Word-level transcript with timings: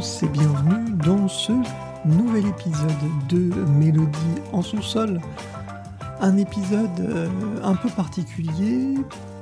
Et 0.00 0.26
bienvenue 0.28 0.92
dans 1.04 1.28
ce 1.28 1.52
nouvel 2.06 2.46
épisode 2.46 2.88
de 3.28 3.52
Mélodie 3.78 4.40
en 4.50 4.62
sous-sol. 4.62 5.20
Un 6.22 6.38
épisode 6.38 7.00
euh, 7.00 7.28
un 7.62 7.74
peu 7.74 7.90
particulier 7.90 8.94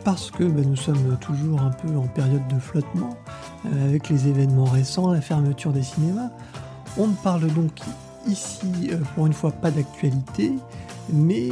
parce 0.03 0.33
que 0.33 0.43
bah, 0.43 0.63
nous 0.67 0.75
sommes 0.75 1.17
toujours 1.21 1.63
un 1.63 1.71
peu 1.71 1.97
en 1.97 2.09
période 2.09 2.45
de 2.49 2.59
flottement 2.59 3.17
euh, 3.67 3.89
avec 3.89 4.09
les 4.09 4.27
événements 4.27 4.65
récents, 4.65 5.13
la 5.13 5.21
fermeture 5.21 5.71
des 5.71 5.85
cinémas. 5.85 6.31
On 6.97 7.07
ne 7.07 7.15
parle 7.15 7.47
donc 7.53 7.79
ici 8.27 8.91
euh, 8.91 8.97
pour 9.15 9.29
une 9.29 9.35
fois 9.35 9.53
pas 9.53 9.71
d'actualité, 9.71 10.53
mais 11.13 11.51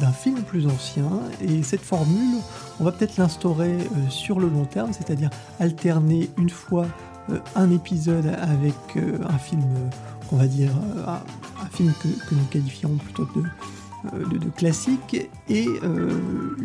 d'un 0.00 0.12
film 0.12 0.42
plus 0.42 0.66
ancien. 0.66 1.08
Et 1.40 1.62
cette 1.62 1.82
formule, 1.82 2.38
on 2.80 2.84
va 2.84 2.90
peut-être 2.90 3.16
l'instaurer 3.16 3.78
sur 4.08 4.40
le 4.40 4.48
long 4.48 4.64
terme, 4.64 4.92
c'est-à-dire 4.92 5.30
alterner 5.60 6.30
une 6.36 6.50
fois 6.50 6.86
un 7.56 7.70
épisode 7.70 8.26
avec 8.26 8.74
un 8.96 9.38
film 9.38 9.62
qu'on 10.28 10.36
va 10.36 10.46
dire 10.46 10.70
un, 11.06 11.66
film 11.72 11.92
que, 12.02 12.34
nous 12.34 12.44
qualifierons 12.50 12.96
plutôt 12.96 13.28
de, 13.34 14.38
de, 14.38 14.48
classique 14.50 15.28
et 15.48 15.66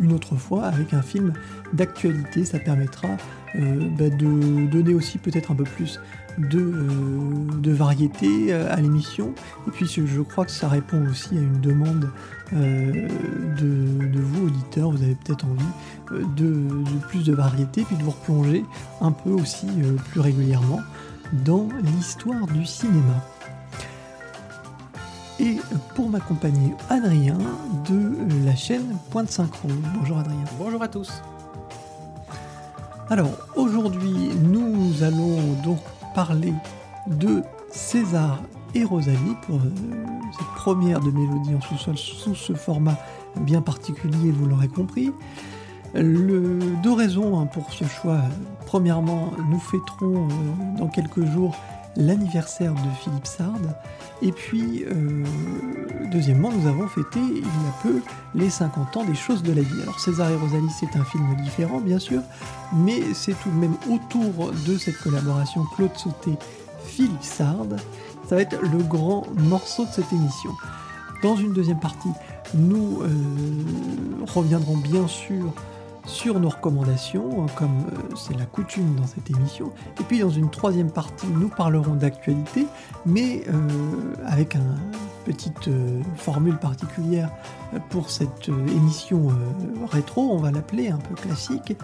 une 0.00 0.12
autre 0.12 0.36
fois 0.36 0.64
avec 0.64 0.94
un 0.94 1.02
film 1.02 1.32
d'actualité. 1.72 2.44
Ça 2.44 2.58
permettra 2.58 3.08
bah, 3.54 4.08
de 4.08 4.66
donner 4.66 4.94
aussi 4.94 5.18
peut-être 5.18 5.50
un 5.50 5.54
peu 5.54 5.64
plus 5.64 5.98
de, 6.38 7.72
variété 7.72 8.52
à 8.52 8.76
l'émission. 8.76 9.34
Et 9.66 9.70
puis 9.70 9.86
je 9.86 10.20
crois 10.22 10.44
que 10.44 10.50
ça 10.50 10.68
répond 10.68 11.04
aussi 11.08 11.36
à 11.36 11.40
une 11.40 11.60
demande 11.60 12.10
de, 12.52 14.20
vous, 14.20 14.46
auditeurs. 14.46 14.90
Vous 14.90 15.02
avez 15.02 15.14
peut-être 15.14 15.44
envie 15.44 16.24
de, 16.36 16.68
plus 17.08 17.24
de 17.24 17.34
variété, 17.34 17.82
puis 17.82 17.96
de 17.96 18.02
vous 18.02 18.12
replonger 18.12 18.64
un 19.00 19.12
peu 19.12 19.30
aussi 19.30 19.66
plus 20.10 20.20
régulièrement 20.20 20.80
dans 21.44 21.68
l'histoire 21.82 22.46
du 22.46 22.64
cinéma. 22.64 23.24
Et 25.38 25.58
pour 25.94 26.08
m'accompagner, 26.08 26.74
Adrien 26.88 27.36
de 27.88 28.44
la 28.46 28.56
chaîne 28.56 28.96
Pointe 29.10 29.30
Synchro. 29.30 29.68
Bonjour 29.98 30.18
Adrien. 30.18 30.44
Bonjour 30.58 30.82
à 30.82 30.88
tous. 30.88 31.10
Alors 33.10 33.30
aujourd'hui, 33.54 34.30
nous 34.42 35.02
allons 35.02 35.38
donc 35.62 35.78
parler 36.14 36.54
de 37.06 37.42
César 37.70 38.40
et 38.76 38.84
Rosalie 38.84 39.36
pour 39.42 39.56
euh, 39.56 39.72
cette 40.36 40.54
première 40.54 41.00
de 41.00 41.10
Mélodie 41.10 41.54
en 41.54 41.60
sous-sol 41.60 41.96
sous 41.96 42.34
ce 42.34 42.52
format 42.52 42.98
bien 43.40 43.62
particulier, 43.62 44.30
vous 44.30 44.46
l'aurez 44.46 44.68
compris. 44.68 45.12
Deux 45.94 46.92
raisons 46.92 47.40
hein, 47.40 47.46
pour 47.46 47.72
ce 47.72 47.84
choix. 47.84 48.20
Premièrement, 48.66 49.32
nous 49.50 49.58
fêterons 49.58 50.28
euh, 50.28 50.78
dans 50.78 50.88
quelques 50.88 51.24
jours 51.24 51.56
l'anniversaire 51.96 52.74
de 52.74 52.90
Philippe 53.00 53.26
Sard. 53.26 53.60
Et 54.20 54.32
puis, 54.32 54.84
euh, 54.84 55.24
deuxièmement, 56.12 56.52
nous 56.52 56.66
avons 56.66 56.86
fêté 56.86 57.18
il 57.18 57.38
y 57.38 57.40
a 57.40 57.82
peu 57.82 58.02
les 58.34 58.50
50 58.50 58.96
ans 58.98 59.04
des 59.04 59.14
choses 59.14 59.42
de 59.42 59.52
la 59.52 59.62
vie. 59.62 59.82
Alors 59.82 59.98
César 59.98 60.30
et 60.30 60.36
Rosalie, 60.36 60.70
c'est 60.78 60.98
un 60.98 61.04
film 61.04 61.34
différent, 61.36 61.80
bien 61.80 61.98
sûr, 61.98 62.20
mais 62.74 63.14
c'est 63.14 63.34
tout 63.42 63.50
de 63.50 63.56
même 63.56 63.76
autour 63.90 64.52
de 64.66 64.76
cette 64.76 64.98
collaboration 64.98 65.64
Claude 65.76 65.96
Sauté, 65.96 66.32
Philippe 66.84 67.22
Sard. 67.22 67.76
Ça 68.28 68.34
va 68.34 68.42
être 68.42 68.60
le 68.60 68.82
grand 68.82 69.24
morceau 69.36 69.84
de 69.84 69.90
cette 69.90 70.12
émission. 70.12 70.50
Dans 71.22 71.36
une 71.36 71.52
deuxième 71.52 71.78
partie, 71.78 72.10
nous 72.54 73.02
euh, 73.02 73.08
reviendrons 74.34 74.76
bien 74.76 75.06
sûr 75.06 75.52
sur 76.06 76.38
nos 76.40 76.48
recommandations, 76.48 77.42
hein, 77.42 77.46
comme 77.56 77.84
euh, 77.92 78.16
c'est 78.16 78.36
la 78.38 78.46
coutume 78.46 78.94
dans 78.94 79.06
cette 79.06 79.28
émission. 79.30 79.72
Et 80.00 80.04
puis 80.04 80.20
dans 80.20 80.30
une 80.30 80.50
troisième 80.50 80.90
partie, 80.90 81.26
nous 81.26 81.48
parlerons 81.48 81.94
d'actualité, 81.94 82.66
mais 83.04 83.42
euh, 83.48 84.14
avec 84.24 84.54
une 84.54 84.76
petite 85.24 85.68
euh, 85.68 86.00
formule 86.16 86.56
particulière 86.56 87.30
pour 87.90 88.10
cette 88.10 88.48
émission 88.48 89.28
rétro, 89.90 90.30
on 90.30 90.38
va 90.38 90.52
l'appeler 90.52 90.88
un 90.88 90.98
peu 90.98 91.16
classique. 91.16 91.76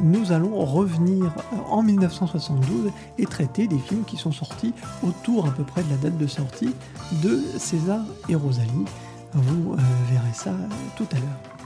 Nous 0.00 0.32
allons 0.32 0.64
revenir 0.64 1.32
en 1.70 1.84
1972 1.84 2.90
et 3.18 3.24
traiter 3.24 3.68
des 3.68 3.78
films 3.78 4.02
qui 4.04 4.16
sont 4.16 4.32
sortis 4.32 4.74
autour 5.06 5.46
à 5.46 5.50
peu 5.50 5.62
près 5.62 5.84
de 5.84 5.90
la 5.90 5.96
date 5.96 6.18
de 6.18 6.26
sortie 6.26 6.74
de 7.22 7.40
César 7.56 8.04
et 8.28 8.34
Rosalie. 8.34 8.84
Vous 9.32 9.76
verrez 10.10 10.34
ça 10.34 10.52
tout 10.96 11.06
à 11.12 11.16
l'heure. 11.20 11.57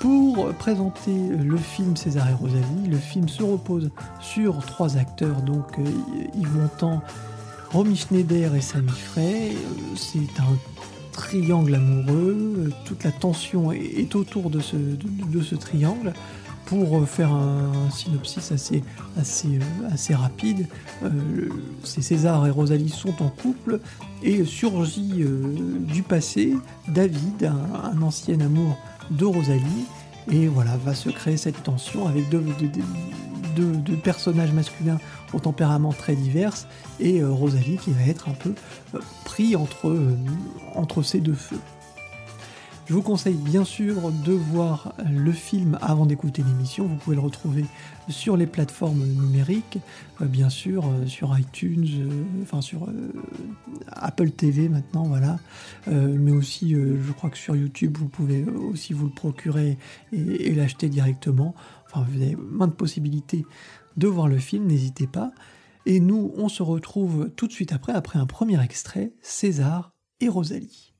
Pour 0.00 0.54
présenter 0.54 1.28
le 1.28 1.56
film 1.56 1.96
César 1.96 2.28
et 2.30 2.32
Rosalie, 2.32 2.86
le 2.88 2.98
film 2.98 3.28
se 3.28 3.42
repose 3.42 3.90
sur 4.20 4.64
trois 4.64 4.96
acteurs, 4.96 5.42
donc 5.42 5.76
euh, 5.78 5.84
Yves 6.36 6.56
Montand, 6.56 7.02
Romy 7.72 7.96
Schneider 7.96 8.54
et 8.54 8.60
Samy 8.60 8.90
Frey. 8.90 9.50
Euh, 9.50 9.96
c'est 9.96 10.40
un 10.40 10.56
triangle 11.10 11.74
amoureux, 11.74 12.70
toute 12.84 13.02
la 13.02 13.10
tension 13.10 13.72
est 13.72 14.14
autour 14.14 14.50
de 14.50 14.60
ce, 14.60 15.54
triangle. 15.56 16.12
Pour 16.66 17.08
faire 17.08 17.32
un, 17.32 17.90
synopsis 17.90 18.52
assez, 18.52 18.84
assez, 19.18 19.48
euh, 19.48 19.88
assez 19.90 20.14
rapide, 20.14 20.68
César 21.82 22.46
et 22.46 22.50
Rosalie 22.50 22.90
sont 22.90 23.20
en 23.22 23.30
couple 23.30 23.80
et 24.22 24.44
surgit 24.44 25.24
du 25.24 26.02
passé 26.02 26.56
David, 26.86 27.50
un 27.84 28.02
ancien 28.02 28.38
amour 28.40 28.76
de 29.10 29.24
Rosalie. 29.24 29.86
Et 30.30 30.46
voilà, 30.46 30.76
va 30.76 30.94
se 30.94 31.08
créer 31.08 31.36
cette 31.36 31.62
tension 31.62 32.06
avec 32.06 32.28
deux, 32.28 32.42
personnages 34.02 34.52
masculins 34.52 34.98
au 35.32 35.40
tempérament 35.40 35.92
très 35.92 36.14
divers 36.14 36.54
et 37.00 37.20
euh, 37.20 37.30
Rosalie 37.30 37.78
qui 37.78 37.92
va 37.92 38.02
être 38.02 38.28
un 38.28 38.34
peu 38.34 38.54
euh, 38.94 38.98
pris 39.24 39.54
euh, 39.54 40.16
entre 40.74 41.02
ces 41.02 41.20
deux 41.20 41.34
feux. 41.34 41.60
Je 42.88 42.94
vous 42.94 43.02
conseille 43.02 43.34
bien 43.34 43.64
sûr 43.64 44.10
de 44.24 44.32
voir 44.32 44.94
le 45.06 45.30
film 45.30 45.78
avant 45.82 46.06
d'écouter 46.06 46.42
l'émission. 46.42 46.86
Vous 46.86 46.96
pouvez 46.96 47.16
le 47.16 47.22
retrouver 47.22 47.66
sur 48.08 48.38
les 48.38 48.46
plateformes 48.46 49.04
numériques, 49.04 49.78
euh, 50.22 50.24
bien 50.24 50.48
sûr, 50.48 50.86
euh, 50.86 51.06
sur 51.06 51.38
iTunes, 51.38 51.86
euh, 51.86 52.42
enfin 52.42 52.62
sur 52.62 52.88
Apple 53.88 54.30
TV 54.30 54.70
maintenant, 54.70 55.02
voilà. 55.02 55.38
mais 55.86 56.32
aussi, 56.32 56.70
je 56.70 57.12
crois 57.12 57.28
que 57.28 57.36
sur 57.36 57.54
YouTube, 57.54 57.98
vous 57.98 58.08
pouvez 58.08 58.44
aussi 58.44 58.94
vous 58.94 59.04
le 59.04 59.12
procurer 59.12 59.76
et, 60.12 60.48
et 60.48 60.54
l'acheter 60.54 60.88
directement. 60.88 61.54
Enfin, 61.84 62.06
vous 62.08 62.22
avez 62.22 62.36
maintes 62.36 62.74
possibilités 62.74 63.44
de 63.98 64.06
voir 64.06 64.28
le 64.28 64.38
film, 64.38 64.66
n'hésitez 64.66 65.06
pas. 65.06 65.30
Et 65.84 66.00
nous, 66.00 66.32
on 66.36 66.48
se 66.48 66.62
retrouve 66.62 67.30
tout 67.36 67.48
de 67.48 67.52
suite 67.52 67.72
après, 67.72 67.92
après 67.92 68.18
un 68.18 68.26
premier 68.26 68.62
extrait, 68.62 69.12
César 69.20 69.92
et 70.20 70.28
Rosalie. 70.28 70.94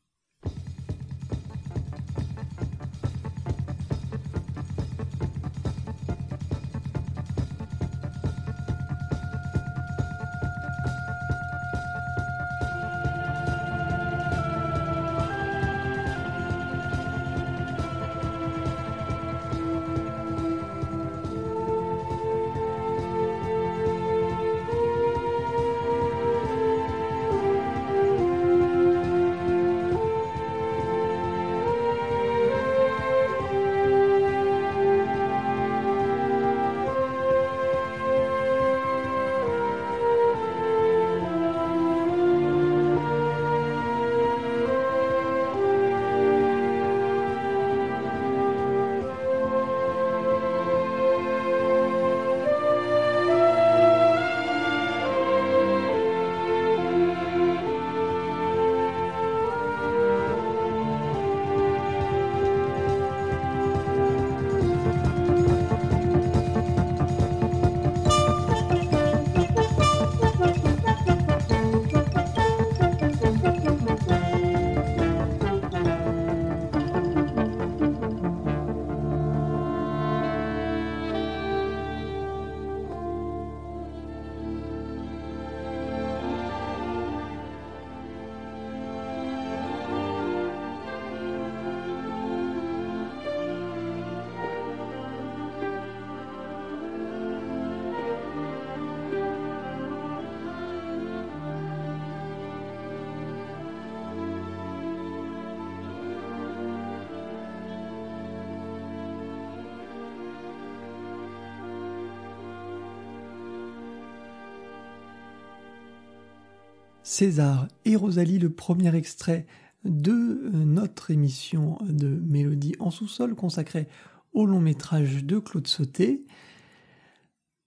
César 117.19 117.67
et 117.85 117.97
Rosalie, 117.97 118.39
le 118.39 118.49
premier 118.49 118.95
extrait 118.95 119.45
de 119.85 120.13
euh, 120.13 120.51
notre 120.53 121.11
émission 121.11 121.77
de 121.83 122.07
Mélodie 122.07 122.77
en 122.79 122.93
sous-sol 122.93 123.35
consacrée 123.35 123.89
au 124.33 124.47
long 124.47 124.61
métrage 124.61 125.25
de 125.25 125.41
Claude 125.41 125.67
Sauté. 125.67 126.25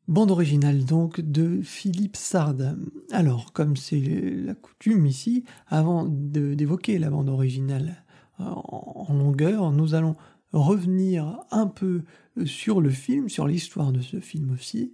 Bande 0.07 0.31
originale 0.31 0.86
donc 0.86 1.19
de 1.19 1.62
Philippe 1.63 2.15
Sard. 2.15 2.77
Alors, 3.12 3.51
comme 3.51 3.75
c'est 3.75 4.00
la 4.00 4.56
coutume 4.56 5.06
ici, 5.06 5.44
avant 5.68 6.06
d'évoquer 6.06 6.97
la 6.97 7.09
bande 7.09 7.27
originale 7.27 8.06
euh, 8.39 8.45
en 8.45 9.13
longueur, 9.13 9.74
nous 9.74 9.95
allons 9.95 10.15
revenir 10.54 11.42
un 11.51 11.68
peu 11.68 12.04
sur 12.45 12.80
le 12.80 12.89
film, 12.89 13.27
sur 13.27 13.47
l'histoire 13.47 13.92
de 13.92 14.00
ce 14.00 14.21
film 14.21 14.51
aussi, 14.51 14.94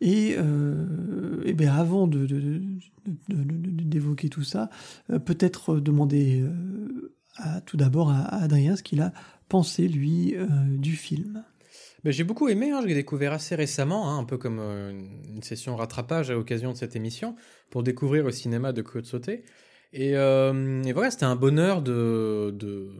et, 0.00 0.36
euh, 0.38 1.42
et 1.44 1.52
bien 1.52 1.74
avant 1.74 2.08
d'évoquer 3.28 4.28
tout 4.28 4.42
ça, 4.42 4.70
euh, 5.10 5.18
peut-être 5.18 5.76
demander 5.76 6.42
euh, 6.42 7.60
tout 7.66 7.76
d'abord 7.76 8.10
à, 8.10 8.42
Adrien 8.42 8.76
ce 8.76 8.82
qu'il 8.82 9.00
a 9.00 9.12
pensé, 9.48 9.88
lui, 9.88 10.34
du 10.68 10.96
film. 10.96 11.44
Ben, 12.02 12.12
j'ai 12.12 12.24
beaucoup 12.24 12.48
aimé, 12.48 12.70
hein, 12.70 12.80
je 12.82 12.86
l'ai 12.86 12.94
découvert 12.94 13.32
assez 13.32 13.54
récemment, 13.54 14.10
hein, 14.10 14.18
un 14.18 14.24
peu 14.24 14.36
comme 14.36 14.58
une 14.58 15.42
session 15.42 15.76
rattrapage 15.76 16.30
à 16.30 16.34
l'occasion 16.34 16.72
de 16.72 16.76
cette 16.76 16.96
émission, 16.96 17.36
pour 17.70 17.82
découvrir 17.82 18.24
le 18.24 18.30
cinéma 18.30 18.72
de 18.72 18.82
Claude 18.82 19.06
Sauté. 19.06 19.44
Et, 19.92 20.10
et 20.10 20.92
voilà, 20.92 21.10
c'était 21.10 21.24
un 21.24 21.36
bonheur 21.36 21.82
de, 21.82 22.54
de, 22.58 22.90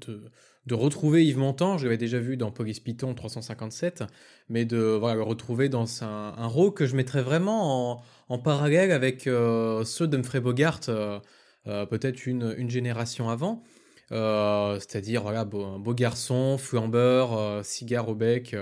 de 0.00 0.30
de 0.66 0.74
retrouver 0.74 1.26
Yves 1.26 1.38
Montand, 1.38 1.76
je 1.76 1.84
l'avais 1.84 1.98
déjà 1.98 2.18
vu 2.18 2.36
dans 2.36 2.50
Police 2.50 2.80
Python 2.80 3.14
357, 3.14 4.04
mais 4.48 4.64
de 4.64 4.78
voilà, 4.78 5.16
le 5.16 5.22
retrouver 5.22 5.68
dans 5.68 6.02
un, 6.02 6.46
rôle 6.46 6.72
que 6.72 6.86
je 6.86 6.96
mettrais 6.96 7.22
vraiment 7.22 8.02
en, 8.28 8.38
parallèle 8.38 8.90
avec 8.90 9.26
euh, 9.26 9.84
ceux 9.84 10.08
d'Humphrey 10.08 10.40
Bogart, 10.40 10.80
euh, 10.88 11.20
euh, 11.66 11.84
peut-être 11.84 12.26
une, 12.26 12.70
génération 12.70 13.28
avant. 13.28 13.62
C'est-à-dire 14.10 15.22
voilà, 15.22 15.44
beau, 15.44 15.64
un 15.64 15.78
beau 15.78 15.92
garçon, 15.92 16.56
flambeur, 16.56 17.64
cigare 17.64 18.08
au 18.08 18.14
bec, 18.14 18.56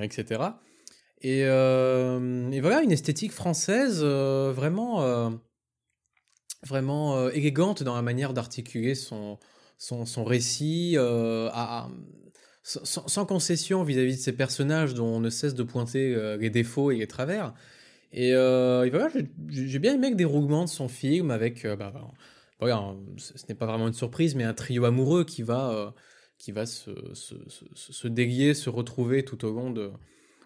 etc. 0.00 0.42
Et, 1.20 1.40
et, 1.40 2.60
voilà, 2.60 2.82
une 2.82 2.92
esthétique 2.92 3.32
française 3.32 4.02
vraiment, 4.02 5.32
vraiment 6.66 7.28
élégante 7.28 7.82
dans 7.82 7.94
la 7.94 8.02
manière 8.02 8.32
d'articuler 8.32 8.94
son, 8.94 9.38
son, 9.84 10.24
récit 10.24 10.94
euh, 10.96 11.50
sans, 12.62 13.26
concession 13.26 13.82
vis-à-vis 13.82 14.16
de 14.16 14.20
ces 14.20 14.32
personnages 14.32 14.94
dont 14.94 15.06
on 15.06 15.20
ne 15.20 15.30
cesse 15.30 15.54
de 15.54 15.62
pointer 15.62 16.14
euh, 16.14 16.36
les 16.36 16.50
défauts 16.50 16.90
et 16.90 16.96
les 16.96 17.06
travers. 17.06 17.54
Et, 18.12 18.32
euh, 18.34 18.88
voilà, 18.90 19.08
j'ai 19.48 19.78
bien 19.78 19.94
aimé 19.94 20.10
que 20.10 20.16
des 20.16 20.24
roulements 20.24 20.64
de 20.64 20.70
son 20.70 20.88
film 20.88 21.30
avec, 21.30 21.66
bah, 21.66 21.92
voilà, 22.60 22.94
ce 23.16 23.32
n'est 23.48 23.54
pas 23.54 23.66
vraiment 23.66 23.88
une 23.88 23.94
surprise, 23.94 24.34
mais 24.34 24.44
un 24.44 24.54
trio 24.54 24.84
amoureux 24.84 25.24
qui 25.24 25.42
va, 25.42 25.94
qui 26.38 26.52
va 26.52 26.64
se, 26.64 26.90
se, 27.12 28.08
délier, 28.08 28.54
se 28.54 28.70
retrouver 28.70 29.24
tout 29.24 29.44
au 29.44 29.52
long 29.52 29.70
de, 29.70 29.90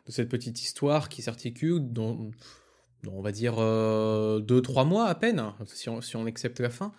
cette 0.08 0.30
petite 0.30 0.60
histoire 0.62 1.10
qui 1.10 1.20
s'articule 1.20 1.92
dans, 1.92 2.30
on 3.06 3.20
va 3.20 3.32
dire, 3.32 3.56
deux, 4.40 4.62
trois 4.62 4.86
mois 4.86 5.06
à 5.06 5.14
peine, 5.14 5.44
si 5.66 5.90
on, 5.90 6.00
si 6.00 6.16
on 6.16 6.24
accepte 6.24 6.60
la 6.60 6.70
fin. 6.70 6.92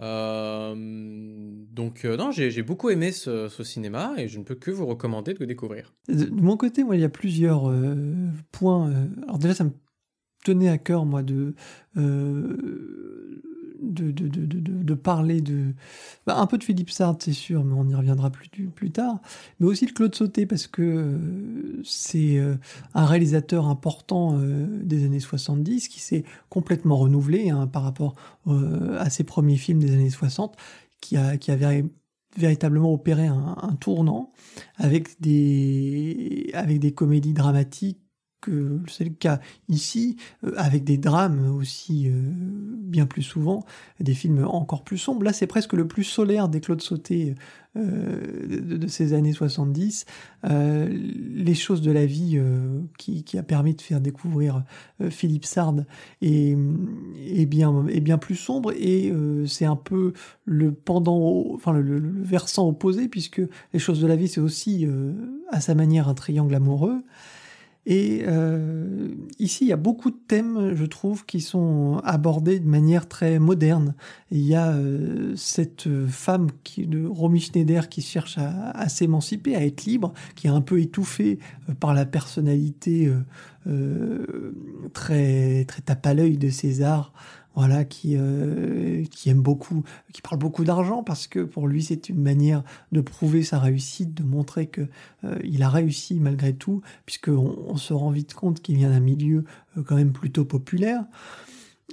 Euh, 0.00 0.74
donc 0.76 2.04
euh, 2.04 2.16
non, 2.16 2.30
j'ai 2.30 2.62
beaucoup 2.62 2.90
aimé 2.90 3.12
ce, 3.12 3.48
cinéma 3.62 4.14
et 4.16 4.28
je 4.28 4.38
ne 4.38 4.44
peux 4.44 4.54
que 4.54 4.70
vous 4.70 4.86
recommander 4.86 5.34
de 5.34 5.40
le 5.40 5.46
découvrir. 5.46 5.92
De, 6.08 6.26
mon 6.30 6.56
côté, 6.56 6.84
moi, 6.84 6.96
il 6.96 7.02
y 7.02 7.04
a 7.04 7.10
plusieurs 7.10 7.68
euh, 7.68 7.94
points. 8.52 8.92
alors 9.24 9.38
déjà, 9.38 9.54
ça 9.54 9.64
me 9.64 9.72
tenait 10.44 10.70
à 10.70 10.78
cœur, 10.78 11.04
moi, 11.04 11.22
de 11.22 11.54
de, 13.80 14.10
de, 14.10 14.28
de, 14.28 14.60
de, 14.60 14.94
parler 14.94 15.40
de. 15.40 15.74
Bah, 16.26 16.38
un 16.38 16.46
peu 16.46 16.58
de 16.58 16.64
Philippe 16.64 16.90
Sard, 16.90 17.16
c'est 17.18 17.32
sûr, 17.32 17.64
mais 17.64 17.74
on 17.74 17.88
y 17.88 17.94
reviendra 17.94 18.30
plus, 18.30 18.48
plus 18.48 18.90
tard. 18.90 19.20
Mais 19.58 19.66
aussi 19.66 19.86
de 19.86 19.92
Claude 19.92 20.14
Sauté, 20.14 20.46
parce 20.46 20.66
que 20.66 20.82
euh, 20.82 21.82
c'est 21.84 22.38
euh, 22.38 22.56
un 22.94 23.06
réalisateur 23.06 23.66
important 23.66 24.38
euh, 24.38 24.66
des 24.82 25.04
années 25.04 25.20
70 25.20 25.88
qui 25.88 26.00
s'est 26.00 26.24
complètement 26.48 26.96
renouvelé 26.96 27.50
hein, 27.50 27.66
par 27.66 27.82
rapport 27.82 28.14
à 28.98 29.10
ses 29.10 29.24
premiers 29.24 29.56
films 29.56 29.80
des 29.80 29.92
années 29.92 30.10
60, 30.10 30.56
qui, 31.00 31.16
a, 31.16 31.36
qui 31.36 31.50
avait 31.50 31.84
véritablement 32.36 32.92
opéré 32.92 33.26
un, 33.26 33.56
un, 33.60 33.74
tournant 33.74 34.32
avec 34.76 35.20
des, 35.20 36.50
avec 36.54 36.78
des 36.78 36.92
comédies 36.92 37.32
dramatiques 37.32 38.00
que 38.40 38.80
c'est 38.88 39.04
le 39.04 39.10
cas 39.10 39.40
ici, 39.68 40.16
euh, 40.44 40.52
avec 40.56 40.84
des 40.84 40.98
drames 40.98 41.54
aussi 41.56 42.08
euh, 42.08 42.12
bien 42.14 43.06
plus 43.06 43.22
souvent, 43.22 43.64
des 44.00 44.14
films 44.14 44.44
encore 44.46 44.82
plus 44.82 44.98
sombres. 44.98 45.22
Là, 45.24 45.32
c'est 45.32 45.46
presque 45.46 45.74
le 45.74 45.86
plus 45.86 46.04
solaire 46.04 46.48
des 46.48 46.60
Claude 46.60 46.80
Sauté 46.80 47.34
euh, 47.76 48.76
de, 48.78 48.86
ces 48.88 49.12
années 49.12 49.32
70. 49.32 50.06
les 50.44 51.54
choses 51.54 51.82
de 51.82 51.92
la 51.92 52.06
vie 52.06 52.40
qui, 52.98 53.38
a 53.38 53.42
permis 53.42 53.74
de 53.74 53.80
faire 53.80 54.00
découvrir 54.00 54.64
Philippe 55.10 55.44
Sard 55.44 55.84
est, 56.20 56.56
bien, 57.46 57.86
est 57.86 58.00
bien 58.00 58.18
plus 58.18 58.34
sombre 58.34 58.72
et 58.72 59.12
c'est 59.46 59.66
un 59.66 59.76
peu 59.76 60.12
le 60.44 60.72
pendant, 60.72 61.44
enfin 61.54 61.72
le, 61.72 62.00
versant 62.22 62.68
opposé 62.68 63.08
puisque 63.08 63.42
les 63.72 63.78
choses 63.78 64.00
de 64.00 64.06
la 64.06 64.16
vie, 64.16 64.26
c'est 64.26 64.40
aussi 64.40 64.86
à 65.50 65.60
sa 65.60 65.74
manière 65.74 66.08
un 66.08 66.14
triangle 66.14 66.54
amoureux. 66.54 67.02
Et 67.86 68.24
euh, 68.26 69.08
ici, 69.38 69.64
il 69.64 69.68
y 69.68 69.72
a 69.72 69.76
beaucoup 69.76 70.10
de 70.10 70.18
thèmes, 70.28 70.74
je 70.74 70.84
trouve, 70.84 71.24
qui 71.24 71.40
sont 71.40 72.00
abordés 72.04 72.60
de 72.60 72.68
manière 72.68 73.08
très 73.08 73.38
moderne. 73.38 73.94
il 74.30 74.42
y 74.42 74.54
a 74.54 74.72
euh, 74.72 75.34
cette 75.34 75.88
femme 76.06 76.48
qui, 76.62 76.86
de 76.86 77.06
Romy 77.06 77.40
Schneider 77.40 77.88
qui 77.88 78.02
cherche 78.02 78.36
à, 78.38 78.88
s'émanciper, 78.88 79.56
à 79.56 79.64
être 79.64 79.84
libre, 79.84 80.12
qui 80.34 80.46
est 80.46 80.50
un 80.50 80.60
peu 80.60 80.78
étouffée 80.80 81.38
euh, 81.68 81.74
par 81.74 81.94
la 81.94 82.04
personnalité 82.04 83.10
très 84.94 85.66
très 85.66 85.82
tape 85.82 86.06
à 86.06 86.14
l'œil 86.14 86.38
de 86.38 86.48
César 86.48 87.12
voilà, 87.54 87.84
qui, 87.84 88.16
euh, 88.16 89.04
qui 89.10 89.28
aime 89.30 89.42
beaucoup, 89.42 89.82
qui 90.12 90.22
parle 90.22 90.38
beaucoup 90.38 90.64
d'argent 90.64 91.02
parce 91.02 91.26
que 91.26 91.40
pour 91.40 91.66
lui 91.66 91.82
c'est 91.82 92.08
une 92.08 92.20
manière 92.22 92.62
de 92.92 93.00
prouver 93.00 93.42
sa 93.42 93.58
réussite, 93.58 94.14
de 94.14 94.22
montrer 94.22 94.66
que 94.66 94.82
euh, 95.24 95.38
il 95.44 95.62
a 95.62 95.68
réussi 95.68 96.20
malgré 96.20 96.54
tout, 96.54 96.82
puisqu'on 97.06 97.56
on 97.66 97.76
se 97.76 97.92
rend 97.92 98.10
vite 98.10 98.34
compte 98.34 98.60
qu'il 98.60 98.76
vient 98.76 98.90
d'un 98.90 99.00
milieu 99.00 99.44
euh, 99.76 99.82
quand 99.82 99.96
même 99.96 100.12
plutôt 100.12 100.44
populaire. 100.44 101.04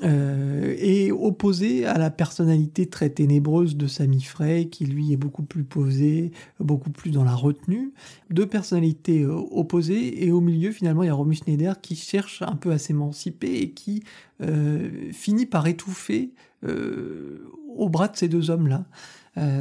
Euh, 0.03 0.75
et 0.77 1.11
opposé 1.11 1.85
à 1.85 1.97
la 1.97 2.11
personnalité 2.11 2.87
très 2.87 3.09
ténébreuse 3.09 3.75
de 3.75 3.87
Sami 3.87 4.21
Frey, 4.21 4.67
qui 4.69 4.85
lui 4.85 5.11
est 5.11 5.17
beaucoup 5.17 5.43
plus 5.43 5.63
posé, 5.63 6.31
beaucoup 6.59 6.91
plus 6.91 7.11
dans 7.11 7.23
la 7.23 7.33
retenue. 7.33 7.93
Deux 8.29 8.45
personnalités 8.45 9.23
euh, 9.23 9.33
opposées, 9.33 10.23
et 10.23 10.31
au 10.31 10.39
milieu, 10.39 10.71
finalement, 10.71 11.03
il 11.03 11.07
y 11.07 11.09
a 11.09 11.13
Romy 11.13 11.35
Schneider 11.35 11.81
qui 11.81 11.95
cherche 11.95 12.43
un 12.43 12.55
peu 12.55 12.71
à 12.71 12.77
s'émanciper 12.77 13.55
et 13.55 13.71
qui 13.71 14.03
euh, 14.41 15.11
finit 15.11 15.45
par 15.45 15.67
étouffer 15.67 16.31
au 16.63 17.87
bras 17.87 18.07
de 18.07 18.17
ces 18.17 18.27
deux 18.27 18.49
hommes-là. 18.49 18.85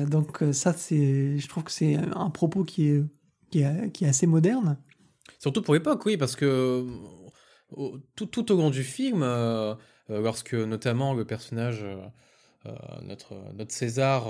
donc 0.07 0.43
ça, 0.53 0.75
je 0.91 1.47
trouve 1.47 1.65
que 1.65 1.71
c'est 1.71 1.95
un 1.95 2.31
propos 2.31 2.65
qui 2.65 2.89
est, 2.89 3.05
qui 3.51 3.61
est, 3.61 4.09
assez 4.09 4.27
moderne. 4.27 4.79
Surtout 5.39 5.61
pour 5.61 5.75
l'époque, 5.75 6.05
oui, 6.07 6.17
parce 6.17 6.37
que 6.37 6.87
tout, 8.15 8.53
au 8.53 8.57
long 8.57 8.71
du 8.71 8.83
film, 8.83 9.23
euh, 9.23 9.75
lorsque 10.09 10.55
notamment 10.55 11.15
le 11.15 11.25
personnage, 11.25 11.83
euh, 11.83 11.97
euh, 12.67 12.73
notre, 13.03 13.35
notre 13.55 13.73
César, 13.73 14.27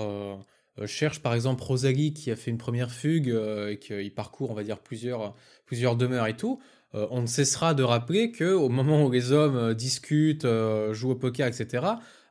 cherche 0.85 1.21
par 1.21 1.33
exemple 1.33 1.63
Rosalie 1.63 2.13
qui 2.13 2.31
a 2.31 2.37
fait 2.37 2.51
une 2.51 2.59
première 2.59 2.91
fugue 2.91 3.29
et 3.29 3.79
qu'il 3.79 4.13
parcourt, 4.13 4.51
on 4.51 4.55
va 4.55 4.63
dire, 4.63 4.79
plusieurs, 4.79 5.35
plusieurs 5.65 5.97
demeures 5.97 6.27
et 6.27 6.37
tout, 6.37 6.61
on 6.93 7.23
ne 7.23 7.27
cessera 7.27 7.73
de 7.73 7.83
rappeler 7.83 8.31
que 8.31 8.53
au 8.53 8.69
moment 8.69 9.07
où 9.07 9.11
les 9.11 9.33
hommes 9.33 9.73
discutent, 9.73 10.47
jouent 10.93 11.13
au 11.13 11.15
poker, 11.15 11.47
etc., 11.47 11.87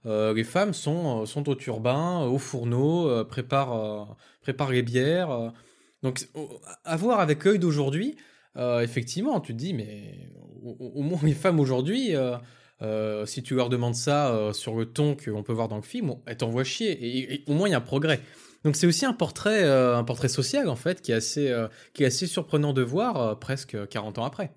les 0.05 0.43
femmes 0.43 0.75
sont, 0.75 1.25
sont 1.25 1.49
au 1.49 1.55
turbin, 1.55 2.21
au 2.21 2.37
fourneau, 2.37 3.25
préparent, 3.25 4.15
préparent 4.41 4.71
les 4.71 4.83
bières. 4.83 5.51
donc, 6.03 6.27
à 6.83 6.95
voir 6.97 7.21
avec 7.21 7.43
l'œil 7.45 7.57
d'aujourd'hui, 7.57 8.15
effectivement, 8.55 9.39
tu 9.39 9.53
te 9.53 9.57
dis, 9.57 9.73
mais 9.73 10.29
au, 10.63 11.01
moins 11.01 11.19
les 11.23 11.33
femmes 11.33 11.59
aujourd'hui, 11.59 12.13
euh, 12.81 13.25
si 13.25 13.41
tu 13.41 13.55
leur 13.55 13.69
demandes 13.69 13.95
ça 13.95 14.33
euh, 14.33 14.51
sur 14.51 14.75
le 14.75 14.85
ton 14.85 15.15
qu'on 15.15 15.43
peut 15.43 15.53
voir 15.53 15.67
dans 15.67 15.77
le 15.77 15.81
film, 15.81 16.15
elles 16.25 16.37
t'envoient 16.37 16.63
chier. 16.63 17.33
Et, 17.33 17.43
au 17.47 17.53
moins, 17.53 17.67
il 17.67 17.71
y 17.71 17.73
a 17.73 17.77
un 17.77 17.81
progrès. 17.81 18.19
Donc 18.63 18.75
c'est 18.75 18.87
aussi 18.87 19.05
un 19.05 19.13
portrait, 19.13 19.63
euh, 19.63 19.97
un 19.97 20.03
portrait 20.03 20.27
social, 20.27 20.69
en 20.69 20.75
fait, 20.75 21.01
qui 21.01 21.11
est 21.11 21.15
assez, 21.15 21.53
qui 21.93 22.03
est 22.03 22.07
assez 22.07 22.27
surprenant 22.27 22.73
de 22.73 22.81
voir 22.81 23.39
presque 23.39 23.77
40 23.87 24.19
ans 24.19 24.25
après. 24.25 24.53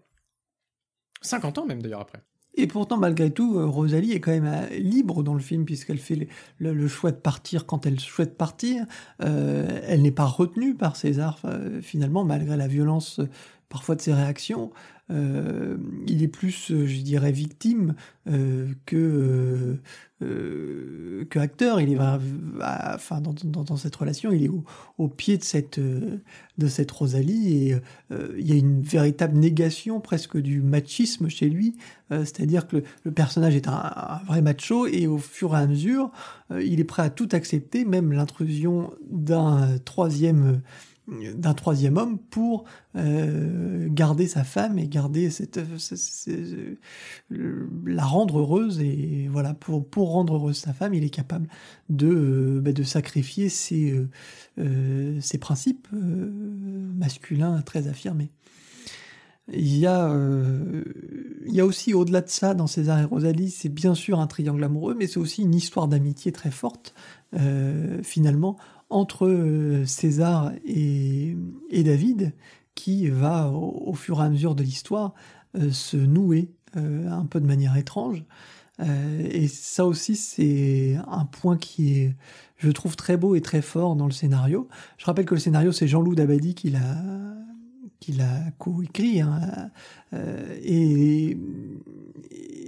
50 1.21 1.59
ans 1.59 1.67
même, 1.67 1.83
d'ailleurs, 1.83 2.01
après. 2.01 2.23
Et 2.55 2.67
pourtant, 2.67 2.97
malgré 2.97 3.31
tout, 3.31 3.71
Rosalie 3.71 4.13
est 4.13 4.21
quand 4.21 4.33
même 4.33 4.69
libre 4.73 5.23
dans 5.23 5.35
le 5.35 5.41
film, 5.41 5.65
puisqu'elle 5.65 5.99
fait 5.99 6.27
le, 6.59 6.89
choix 6.89 7.13
de 7.13 7.17
partir 7.17 7.67
quand 7.67 7.87
elle 7.87 8.01
souhaite 8.01 8.37
partir. 8.37 8.85
elle 9.21 10.03
n'est 10.03 10.11
pas 10.11 10.25
retenue 10.25 10.75
par 10.75 10.97
César, 10.97 11.41
finalement, 11.83 12.25
malgré 12.25 12.57
la 12.57 12.67
violence 12.67 13.21
parfois 13.69 13.95
de 13.95 14.01
ses 14.01 14.15
réactions. 14.15 14.73
Il 15.11 16.23
est 16.23 16.29
plus, 16.29 16.67
je 16.69 17.01
dirais, 17.03 17.33
victime 17.33 17.95
que 18.87 19.79
que 20.21 21.39
acteur. 21.39 21.81
Il 21.81 21.93
est 21.93 21.99
enfin 21.99 23.21
dans, 23.21 23.35
dans, 23.63 23.77
cette 23.77 23.95
relation, 23.97 24.33
il 24.33 24.45
est 24.45 24.51
au, 24.99 25.09
pied 25.09 25.39
de 25.39 25.45
cette 25.45 25.81
de 25.81 26.67
cette 26.67 26.91
Rosalie 26.91 27.71
et 27.71 27.77
il 28.11 28.49
y 28.49 28.53
a 28.53 28.57
une 28.57 28.83
véritable 28.83 29.39
négation 29.39 30.01
presque 30.01 30.37
du 30.37 30.61
machisme 30.61 31.29
chez 31.29 31.49
lui. 31.49 31.77
C'est-à-dire 32.11 32.67
que 32.67 32.83
le, 33.05 33.13
personnage 33.13 33.57
est 33.57 33.69
un, 33.69 34.21
vrai 34.27 34.43
macho 34.43 34.87
et 34.87 35.07
au 35.07 35.19
fur 35.19 35.55
et 35.55 35.59
à 35.59 35.67
mesure, 35.67 36.11
il 36.51 36.81
est 36.81 36.85
prêt 36.85 37.03
à 37.03 37.11
tout 37.11 37.29
accepter, 37.33 37.85
même 37.85 38.13
l'intrusion 38.13 38.93
d'un 39.11 39.79
troisième 39.85 40.61
d'un 41.09 41.55
troisième 41.55 41.97
homme 41.97 42.19
pour 42.19 42.65
euh, 42.97 43.89
garder 43.91 44.27
sa 44.27 44.45
femme 44.45 44.79
et 44.79 44.89
garder 44.89 45.31
cette, 45.31 45.59
la 47.31 48.05
rendre 48.05 48.41
heureuse 48.41 48.81
et 48.81 49.29
voilà 49.31 49.55
pour 49.55 50.11
rendre 50.11 50.35
heureuse 50.35 50.59
sa 50.59 50.73
femme 50.73 50.93
il 50.95 51.05
est 51.05 51.11
capable 51.11 51.49
de 51.89 52.09
euh, 52.09 52.61
bah, 52.61 52.73
de 52.73 52.83
sacrifier 52.83 53.49
ses 53.49 54.07
euh, 54.59 55.21
principes 55.41 55.89
masculins 55.93 57.63
très 57.63 57.89
affirmés. 57.89 58.31
Il 59.51 59.79
y 59.79 59.87
il 59.87 61.55
y 61.55 61.61
a 61.61 61.65
aussi 61.65 61.95
au-delà 61.95 62.21
de 62.21 62.29
ça 62.29 62.53
dans 62.53 62.67
César 62.67 62.99
et 63.01 63.05
Rosalie 63.05 63.51
c'est 63.51 63.71
bien 63.71 63.95
sûr 63.95 64.21
un 64.21 64.27
triangle 64.27 64.63
amoureux 64.63 64.95
mais 64.99 65.07
c'est 65.07 65.19
aussi 65.19 65.41
une 65.41 65.55
histoire 65.55 65.89
d'amitié 65.89 66.33
très 66.33 66.51
forte 66.51 66.95
finalement 68.03 68.59
entre 68.91 69.27
euh, 69.27 69.85
César 69.85 70.53
et, 70.65 71.37
David 71.73 72.35
qui 72.75 73.09
va, 73.09 73.51
au, 73.51 73.93
fur 73.95 74.21
et 74.21 74.25
à 74.25 74.29
mesure 74.29 74.55
de 74.55 74.63
l'histoire, 74.63 75.15
euh, 75.57 75.71
se 75.71 75.97
nouer 75.97 76.53
euh, 76.77 77.11
un 77.11 77.27
peu 77.27 77.41
de 77.41 77.47
manière 77.47 77.77
étrange. 77.77 78.25
et 78.81 79.49
ça 79.49 79.85
aussi, 79.85 80.15
c'est 80.15 80.97
un 81.09 81.25
point 81.25 81.57
qui 81.57 81.95
est, 81.95 82.17
je 82.57 82.71
trouve, 82.71 82.95
très 82.95 83.17
beau 83.17 83.35
et 83.35 83.41
très 83.41 83.63
fort 83.63 83.97
dans 83.97 84.07
le 84.07 84.13
scénario. 84.13 84.69
Je 84.97 85.07
rappelle 85.07 85.27
que 85.27 85.35
le 85.35 85.41
scénario, 85.41 85.73
c'est 85.73 85.89
Jean-Loup 85.89 86.15
Dabadi 86.15 86.55
qui 86.55 86.71
l'a 86.71 86.97
qui 87.99 88.13
l'a 88.13 88.53
coécrit. 88.59 89.21
Hein, 89.21 89.71
et, 90.63 91.37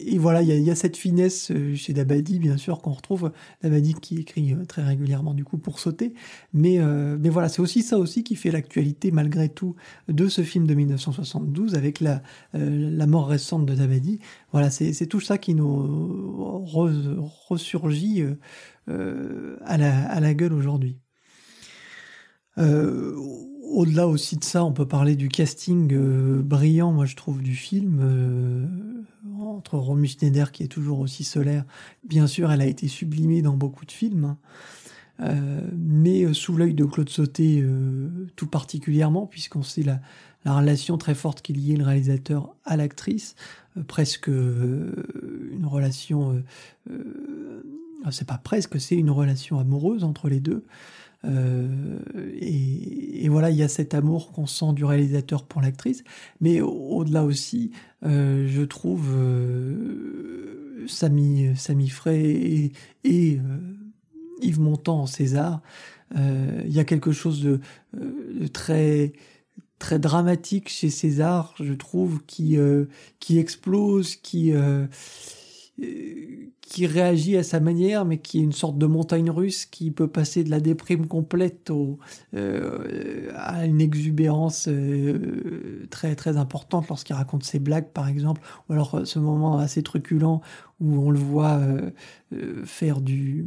et 0.07 0.19
voilà, 0.19 0.42
il 0.42 0.49
y, 0.49 0.71
a 0.71 0.75
cette 0.75 0.97
finesse 0.97 1.50
euh, 1.50 1.75
chez 1.75 1.92
Dabadi, 1.92 2.38
bien 2.38 2.57
sûr, 2.57 2.80
qu'on 2.80 2.92
retrouve. 2.92 3.33
Dabadi 3.62 3.95
qui 3.95 4.19
écrit 4.19 4.52
euh, 4.52 4.64
très 4.64 4.83
régulièrement, 4.83 5.35
du 5.35 5.45
coup, 5.45 5.59
pour 5.59 5.78
sauter. 5.78 6.14
Mais, 6.52 6.78
euh, 6.78 7.16
mais 7.21 7.28
voilà, 7.28 7.49
c'est 7.49 7.61
aussi 7.61 7.83
ça 7.83 7.99
aussi 7.99 8.25
qui 8.25 8.37
fait 8.37 8.50
l'actualité, 8.50 9.11
malgré 9.11 9.49
tout, 9.49 9.76
de 10.09 10.28
ce 10.28 10.42
film 10.42 10.66
de 10.66 10.75
1972, 10.75 11.75
avec 11.75 12.00
la, 12.00 12.23
la 12.52 13.07
mort 13.07 13.28
récente 13.28 13.66
de 13.66 13.75
Dabadi. 13.75 14.21
Voilà, 14.52 14.71
c'est 14.71 15.07
tout 15.07 15.21
ça 15.21 15.38
qui 15.38 15.54
nous 15.54 16.64
ressurgit 17.49 18.25
à, 18.87 19.76
la, 19.76 20.07
à 20.11 20.21
la 20.21 20.35
gueule 20.35 20.52
aujourd'hui. 20.52 20.99
Au-delà 22.57 24.07
aussi 24.09 24.37
de 24.37 24.45
ça, 24.45 24.64
on 24.64 24.73
peut 24.73 24.88
parler 24.88 25.16
du 25.16 25.28
casting 25.28 25.88
brillant, 26.42 26.92
moi 26.92 27.07
je 27.07 27.16
trouve, 27.16 27.42
du 27.42 27.54
film 27.54 28.00
entre 29.61 29.78
Romy 29.78 30.09
Schneider 30.09 30.52
qui 30.52 30.62
est 30.62 30.69
toujours 30.69 31.00
aussi 31.00 31.25
solaire. 31.25 31.64
Bien 32.04 32.26
sûr, 32.26 32.50
elle 32.50 32.61
a 32.61 32.66
été 32.66 32.88
sublimée 32.88 33.42
dans 33.42 33.57
beaucoup 33.57 33.85
de 33.85 33.92
films, 33.92 34.25
hein. 34.25 34.38
euh, 35.21 35.61
mais 35.76 36.25
euh, 36.25 36.33
sous 36.33 36.57
l'œil 36.57 36.75
de 36.75 36.85
Claude 36.85 37.09
Sauté 37.09 37.61
euh, 37.62 38.09
tout 38.37 38.47
particulièrement, 38.47 39.26
puisqu'on 39.26 39.62
sait 39.62 39.83
la, 39.83 40.00
relation 40.47 40.97
très 40.97 41.14
forte 41.14 41.42
qui 41.42 41.52
liait 41.52 41.76
le 41.76 41.85
réalisateur 41.85 42.54
à 42.64 42.76
l'actrice, 42.76 43.35
presque 43.87 44.28
une 44.28 45.66
relation, 45.66 46.42
c'est 48.11 48.26
pas 48.26 48.38
presque, 48.38 48.80
c'est 48.80 48.97
une 48.97 49.11
relation 49.11 49.59
amoureuse 49.59 50.02
entre 50.02 50.30
les 50.30 50.40
deux. 50.40 50.64
Et, 51.24 53.28
voilà, 53.28 53.50
il 53.50 53.56
y 53.56 53.62
a 53.62 53.68
cet 53.68 53.94
amour 53.94 54.32
qu'on 54.32 54.46
sent 54.46 54.72
du 54.74 54.84
réalisateur 54.84 55.44
pour 55.44 55.60
l'actrice, 55.60 56.02
mais 56.40 56.60
au-delà 56.60 57.24
aussi, 57.24 57.72
euh, 58.04 58.46
je 58.48 58.62
trouve 58.62 59.10
euh, 59.14 60.86
Samy, 60.86 61.54
Samy 61.56 61.88
Frey 61.88 62.20
et, 62.20 62.72
et 63.04 63.38
euh, 63.38 63.58
Yves 64.40 64.60
Montand 64.60 65.02
en 65.02 65.06
César, 65.06 65.60
il 66.16 66.72
y 66.72 66.80
a 66.80 66.84
quelque 66.84 67.12
chose 67.12 67.40
de, 67.40 67.60
de, 67.94 68.48
très 68.48 69.12
très 69.78 70.00
dramatique 70.00 70.68
chez 70.68 70.90
César, 70.90 71.54
je 71.60 71.72
trouve, 71.72 72.24
qui 72.26 72.58
qui 73.20 73.38
explose, 73.38 74.16
qui 74.16 74.52
qui 76.70 76.87
réagit 76.87 77.37
à 77.37 77.42
sa 77.42 77.58
manière, 77.58 78.04
mais 78.04 78.18
qui 78.18 78.38
est 78.38 78.42
une 78.42 78.52
sorte 78.52 78.78
de 78.78 78.87
montagne 78.87 79.28
russe 79.28 79.66
qui 79.66 79.90
peut 79.90 80.06
passer 80.06 80.44
de 80.44 80.50
la 80.50 80.60
déprime 80.60 81.08
complète 81.08 81.72
euh, 82.32 83.32
à 83.34 83.66
une 83.66 83.80
exubérance 83.80 84.68
euh, 84.68 85.88
très 85.90 86.14
très 86.14 86.37
importante 86.37 86.88
lorsqu'il 86.88 87.16
raconte 87.16 87.42
ses 87.42 87.58
blagues, 87.58 87.88
par 87.88 88.06
exemple, 88.06 88.40
ou 88.68 88.75
alors 88.75 88.94
euh, 88.94 89.04
ce 89.04 89.18
moment 89.18 89.58
assez 89.58 89.82
truculent 89.82 90.42
où 90.80 90.94
on 91.04 91.10
le 91.10 91.18
voit 91.18 91.60
faire 92.64 93.02
du 93.02 93.44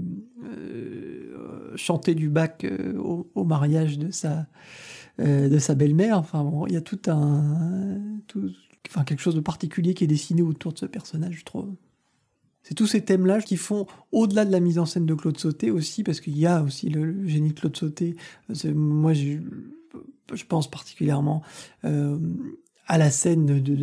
chanter 1.75 2.13
du 2.13 2.29
bac 2.29 2.63
au, 2.99 3.43
mariage 3.43 3.97
de 3.97 4.11
sa 4.11 4.45
de 5.17 5.57
sa 5.57 5.73
belle-mère. 5.73 6.19
Enfin 6.19 6.43
bon, 6.43 6.67
il 6.67 6.73
y 6.73 6.77
a 6.77 6.81
tout 6.81 6.99
un 7.07 7.81
enfin 8.87 9.03
quelque 9.03 9.21
chose 9.21 9.33
de 9.33 9.39
particulier 9.39 9.95
qui 9.95 10.03
est 10.03 10.07
dessiné 10.07 10.43
autour 10.43 10.73
de 10.73 10.77
ce 10.77 10.85
personnage, 10.85 11.37
je 11.39 11.45
trouve. 11.45 11.73
C'est 12.63 12.75
tous 12.75 12.87
ces 12.87 13.01
thèmes-là 13.01 13.41
qui 13.41 13.57
font, 13.57 13.85
au-delà 14.11 14.45
de 14.45 14.51
la 14.51 14.59
mise 14.59 14.79
en 14.79 14.85
scène 14.85 15.05
de 15.05 15.13
Claude 15.13 15.37
Sauté 15.37 15.69
aussi, 15.69 16.03
parce 16.03 16.21
qu'il 16.21 16.37
y 16.37 16.45
a 16.45 16.63
aussi 16.63 16.89
le, 16.89 17.27
génie 17.27 17.49
de 17.49 17.59
Claude 17.59 17.75
Sauté. 17.75 18.15
Moi, 18.73 19.13
je, 19.13 19.37
pense 20.47 20.71
particulièrement 20.71 21.43
euh, 21.83 22.17
à 22.87 22.97
la 22.97 23.11
scène 23.11 23.61
de, 23.61 23.77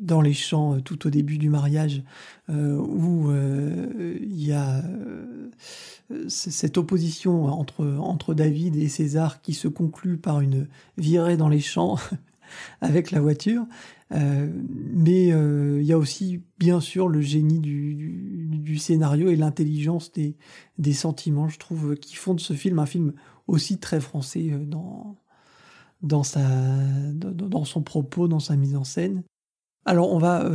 dans 0.00 0.20
les 0.20 0.32
champs 0.32 0.74
euh, 0.74 0.80
tout 0.80 1.06
au 1.06 1.10
début 1.10 1.38
du 1.38 1.48
mariage, 1.48 2.02
euh, 2.50 2.76
où 2.76 3.30
euh, 3.30 4.16
il 4.20 4.44
y 4.44 4.52
a 4.52 4.78
euh, 4.78 5.50
cette 6.28 6.78
opposition 6.78 7.44
entre 7.46 8.34
David 8.34 8.76
et 8.76 8.88
César 8.88 9.42
qui 9.42 9.54
se 9.54 9.68
conclut 9.68 10.16
par 10.16 10.40
une 10.40 10.66
virée 10.96 11.36
dans 11.36 11.48
les 11.48 11.60
champs 11.60 11.98
avec 12.80 13.10
la 13.10 13.20
voiture. 13.20 13.66
Euh, 14.12 14.50
mais 14.64 15.32
euh, 15.32 15.80
il 15.80 15.86
y 15.86 15.92
a 15.92 15.98
aussi, 15.98 16.42
bien 16.58 16.80
sûr, 16.80 17.08
le 17.08 17.20
génie 17.20 17.60
du, 17.60 18.78
scénario 18.78 19.28
et 19.28 19.36
l'intelligence 19.36 20.12
des, 20.12 20.92
sentiments, 20.92 21.48
je 21.48 21.58
trouve, 21.58 21.96
qui 21.96 22.14
font 22.14 22.34
de 22.34 22.40
ce 22.40 22.52
film 22.52 22.78
un 22.78 22.86
film 22.86 23.12
aussi 23.46 23.78
très 23.78 24.00
français 24.00 24.50
euh, 24.52 24.64
dans, 24.64 25.16
dans, 26.02 26.22
sa, 26.22 26.46
dans 27.12 27.64
son 27.64 27.82
propos, 27.82 28.28
dans 28.28 28.40
sa 28.40 28.56
mise 28.56 28.76
en 28.76 28.84
scène. 28.84 29.24
Alors, 29.84 30.12
on 30.12 30.18
va 30.18 30.50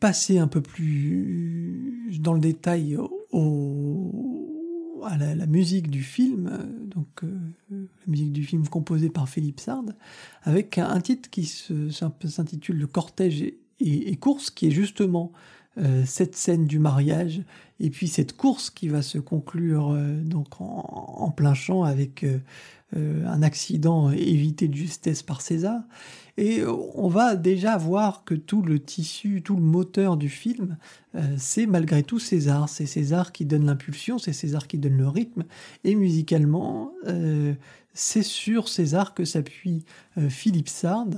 passer 0.00 0.38
un 0.38 0.48
peu 0.48 0.62
plus 0.62 2.18
dans 2.20 2.32
le 2.32 2.40
détail 2.40 2.96
au, 3.30 4.31
à 5.04 5.16
la, 5.16 5.46
musique 5.46 5.90
du 5.90 6.02
film, 6.02 6.48
euh, 6.52 6.86
donc 6.86 7.06
euh, 7.24 7.38
la 7.70 8.06
musique 8.06 8.32
du 8.32 8.44
film 8.44 8.66
composée 8.68 9.10
par 9.10 9.28
Philippe 9.28 9.60
Sard, 9.60 9.84
avec 10.42 10.78
un, 10.78 11.00
titre 11.00 11.30
qui 11.30 11.46
s'intitule 11.46 12.78
Le 12.78 12.86
cortège 12.86 13.42
et, 13.80 14.16
course, 14.16 14.50
qui 14.50 14.68
est 14.68 14.70
justement 14.70 15.32
euh, 15.78 16.04
cette 16.06 16.36
scène 16.36 16.66
du 16.66 16.78
mariage 16.78 17.42
et 17.80 17.90
puis 17.90 18.06
cette 18.06 18.36
course 18.36 18.70
qui 18.70 18.88
va 18.88 19.02
se 19.02 19.18
conclure 19.18 19.96
donc 20.22 20.60
en, 20.60 21.32
plein 21.34 21.54
champ 21.54 21.82
avec 21.82 22.24
un 22.94 23.42
accident 23.42 24.10
évité 24.12 24.68
de 24.68 24.74
justesse 24.74 25.22
par 25.22 25.40
César 25.40 25.80
et 26.38 26.64
on 26.64 27.08
va 27.08 27.36
déjà 27.36 27.76
voir 27.76 28.24
que 28.24 28.34
tout 28.34 28.62
le 28.62 28.78
tissu, 28.78 29.42
tout 29.42 29.56
le 29.56 29.62
moteur 29.62 30.16
du 30.16 30.30
film, 30.30 30.78
euh, 31.14 31.20
c'est 31.36 31.66
malgré 31.66 32.02
tout 32.02 32.18
César. 32.18 32.68
C'est 32.68 32.86
César 32.86 33.32
qui 33.32 33.44
donne 33.44 33.66
l'impulsion, 33.66 34.18
c'est 34.18 34.32
César 34.32 34.66
qui 34.66 34.78
donne 34.78 34.96
le 34.96 35.08
rythme. 35.08 35.44
Et 35.84 35.94
musicalement, 35.94 36.92
euh, 37.06 37.52
c'est 37.94 38.22
sur 38.22 38.68
César 38.68 39.14
que 39.14 39.24
s'appuie 39.24 39.84
euh, 40.16 40.28
Philippe 40.28 40.68
Sard. 40.68 41.08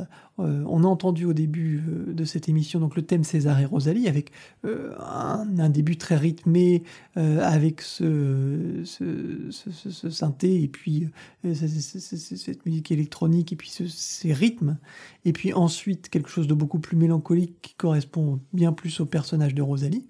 Euh, 0.40 0.64
on 0.66 0.82
a 0.82 0.86
entendu 0.86 1.24
au 1.24 1.32
début 1.32 1.82
euh, 1.86 2.12
de 2.12 2.24
cette 2.24 2.48
émission 2.48 2.80
donc 2.80 2.96
le 2.96 3.02
thème 3.02 3.22
César 3.22 3.60
et 3.60 3.64
Rosalie 3.64 4.08
avec 4.08 4.32
un, 4.64 5.68
début 5.68 5.96
très 5.96 6.16
rythmé 6.16 6.82
avec 7.14 7.80
ce, 7.80 8.82
ce, 8.84 10.10
synthé 10.10 10.62
et 10.62 10.68
puis 10.68 11.08
cette 11.54 12.66
musique 12.66 12.90
électronique 12.90 13.52
et 13.52 13.56
puis 13.56 13.70
ces 13.70 14.32
rythmes 14.32 14.78
et 15.24 15.32
puis 15.32 15.52
ensuite 15.52 16.08
quelque 16.08 16.28
chose 16.28 16.46
de 16.46 16.54
beaucoup 16.54 16.78
plus 16.80 16.96
mélancolique 16.96 17.60
qui 17.62 17.74
correspond 17.74 18.40
bien 18.52 18.72
plus 18.72 19.00
au 19.00 19.06
personnage 19.06 19.54
de 19.54 19.62
Rosalie. 19.62 20.06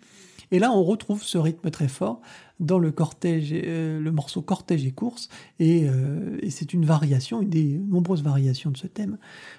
Et 0.51 0.59
là, 0.59 0.71
on 0.71 0.85
retrouve 0.85 1.23
ce 1.23 1.39
rythme 1.39 1.71
très 1.71 1.89
fort 1.89 2.21
dans 2.61 2.79
le 2.79 2.93
cortège, 2.93 3.51
euh, 3.53 4.01
le 4.01 4.13
morceau 4.13 4.43
cortège 4.43 4.87
et 4.87 4.93
course, 4.93 5.29
euh, 5.61 6.39
et 6.41 6.51
c'est 6.51 6.73
une 6.73 6.85
variation, 6.85 7.43
une 7.43 7.51
des 7.51 7.79
nombreuses 7.79 8.23
variations 8.23 8.71
de 8.71 8.77
ce 8.77 8.87
thème. 8.87 9.19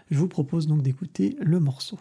Je 0.09 0.17
vous 0.17 0.27
propose 0.27 0.67
donc 0.67 0.81
d'écouter 0.81 1.35
le 1.39 1.59
morceau. 1.59 1.97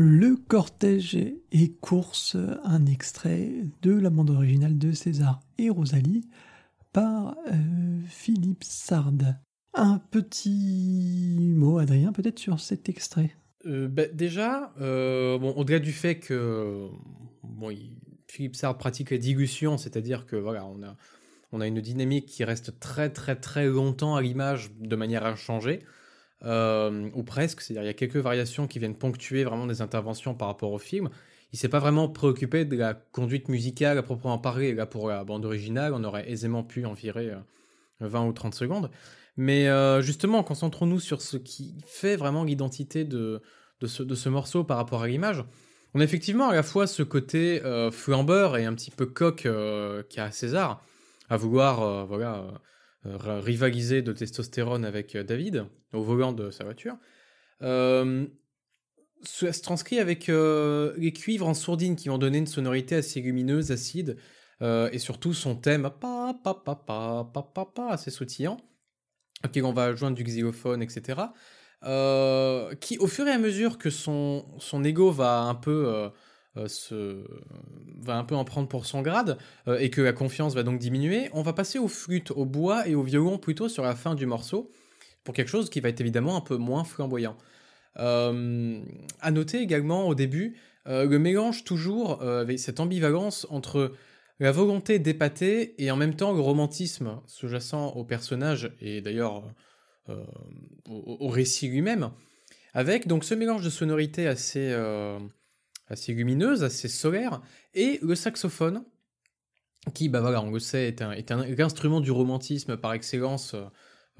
Le 0.00 0.36
cortège 0.36 1.16
et 1.50 1.72
course, 1.80 2.36
un 2.62 2.86
extrait 2.86 3.50
de 3.82 3.90
la 3.90 4.10
bande 4.10 4.30
originale 4.30 4.78
de 4.78 4.92
César 4.92 5.40
et 5.58 5.70
Rosalie 5.70 6.28
par 6.92 7.36
euh, 7.48 7.98
Philippe 8.08 8.62
Sard. 8.62 9.34
Un 9.74 9.98
petit 10.12 11.52
mot, 11.52 11.78
Adrien, 11.78 12.12
peut-être 12.12 12.38
sur 12.38 12.60
cet 12.60 12.88
extrait? 12.88 13.34
Euh, 13.66 13.88
bah, 13.88 14.06
Déjà, 14.12 14.72
euh, 14.80 15.36
au-delà 15.36 15.80
du 15.80 15.90
fait 15.90 16.20
que 16.20 16.86
Philippe 18.28 18.54
Sard 18.54 18.78
pratique 18.78 19.10
la 19.10 19.18
dilution, 19.18 19.78
c'est-à-dire 19.78 20.26
que 20.26 20.36
voilà, 20.36 20.64
on 20.64 20.80
a, 20.84 20.96
on 21.50 21.60
a 21.60 21.66
une 21.66 21.80
dynamique 21.80 22.26
qui 22.26 22.44
reste 22.44 22.78
très 22.78 23.10
très 23.10 23.34
très 23.34 23.66
longtemps 23.66 24.14
à 24.14 24.22
l'image 24.22 24.70
de 24.78 24.94
manière 24.94 25.26
inchangée. 25.26 25.80
Euh, 26.44 27.10
ou 27.14 27.24
presque, 27.24 27.60
c'est-à-dire 27.60 27.82
il 27.82 27.86
y 27.86 27.90
a 27.90 27.94
quelques 27.94 28.16
variations 28.16 28.68
qui 28.68 28.78
viennent 28.78 28.94
ponctuer 28.94 29.42
vraiment 29.42 29.66
des 29.66 29.82
interventions 29.82 30.34
par 30.34 30.48
rapport 30.48 30.72
au 30.72 30.78
film. 30.78 31.08
Il 31.52 31.58
s'est 31.58 31.68
pas 31.68 31.80
vraiment 31.80 32.08
préoccupé 32.08 32.64
de 32.64 32.76
la 32.76 32.94
conduite 32.94 33.48
musicale 33.48 33.98
à 33.98 34.02
proprement 34.02 34.38
parler. 34.38 34.74
Là, 34.74 34.86
pour 34.86 35.08
la 35.08 35.24
bande 35.24 35.44
originale, 35.44 35.94
on 35.94 36.04
aurait 36.04 36.30
aisément 36.30 36.62
pu 36.62 36.84
en 36.84 36.92
virer 36.92 37.32
20 38.00 38.22
euh, 38.22 38.28
ou 38.28 38.32
30 38.32 38.54
secondes. 38.54 38.90
Mais 39.36 39.68
euh, 39.68 40.00
justement, 40.00 40.42
concentrons-nous 40.42 41.00
sur 41.00 41.22
ce 41.22 41.36
qui 41.36 41.74
fait 41.86 42.16
vraiment 42.16 42.44
l'identité 42.44 43.04
de, 43.04 43.40
de, 43.80 43.86
ce, 43.86 44.02
de 44.02 44.14
ce 44.14 44.28
morceau 44.28 44.62
par 44.62 44.76
rapport 44.76 45.02
à 45.02 45.08
l'image. 45.08 45.44
On 45.94 46.00
a 46.00 46.04
effectivement 46.04 46.50
à 46.50 46.54
la 46.54 46.62
fois 46.62 46.86
ce 46.86 47.02
côté 47.02 47.62
flambeur 47.90 48.58
et 48.58 48.66
un 48.66 48.74
petit 48.74 48.90
peu 48.90 49.06
coq 49.06 49.48
qui 50.10 50.20
a 50.20 50.30
César, 50.30 50.84
à 51.30 51.38
vouloir 51.38 52.06
voilà, 52.06 52.44
euh, 53.06 53.40
rivaliser 53.40 54.02
de 54.02 54.12
testostérone 54.12 54.84
avec 54.84 55.14
euh, 55.14 55.22
David 55.22 55.66
au 55.92 56.02
volant 56.02 56.32
de 56.32 56.50
sa 56.50 56.64
voiture. 56.64 56.96
Euh, 57.62 58.26
se 59.22 59.46
transcrit 59.46 59.98
avec 59.98 60.28
les 60.28 61.12
cuivres 61.12 61.48
en 61.48 61.54
sourdine 61.54 61.96
qui 61.96 62.08
vont 62.08 62.18
donner 62.18 62.38
une 62.38 62.46
sonorité 62.46 62.94
assez 62.94 63.20
lumineuse, 63.20 63.72
acide, 63.72 64.16
et 64.62 64.98
surtout 65.00 65.34
son 65.34 65.56
thème 65.56 65.90
pa, 66.00 66.38
pa, 66.44 66.54
pa, 66.54 66.76
pa, 66.76 67.28
pa, 67.34 67.42
pa, 67.42 67.64
pa 67.64 67.88
assez 67.88 68.12
sautillant, 68.12 68.58
auquel 69.44 69.64
on 69.64 69.72
va 69.72 69.92
joindre 69.96 70.16
du 70.16 70.22
xylophone, 70.22 70.82
etc. 70.82 71.20
qui, 72.80 72.98
au 72.98 73.08
fur 73.08 73.26
et 73.26 73.32
à 73.32 73.38
mesure 73.38 73.76
que 73.76 73.90
son, 73.90 74.44
son 74.60 74.84
ego 74.84 75.10
va 75.10 75.40
un 75.40 75.56
peu 75.56 75.88
euh, 75.88 76.10
se, 76.66 77.24
va 78.00 78.16
un 78.16 78.24
peu 78.24 78.34
en 78.34 78.44
prendre 78.44 78.68
pour 78.68 78.86
son 78.86 79.02
grade 79.02 79.38
euh, 79.68 79.78
et 79.78 79.90
que 79.90 80.00
la 80.00 80.12
confiance 80.12 80.54
va 80.54 80.62
donc 80.62 80.78
diminuer, 80.78 81.28
on 81.32 81.42
va 81.42 81.52
passer 81.52 81.78
aux 81.78 81.88
flûtes, 81.88 82.30
au 82.32 82.44
bois 82.44 82.88
et 82.88 82.94
au 82.94 83.02
violon 83.02 83.38
plutôt 83.38 83.68
sur 83.68 83.84
la 83.84 83.94
fin 83.94 84.14
du 84.14 84.26
morceau 84.26 84.70
pour 85.24 85.34
quelque 85.34 85.48
chose 85.48 85.70
qui 85.70 85.80
va 85.80 85.88
être 85.90 86.00
évidemment 86.00 86.36
un 86.36 86.40
peu 86.40 86.56
moins 86.56 86.84
flamboyant. 86.84 87.36
Euh, 87.98 88.80
à 89.20 89.30
noter 89.30 89.60
également 89.60 90.08
au 90.08 90.14
début 90.14 90.56
le 90.86 91.18
mélange 91.18 91.64
toujours 91.64 92.22
avec 92.22 92.58
cette 92.58 92.80
ambivalence 92.80 93.46
entre 93.50 93.92
la 94.40 94.52
volonté 94.52 94.98
d'épater 94.98 95.74
et 95.76 95.90
en 95.90 95.96
même 95.96 96.14
temps 96.14 96.32
le 96.32 96.40
romantisme 96.40 97.20
sous-jacent 97.26 97.88
au 97.88 98.04
personnage 98.04 98.72
et 98.80 99.02
d'ailleurs 99.02 99.42
au, 100.08 100.14
au, 101.20 101.28
récit 101.28 101.68
lui-même, 101.68 102.10
avec 102.72 103.06
donc 103.06 103.24
ce 103.24 103.34
mélange 103.34 103.62
de 103.62 103.68
sonorités 103.68 104.26
assez 104.26 104.74
assez 105.88 106.12
lumineuse, 106.12 106.64
assez 106.64 106.88
solaire, 106.88 107.40
et 107.74 107.98
le 108.02 108.14
saxophone, 108.14 108.84
qui, 109.94 110.08
bah 110.08 110.20
voilà, 110.20 110.42
on 110.42 110.50
le 110.50 110.58
sait, 110.58 110.88
est 110.88 111.02
un, 111.02 111.12
est 111.12 111.30
un 111.30 111.40
instrument 111.58 112.00
du 112.00 112.10
romantisme 112.10 112.76
par 112.76 112.92
excellence 112.92 113.54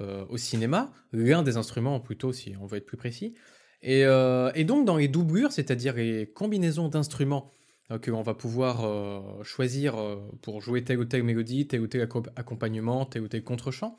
euh, 0.01 0.25
au 0.29 0.37
cinéma, 0.37 0.93
l'un 1.11 1.43
des 1.43 1.57
instruments 1.57 1.99
plutôt, 1.99 2.31
si 2.31 2.53
on 2.61 2.65
veut 2.65 2.77
être 2.77 2.85
plus 2.85 2.95
précis. 2.95 3.35
Et, 3.81 4.05
euh, 4.05 4.51
donc 4.63 4.85
dans 4.85 4.95
les 4.95 5.09
doublures, 5.09 5.51
c'est-à-dire 5.51 5.95
les 5.95 6.31
combinaisons 6.31 6.87
d'instruments 6.87 7.51
euh, 7.91 7.99
que 7.99 8.09
l'on 8.09 8.21
va 8.21 8.33
pouvoir 8.33 9.43
choisir 9.43 9.97
pour 10.41 10.61
jouer 10.61 10.85
telle 10.85 10.99
ou 10.99 11.05
telle 11.05 11.23
mélodie, 11.23 11.67
tel 11.67 11.81
ou 11.81 11.87
tel 11.87 12.07
accompagnement, 12.37 13.05
tel 13.05 13.23
ou 13.23 13.27
tel 13.27 13.43
contre-champ, 13.43 13.97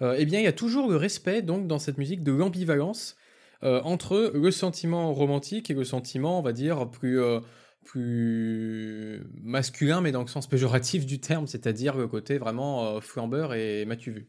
eh 0.00 0.24
bien 0.24 0.40
il 0.40 0.44
y 0.44 0.48
a 0.48 0.52
toujours 0.52 0.88
le 0.88 0.96
respect 0.96 1.42
donc 1.42 1.66
dans 1.66 1.78
cette 1.78 1.98
musique 1.98 2.22
de 2.22 2.32
l'ambivalence 2.32 3.16
euh, 3.62 3.80
entre 3.82 4.32
le 4.34 4.50
sentiment 4.50 5.12
romantique 5.14 5.70
et 5.70 5.74
le 5.74 5.84
sentiment, 5.84 6.38
on 6.38 6.42
va 6.42 6.52
dire, 6.52 6.90
plus, 6.90 7.20
euh, 7.20 7.40
plus 7.84 9.22
masculin, 9.42 10.00
mais 10.00 10.12
dans 10.12 10.22
le 10.22 10.28
sens 10.28 10.46
péjoratif 10.46 11.06
du 11.06 11.20
terme, 11.20 11.46
c'est-à-dire 11.46 11.96
le 11.96 12.06
côté 12.06 12.38
vraiment 12.38 12.84
euh, 12.84 13.00
flambeur 13.00 13.54
et 13.54 13.84
m'as-tu 13.86 14.10
vu? 14.10 14.28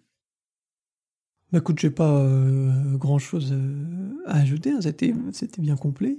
Bah 1.52 1.60
écoute, 1.60 1.80
j'ai 1.80 1.90
pas 1.90 2.28
grand 2.96 3.20
chose 3.20 3.56
à 4.26 4.40
ajouter, 4.40 4.72
hein, 4.72 4.80
c'était, 4.82 5.14
bien 5.60 5.78
complet. 5.78 6.18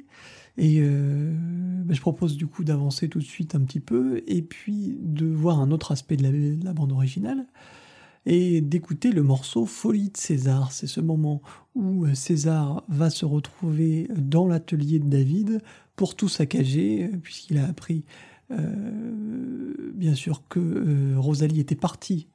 Et 0.56 0.80
bah, 0.80 1.92
je 1.92 2.00
propose 2.00 2.38
du 2.38 2.46
coup 2.46 2.64
d'avancer 2.64 3.10
tout 3.10 3.18
de 3.18 3.24
suite 3.24 3.54
un 3.54 3.60
petit 3.60 3.80
peu 3.80 4.22
et 4.26 4.40
puis 4.40 4.96
de 4.98 5.26
voir 5.26 5.60
un 5.60 5.70
autre 5.70 5.92
aspect 5.92 6.16
de 6.16 6.64
la, 6.64 6.72
bande 6.72 6.92
originale 6.92 7.46
et 8.28 8.60
d'écouter 8.60 9.10
le 9.10 9.22
morceau 9.22 9.64
Folie 9.64 10.10
de 10.10 10.16
César. 10.18 10.70
C'est 10.70 10.86
ce 10.86 11.00
moment 11.00 11.40
où 11.74 12.06
César 12.14 12.84
va 12.88 13.08
se 13.08 13.24
retrouver 13.24 14.06
dans 14.14 14.46
l'atelier 14.46 14.98
de 14.98 15.08
David 15.08 15.62
pour 15.96 16.14
tout 16.14 16.28
saccager, 16.28 17.10
puisqu'il 17.22 17.56
a 17.56 17.66
appris 17.66 18.04
bien 19.94 20.14
sûr 20.14 20.42
que 20.48 21.16
Rosalie 21.16 21.60
était 21.60 21.74
partie 21.74 22.28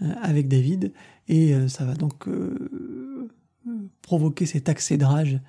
avec 0.00 0.46
David, 0.46 0.92
et 1.28 1.54
ça 1.68 1.84
va 1.84 1.94
donc 1.94 2.28
provoquer 4.02 4.44
cet 4.44 4.68
accès 4.68 4.98
de 4.98 5.04
rage 5.04 5.40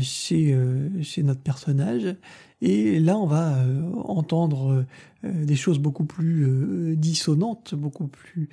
chez, 0.00 0.54
euh, 0.54 1.02
chez 1.02 1.22
notre 1.22 1.40
personnage. 1.40 2.16
Et 2.64 3.00
là, 3.00 3.18
on 3.18 3.26
va 3.26 3.56
euh, 3.56 3.92
entendre 4.04 4.86
euh, 5.24 5.44
des 5.44 5.56
choses 5.56 5.80
beaucoup 5.80 6.04
plus 6.04 6.96
dissonantes, 6.96 7.74
beaucoup 7.74 8.06
plus, 8.06 8.48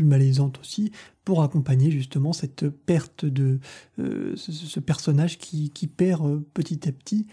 malaisantes 0.00 0.60
aussi, 0.60 0.92
pour 1.24 1.42
accompagner 1.42 1.90
justement 1.90 2.32
cette 2.32 2.68
perte 2.68 3.24
de 3.24 3.58
ce, 3.96 4.80
personnage 4.80 5.38
qui 5.38 5.86
perd 5.86 6.42
petit 6.52 6.88
à 6.88 6.92
petit 6.92 7.26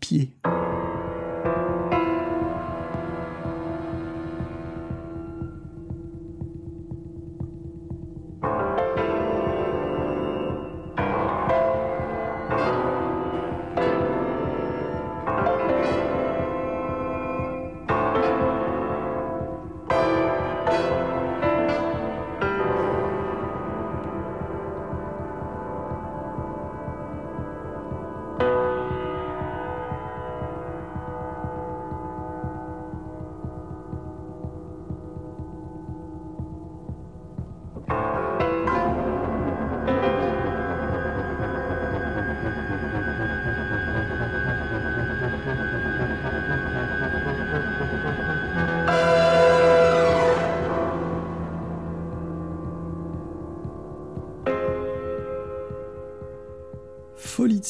pied. 0.00 0.30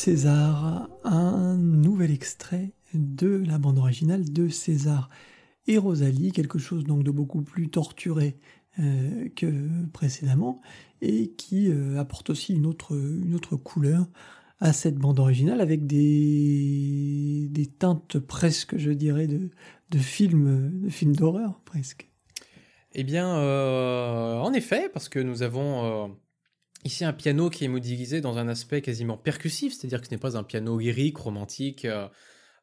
César, 0.02 0.88
un 1.04 1.56
nouvel 1.56 2.10
extrait 2.10 2.72
de 2.94 3.44
la 3.46 3.58
bande 3.58 3.76
originale 3.76 4.32
de 4.32 4.48
César 4.48 5.10
et 5.66 5.76
Rosalie, 5.76 6.32
quelque 6.32 6.58
chose 6.58 6.84
donc 6.84 7.04
de 7.04 7.10
beaucoup 7.10 7.42
plus 7.42 7.68
torturé 7.68 8.38
euh, 8.78 9.28
que 9.36 9.52
précédemment 9.92 10.62
et 11.02 11.32
qui 11.32 11.70
euh, 11.70 12.00
apporte 12.00 12.30
aussi 12.30 12.54
une 12.54 12.64
autre, 12.64 12.96
couleur 13.56 14.06
à 14.58 14.72
cette 14.72 14.96
bande 14.96 15.20
originale 15.20 15.60
avec 15.60 15.86
des, 15.86 17.50
teintes 17.78 18.18
presque, 18.20 18.78
je 18.78 18.92
dirais, 18.92 19.26
de, 19.26 19.50
de 19.90 19.98
films 19.98 20.88
de 20.88 21.12
d'horreur 21.12 21.60
presque. 21.66 22.08
Eh 22.94 23.04
bien, 23.04 23.36
euh, 23.36 24.38
en 24.38 24.54
effet, 24.54 24.88
parce 24.94 25.10
que 25.10 25.18
nous 25.18 25.42
avons 25.42 26.16
Ici, 26.84 27.04
un 27.04 27.12
piano 27.12 27.50
qui 27.50 27.64
est 27.64 27.68
modélisé 27.68 28.22
dans 28.22 28.38
un 28.38 28.48
aspect 28.48 28.80
quasiment 28.80 29.18
percussif, 29.18 29.74
c'est-à-dire 29.74 30.00
que 30.00 30.06
ce 30.06 30.12
n'est 30.12 30.18
pas 30.18 30.38
un 30.38 30.42
piano 30.42 30.78
lyrique, 30.78 31.18
romantique, 31.18 31.84
euh, 31.84 32.08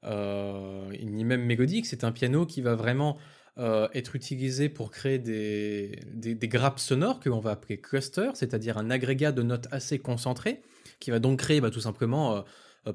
euh, 0.06 0.90
ni 1.04 1.24
même 1.24 1.44
mélodique, 1.44 1.86
c'est 1.86 2.04
un 2.04 2.12
piano 2.12 2.48
qui 2.48 2.62
va 2.62 2.74
vraiment 2.74 3.18
euh, 3.60 3.88
être 3.94 4.16
utilisé 4.16 4.70
pour 4.70 4.90
créer 4.90 5.20
des, 5.20 6.00
grappes 6.44 6.80
sonores 6.80 7.20
que 7.20 7.30
l'on 7.30 7.40
va 7.40 7.52
appeler 7.52 7.80
clusters, 7.80 8.36
c'est-à-dire 8.36 8.80
un 8.80 8.90
agrégat 8.90 9.32
de 9.32 9.44
notes 9.44 9.68
assez 9.70 10.00
concentré, 10.00 10.62
qui 11.00 11.12
va 11.12 11.20
donc 11.20 11.40
créer 11.40 11.62
bah, 11.62 11.70
tout 11.70 11.82
simplement, 11.82 12.44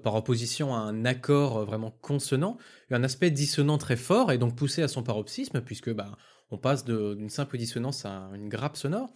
par 0.02 0.16
opposition 0.16 0.74
à 0.74 0.78
un 0.78 1.04
accord 1.04 1.64
vraiment 1.64 1.96
consonant, 2.00 2.58
un 2.90 3.04
aspect 3.04 3.30
dissonant 3.30 3.78
très 3.78 3.96
fort 3.96 4.32
et 4.32 4.38
donc 4.38 4.56
poussé 4.56 4.82
à 4.82 4.88
son 4.88 5.04
paroxysme, 5.04 5.61
puisque 5.61 5.92
bah, 5.92 6.18
on 6.50 6.58
passe 6.58 6.85
d'une 6.85 7.30
simple 7.30 7.58
dissonance 7.58 8.04
à 8.06 8.28
une 8.35 8.48
grappe 8.48 8.76
sonore. 8.76 9.14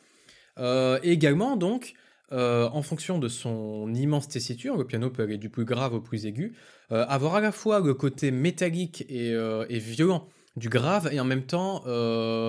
Euh, 0.59 0.99
et 1.03 1.13
également, 1.13 1.57
donc, 1.57 1.95
euh, 2.33 2.69
en 2.73 2.83
fonction 2.83 3.19
de 3.19 3.29
son 3.29 3.93
immense 3.95 4.29
tessiture, 4.29 4.77
le 4.77 4.87
piano 4.87 5.11
peut 5.11 5.23
aller 5.23 5.39
du 5.39 5.51
plus 5.51 5.65
grave 5.65 5.95
au 5.95 6.01
plus 6.01 6.27
aigu, 6.27 6.57
euh, 6.93 7.05
avoir 7.09 7.37
à 7.37 7.41
la 7.41 7.53
fois 7.53 7.81
le 7.81 7.95
côté 7.95 8.31
métallique 8.31 9.05
et, 9.09 9.79
violent 9.79 10.29
du 10.57 10.69
grave 10.69 11.11
et 11.13 11.21
en 11.21 11.25
même 11.25 11.45
temps 11.47 11.83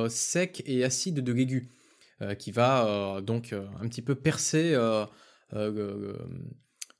sec 0.10 0.64
et 0.66 0.84
acide 0.84 1.22
de 1.22 1.34
l'aigu, 1.34 1.70
qui 2.40 2.52
va 2.52 3.22
donc 3.22 3.54
un 3.54 3.88
petit 3.88 4.02
peu 4.02 4.16
percer 4.16 4.74
le, 5.52 6.16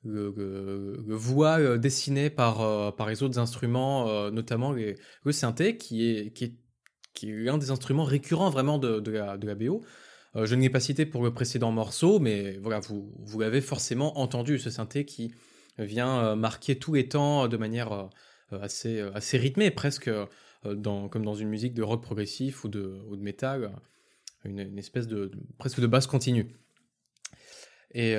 voix 0.04 1.78
dessiné 1.78 2.30
par, 2.30 2.94
par 2.94 3.08
les 3.08 3.22
autres 3.22 3.38
instruments, 3.38 4.30
notamment 4.30 4.72
le 4.72 5.32
synthé, 5.32 5.78
qui 5.78 6.10
est, 6.10 6.32
qui, 6.32 6.44
est, 6.44 6.54
qui 7.14 7.30
est 7.30 7.48
un 7.48 7.58
des 7.58 7.70
instruments 7.70 8.04
récurrents 8.04 8.50
vraiment 8.50 8.78
de, 8.78 9.00
de 9.00 9.46
la 9.46 9.54
BO. 9.54 9.82
Euh, 10.36 10.46
je 10.46 10.54
ne 10.54 10.60
l'ai 10.60 10.70
pas 10.70 10.80
cité 10.80 11.06
pour 11.06 11.22
le 11.22 11.32
précédent 11.32 11.72
morceau, 11.72 12.18
mais 12.18 12.58
voilà, 12.58 12.80
vous, 12.80 13.12
vous 13.18 13.40
l'avez 13.40 13.60
forcément 13.60 14.18
entendu, 14.18 14.58
ce 14.58 14.70
synthé 14.70 15.04
qui 15.04 15.32
vient 15.78 16.24
euh, 16.24 16.36
marquer 16.36 16.76
tous 16.76 16.94
les 16.94 17.08
temps 17.08 17.48
de 17.48 17.56
manière 17.56 17.92
euh, 17.92 18.06
assez, 18.60 19.00
assez 19.14 19.38
rythmée, 19.38 19.70
presque 19.70 20.10
dans, 20.64 21.08
comme 21.08 21.24
dans 21.24 21.34
une 21.34 21.48
musique 21.48 21.74
de 21.74 21.82
rock 21.82 22.02
progressif 22.02 22.64
ou 22.64 22.68
de, 22.68 23.00
ou 23.08 23.16
de 23.16 23.70
une, 24.44 24.78
espèce 24.78 25.06
de, 25.06 25.30
presque 25.58 25.80
de 25.80 25.86
basse 25.86 26.06
continue. 26.06 26.48
Et, 27.94 28.16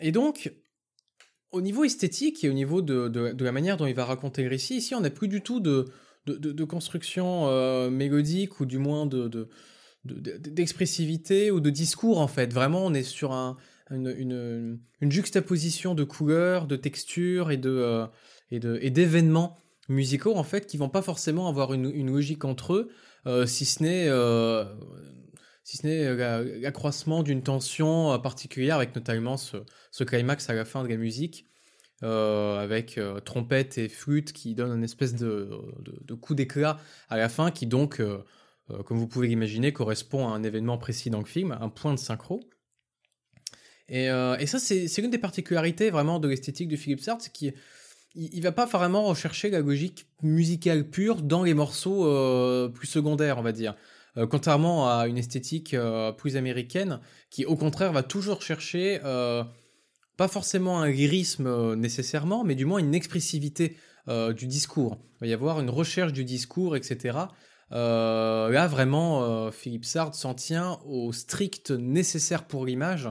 et 0.00 0.12
donc, 0.12 0.52
au 1.50 1.60
niveau 1.60 1.84
esthétique 1.84 2.42
et 2.44 2.48
au 2.48 2.52
niveau 2.52 2.82
de, 2.82 3.08
de, 3.08 3.44
la 3.44 3.52
manière 3.52 3.76
dont 3.76 3.86
il 3.86 3.94
va 3.94 4.04
raconter 4.04 4.42
le 4.42 4.48
récit, 4.48 4.76
ici 4.76 4.94
on 4.94 5.00
n'a 5.00 5.10
plus 5.10 5.28
du 5.28 5.42
tout 5.42 5.60
de, 5.60 5.86
de, 6.36 6.64
construction 6.64 7.90
mélodique 7.90 8.60
ou 8.60 8.66
du 8.66 8.78
moins 8.78 9.06
de, 9.06 9.48
d'expressivité 10.04 11.50
ou 11.50 11.60
de 11.60 11.70
discours 11.70 12.18
en 12.18 12.28
fait. 12.28 12.52
Vraiment, 12.52 12.84
on 12.84 12.94
est 12.94 13.02
sur 13.02 13.32
un, 13.32 13.56
une, 13.90 14.78
juxtaposition 15.02 15.94
de 15.94 16.04
couleurs, 16.04 16.66
de 16.66 16.76
textures 16.76 17.50
et 17.50 17.56
de 17.56 17.70
euh, 17.70 18.06
et 18.50 18.90
d'événements 18.90 19.56
musicaux 19.88 20.36
en 20.36 20.42
fait 20.42 20.66
qui 20.66 20.76
vont 20.76 20.88
pas 20.88 21.02
forcément 21.02 21.48
avoir 21.48 21.72
une, 21.72 22.06
logique 22.06 22.44
entre 22.44 22.74
eux, 22.74 22.90
euh, 23.26 23.46
si 23.46 23.64
ce 23.64 23.82
n'est 23.82 24.08
euh, 24.08 24.64
si 25.64 25.78
ce 25.78 25.86
n'est 25.86 26.60
l'accroissement 26.60 27.22
d'une 27.22 27.42
tension 27.42 28.18
particulière 28.20 28.76
avec 28.76 28.94
notamment 28.94 29.36
ce, 29.36 29.58
ce, 29.90 30.04
climax 30.04 30.48
à 30.48 30.54
la 30.54 30.64
fin 30.64 30.82
de 30.82 30.88
la 30.88 30.96
musique. 30.96 31.46
Avec 32.02 33.00
trompette 33.24 33.78
et 33.78 33.88
flûte 33.88 34.32
qui 34.32 34.54
donne 34.54 34.76
une 34.76 34.84
espèce 34.84 35.14
de, 35.14 35.50
coup 36.20 36.34
d'éclat 36.34 36.78
à 37.08 37.16
la 37.16 37.28
fin 37.28 37.50
qui 37.50 37.66
donc 37.66 38.00
euh, 38.70 38.82
comme 38.82 38.98
vous 38.98 39.06
pouvez 39.06 39.28
l'imaginer, 39.28 39.72
correspond 39.72 40.28
à 40.28 40.32
un 40.32 40.42
événement 40.42 40.78
précis 40.78 41.10
dans 41.10 41.20
le 41.20 41.24
film, 41.24 41.56
un 41.60 41.68
point 41.68 41.94
de 41.94 41.98
synchro. 41.98 42.40
Et, 43.88 44.10
euh, 44.10 44.44
ça, 44.46 44.58
c'est 44.58 44.86
l'une 44.98 45.10
des 45.10 45.18
particularités 45.18 45.90
vraiment 45.90 46.20
de 46.20 46.28
l'esthétique 46.28 46.68
de 46.68 46.76
Philip 46.76 47.00
Sartre, 47.00 47.24
c'est 47.24 47.32
qu'il 47.32 47.54
il, 48.14 48.42
va 48.42 48.52
pas 48.52 48.66
vraiment 48.66 49.04
rechercher 49.04 49.48
la 49.48 49.60
logique 49.60 50.06
musicale 50.22 50.88
pure 50.90 51.22
dans 51.22 51.42
les 51.42 51.54
morceaux 51.54 52.06
euh, 52.06 52.68
plus 52.68 52.86
secondaires, 52.86 53.38
on 53.38 53.42
va 53.42 53.52
dire. 53.52 53.74
contrairement 54.30 54.90
à 54.90 55.06
une 55.06 55.16
esthétique 55.16 55.74
plus 56.18 56.36
américaine, 56.36 57.00
qui 57.30 57.46
au 57.46 57.56
contraire 57.56 57.92
va 57.92 58.02
toujours 58.02 58.42
chercher 58.42 59.00
pas 60.18 60.28
forcément 60.28 60.82
un 60.82 60.90
lyrisme 60.90 61.74
nécessairement, 61.76 62.44
mais 62.44 62.54
du 62.54 62.66
moins 62.66 62.80
une 62.80 62.94
expressivité 62.94 63.78
du 64.36 64.46
discours. 64.46 64.98
Il 65.16 65.20
va 65.20 65.26
y 65.26 65.32
avoir 65.34 65.60
une 65.60 65.70
recherche 65.70 66.12
du 66.12 66.24
discours, 66.24 66.76
etc. 66.76 67.28
Euh, 67.72 68.48
là, 68.50 68.66
vraiment, 68.66 69.22
euh, 69.22 69.50
Philippe 69.50 69.84
Sard 69.84 70.14
s'en 70.14 70.34
tient 70.34 70.78
au 70.86 71.12
strict 71.12 71.70
nécessaire 71.70 72.46
pour 72.46 72.64
l'image. 72.64 73.10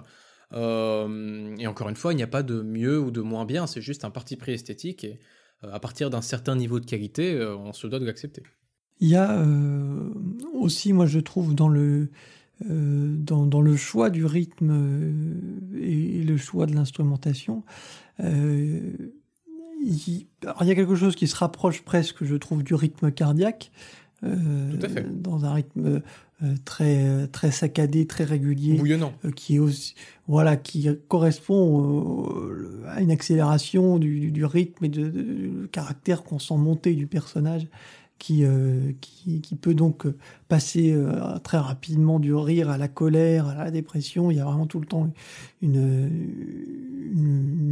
Euh, 0.53 1.55
et 1.57 1.67
encore 1.67 1.89
une 1.89 1.95
fois, 1.95 2.13
il 2.13 2.15
n'y 2.15 2.23
a 2.23 2.27
pas 2.27 2.43
de 2.43 2.61
mieux 2.61 2.99
ou 2.99 3.11
de 3.11 3.21
moins 3.21 3.45
bien, 3.45 3.67
c'est 3.67 3.81
juste 3.81 4.05
un 4.05 4.09
parti 4.09 4.35
pris 4.35 4.53
esthétique. 4.53 5.03
Et 5.03 5.19
à 5.61 5.79
partir 5.79 6.09
d'un 6.09 6.21
certain 6.21 6.55
niveau 6.55 6.79
de 6.79 6.85
qualité, 6.85 7.43
on 7.43 7.73
se 7.73 7.87
doit 7.87 7.99
de 7.99 8.05
l'accepter. 8.05 8.43
Il 8.99 9.09
y 9.09 9.15
a 9.15 9.45
aussi, 10.53 10.93
moi 10.93 11.05
je 11.05 11.19
trouve, 11.19 11.53
dans 11.53 11.67
le, 11.67 12.09
dans, 12.65 13.45
dans, 13.45 13.61
le 13.61 13.75
choix 13.75 14.09
du 14.09 14.25
rythme 14.25 15.31
et, 15.79 16.23
le 16.23 16.37
choix 16.37 16.65
de 16.65 16.73
l'instrumentation. 16.73 17.63
il, 18.19 19.09
il, 19.81 20.25
y 20.67 20.71
a 20.71 20.75
quelque 20.75 20.95
chose 20.95 21.15
qui 21.15 21.27
se 21.27 21.35
rapproche 21.35 21.83
presque, 21.83 22.23
je 22.23 22.35
trouve, 22.35 22.63
du 22.63 22.73
rythme 22.73 23.11
cardiaque. 23.11 23.71
Dans 24.23 25.45
un 25.45 25.53
rythme 25.53 26.01
euh, 26.43 26.53
très 26.65 27.25
très 27.29 27.49
saccadé, 27.49 28.05
très 28.05 28.23
régulier, 28.23 28.77
bouillonnant, 28.77 29.11
euh, 29.25 29.31
qui 29.31 29.55
est 29.55 29.59
aussi 29.59 29.95
voilà 30.27 30.55
qui 30.55 30.87
correspond 31.07 32.29
à 32.85 33.01
une 33.01 33.09
accélération 33.09 33.97
du, 33.97 34.29
du 34.29 34.45
rythme 34.45 34.85
et 34.85 34.89
de, 34.89 35.09
de, 35.09 35.65
caractère 35.71 36.23
qu'on 36.23 36.37
sent 36.37 36.57
monter 36.57 36.93
du 36.93 37.07
personnage. 37.07 37.67
Qui, 38.19 38.45
euh, 38.45 38.93
qui, 38.99 39.41
qui, 39.41 39.55
peut 39.55 39.75
donc 39.75 40.07
passer 40.47 40.95
très 41.43 41.59
rapidement 41.59 42.19
du 42.19 42.33
rire 42.33 42.69
à 42.69 42.77
la 42.77 42.87
colère, 42.87 43.47
à 43.47 43.65
la 43.65 43.71
dépression. 43.71 44.31
Il 44.31 44.37
y 44.37 44.39
a 44.39 44.45
vraiment 44.45 44.65
tout 44.65 44.79
le 44.79 44.87
temps 44.87 45.07
une, 45.61 46.17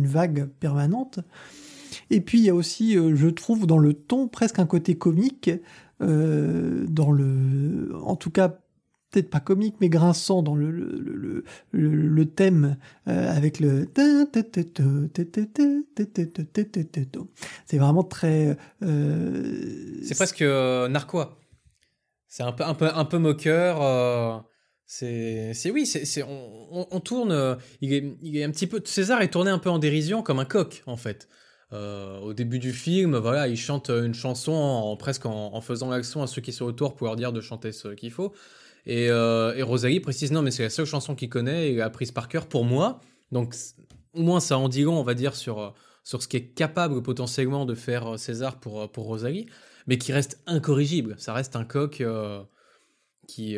vague 0.05 0.45
permanente. 0.59 1.19
Et 2.11 2.21
puis 2.21 2.39
il 2.39 2.45
y 2.45 2.49
a 2.49 2.55
aussi, 2.55 2.93
je 2.93 3.27
trouve, 3.27 3.65
dans 3.65 3.79
le 3.79 3.93
ton 3.93 4.27
presque 4.27 4.59
un 4.59 4.67
côté 4.67 4.95
comique 4.95 5.49
euh, 6.01 6.85
dans 6.89 7.09
le, 7.09 7.93
en 8.03 8.17
tout 8.17 8.31
cas 8.31 8.57
peut-être 9.15 9.29
pas 9.29 9.39
comique 9.39 9.75
mais 9.79 9.87
grinçant 9.87 10.43
dans 10.43 10.55
le 10.55 10.69
le, 10.69 11.43
le, 11.71 11.95
le, 11.95 12.25
thème 12.25 12.77
euh, 13.07 13.35
avec 13.35 13.59
le 13.61 13.87
c'est 17.65 17.77
vraiment 17.77 18.03
très 18.03 18.57
euh, 18.83 20.01
c'est 20.03 20.15
presque 20.15 20.41
narquois 20.41 21.39
c'est 22.27 22.43
un 22.43 22.51
peu 22.51 22.65
un 22.65 22.73
peu 22.73 22.89
un 22.93 23.05
peu 23.05 23.17
moqueur 23.17 24.43
c'est 24.85 25.53
oui 25.71 25.85
c'est 25.85 26.23
on, 26.23 26.99
tourne 26.99 27.57
il 27.79 27.93
est, 28.37 28.43
un 28.43 28.51
petit 28.51 28.67
peu 28.67 28.81
César 28.83 29.21
est 29.21 29.29
tourné 29.29 29.49
un 29.49 29.59
peu 29.59 29.69
en 29.69 29.79
dérision 29.79 30.23
comme 30.23 30.39
un 30.39 30.45
coq 30.45 30.83
en 30.87 30.97
fait 30.97 31.29
euh, 31.73 32.19
au 32.19 32.33
début 32.33 32.59
du 32.59 32.71
film, 32.71 33.17
voilà, 33.17 33.47
il 33.47 33.57
chante 33.57 33.89
une 33.89 34.13
chanson 34.13 34.51
en, 34.53 34.95
presque 34.95 35.25
en, 35.25 35.59
faisant 35.61 35.89
l'action 35.89 36.21
à 36.21 36.27
ceux 36.27 36.41
qui 36.41 36.53
sont 36.53 36.65
autour 36.65 36.95
pour 36.95 37.07
leur 37.07 37.15
dire 37.15 37.33
de 37.33 37.41
chanter 37.41 37.71
ce 37.71 37.89
qu'il 37.89 38.11
faut. 38.11 38.33
Et, 38.85 39.09
euh, 39.09 39.55
et, 39.55 39.63
Rosalie 39.63 39.99
précise 39.99 40.31
non, 40.31 40.41
mais 40.41 40.51
c'est 40.51 40.63
la 40.63 40.69
seule 40.69 40.85
chanson 40.85 41.15
qu'il 41.15 41.29
connaît 41.29 41.71
et 41.71 41.81
a 41.81 41.89
prise 41.89 42.11
par 42.11 42.27
cœur 42.27 42.47
pour 42.47 42.65
moi. 42.65 42.99
Donc 43.31 43.55
au 44.13 44.21
moins 44.21 44.39
ça 44.39 44.57
en 44.57 44.69
dit 44.69 44.83
long, 44.83 44.99
on 44.99 45.03
va 45.03 45.13
dire, 45.13 45.35
sur, 45.35 45.73
sur 46.03 46.21
ce 46.21 46.27
qui 46.27 46.37
est 46.37 46.53
capable 46.53 47.01
potentiellement 47.01 47.65
de 47.65 47.75
faire 47.75 48.19
César 48.19 48.59
pour, 48.59 48.91
pour 48.91 49.05
Rosalie, 49.05 49.47
mais 49.87 49.97
qui 49.97 50.13
reste 50.13 50.41
incorrigible. 50.45 51.15
Ça 51.17 51.33
reste 51.33 51.55
un 51.55 51.65
coq 51.65 52.01
euh, 52.01 52.43
qui, 53.27 53.57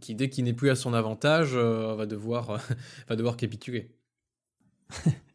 qui, 0.00 0.14
dès 0.14 0.30
qu'il 0.30 0.44
n'est 0.44 0.52
plus 0.52 0.70
à 0.70 0.76
son 0.76 0.94
avantage, 0.94 1.54
va, 1.56 2.06
devoir, 2.06 2.60
va 3.08 3.16
devoir 3.16 3.36
capituler. 3.36 3.90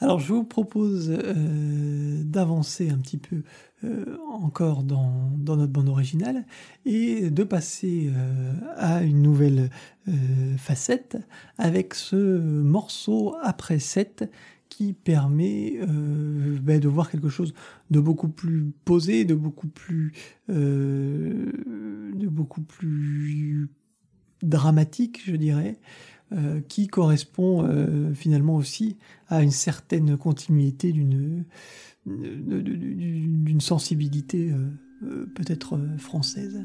Alors 0.00 0.20
je 0.20 0.32
vous 0.32 0.44
propose 0.44 1.10
euh, 1.10 2.22
d'avancer 2.24 2.88
un 2.90 2.98
petit 2.98 3.18
peu 3.18 3.42
euh, 3.84 4.16
encore 4.28 4.82
dans, 4.82 5.30
notre 5.38 5.72
bande 5.72 5.88
originale 5.88 6.44
et 6.84 7.30
de 7.30 7.44
passer 7.44 8.10
euh, 8.12 8.52
à 8.76 9.02
une 9.02 9.22
nouvelle 9.22 9.70
facette 10.56 11.18
avec 11.58 11.92
ce 11.92 12.16
morceau 12.16 13.36
après 13.42 13.78
7 13.78 14.30
qui 14.70 14.94
permet 14.94 15.78
ben, 15.86 16.80
de 16.80 16.88
voir 16.88 17.10
quelque 17.10 17.28
chose 17.28 17.52
de 17.90 18.00
beaucoup 18.00 18.30
plus 18.30 18.72
posé, 18.86 19.26
de 19.26 19.34
beaucoup 19.34 19.68
plus, 19.68 20.14
de 20.48 21.52
beaucoup 22.26 22.62
plus 22.62 23.68
dramatique, 24.42 25.20
je 25.26 25.36
dirais. 25.36 25.78
Euh, 26.34 26.60
qui 26.68 26.88
correspond 26.88 27.64
euh, 27.64 28.12
finalement 28.12 28.56
aussi 28.56 28.98
à 29.28 29.42
une 29.42 29.50
certaine 29.50 30.18
continuité 30.18 30.92
d'une 30.92 31.46
d'une 32.08 33.60
sensibilité 33.60 34.52
euh, 35.02 35.26
peut-être 35.34 35.78
française. 35.98 36.64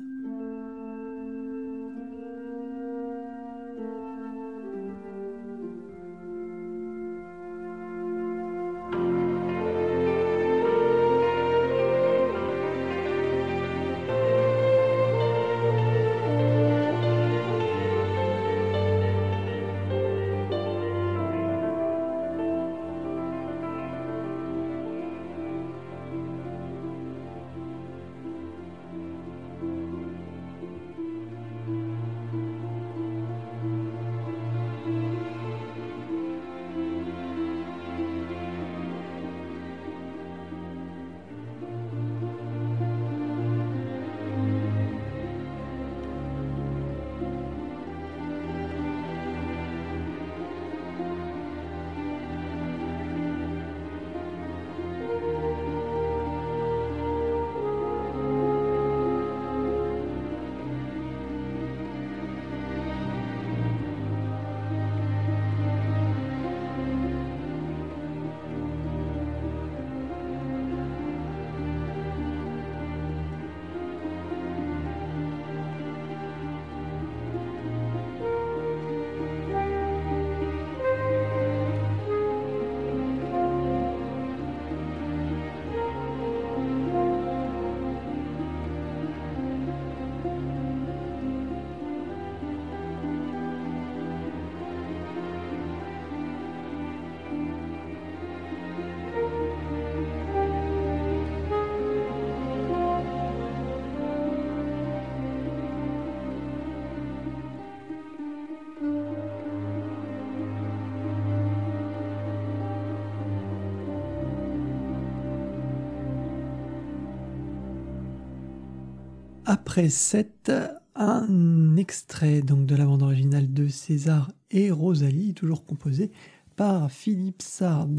Après 119.73 119.89
7, 119.89 120.51
un 120.93 121.75
extrait 121.77 122.43
donc 122.43 122.67
de 122.67 122.75
la 122.75 122.85
bande 122.85 123.01
originale 123.01 123.51
de 123.51 123.67
César 123.69 124.31
et 124.51 124.69
Rosalie, 124.69 125.33
toujours 125.33 125.65
composé 125.65 126.11
par 126.55 126.91
Philippe 126.91 127.41
Sard. 127.41 127.89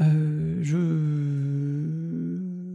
Euh, 0.00 0.58
je 0.62 0.80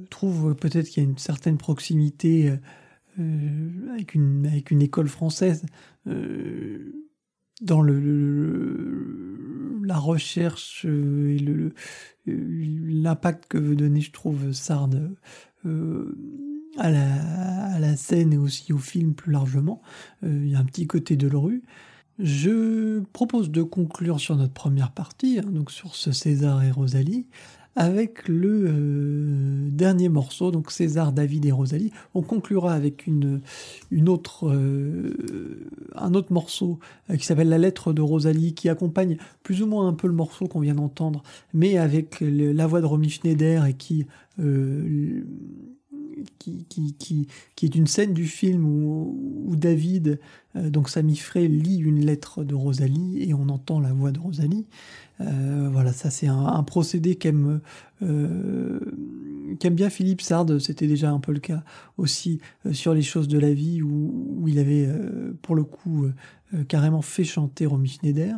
trouve 0.09 0.55
peut-être 0.55 0.87
qu'il 0.87 1.03
y 1.03 1.05
a 1.05 1.09
une 1.09 1.17
certaine 1.17 1.57
proximité 1.57 2.53
euh, 3.19 3.91
avec, 3.91 4.15
une, 4.15 4.45
école 4.79 5.09
française 5.09 5.65
euh, 6.07 6.93
dans 7.61 7.81
le, 7.81 9.35
la 9.83 9.97
recherche 9.97 10.85
et 10.85 11.37
l'impact 12.25 13.47
que 13.49 13.57
veut 13.57 13.75
donner, 13.75 13.99
je 13.99 14.13
trouve, 14.13 14.53
Sard 14.53 14.91
à 16.77 16.89
la, 16.89 17.95
scène 17.95 18.33
et 18.33 18.37
aussi 18.37 18.71
au 18.71 18.77
film 18.77 19.13
plus 19.13 19.31
largement. 19.31 19.81
Euh, 20.23 20.41
il 20.43 20.51
y 20.51 20.55
a 20.55 20.59
un 20.59 20.65
petit 20.65 20.87
côté 20.87 21.17
de 21.17 21.35
rue. 21.35 21.63
Je 22.19 23.01
propose 23.13 23.49
de 23.49 23.63
conclure 23.63 24.19
sur 24.19 24.35
notre 24.35 24.53
première 24.53 24.91
partie, 24.91 25.39
hein, 25.39 25.49
donc 25.49 25.71
sur 25.71 25.95
ce 25.95 26.11
César 26.11 26.63
et 26.63 26.71
Rosalie, 26.71 27.25
avec 27.75 28.27
le 28.27 28.65
euh, 28.67 29.69
dernier 29.71 30.07
morceau, 30.07 30.51
donc 30.51 30.71
César, 30.71 31.11
David 31.11 31.45
et 31.45 31.51
Rosalie. 31.51 31.91
On 32.13 32.21
conclura 32.21 32.73
avec 32.73 33.07
une, 33.07 33.41
une 33.89 34.07
autre, 34.07 34.49
euh, 34.49 35.67
un 35.95 36.13
autre 36.13 36.31
morceau 36.31 36.79
qui 37.17 37.25
s'appelle 37.25 37.49
La 37.49 37.57
lettre 37.57 37.91
de 37.91 38.01
Rosalie, 38.01 38.53
qui 38.53 38.69
accompagne 38.69 39.17
plus 39.43 39.61
ou 39.63 39.67
moins 39.67 39.87
un 39.87 39.93
peu 39.93 40.07
le 40.07 40.13
morceau 40.13 40.47
qu'on 40.47 40.59
vient 40.59 40.75
d'entendre, 40.75 41.23
mais 41.53 41.77
avec 41.77 42.17
la 42.21 42.67
voix 42.67 42.81
de 42.81 42.85
Romy 42.85 43.09
Schneider 43.09 43.65
et 43.65 43.73
qui 43.73 44.05
qui, 46.39 47.27
est 47.63 47.75
une 47.75 47.87
scène 47.87 48.13
du 48.13 48.25
film 48.25 48.65
où, 48.65 49.55
David, 49.55 50.19
euh, 50.55 50.69
donc 50.69 50.89
Sami 50.89 51.15
Frey, 51.15 51.47
lit 51.47 51.77
une 51.77 52.05
lettre 52.05 52.43
de 52.43 52.55
Rosalie 52.55 53.23
et 53.23 53.33
on 53.33 53.49
entend 53.49 53.79
la 53.79 53.93
voix 53.93 54.11
de 54.11 54.19
Rosalie. 54.19 54.65
Euh, 55.19 55.69
voilà, 55.71 55.93
ça 55.93 56.09
c'est 56.09 56.27
un, 56.27 56.63
procédé 56.63 57.15
qu'aime 57.15 57.61
euh, 58.01 58.79
qu'aime 59.59 59.75
bien 59.75 59.89
Philippe 59.89 60.21
Sard. 60.21 60.59
C'était 60.59 60.87
déjà 60.87 61.11
un 61.11 61.19
peu 61.19 61.31
le 61.31 61.39
cas 61.39 61.63
aussi 61.97 62.39
sur 62.71 62.93
les 62.93 63.03
choses 63.03 63.27
de 63.27 63.37
la 63.37 63.53
vie 63.53 63.81
où, 63.83 64.37
où 64.39 64.47
il 64.47 64.57
avait 64.57 64.89
pour 65.43 65.55
le 65.55 65.63
coup 65.63 66.07
carrément 66.67 67.03
fait 67.03 67.23
chanter 67.23 67.67
Romy 67.67 67.89
Schneider. 67.89 68.37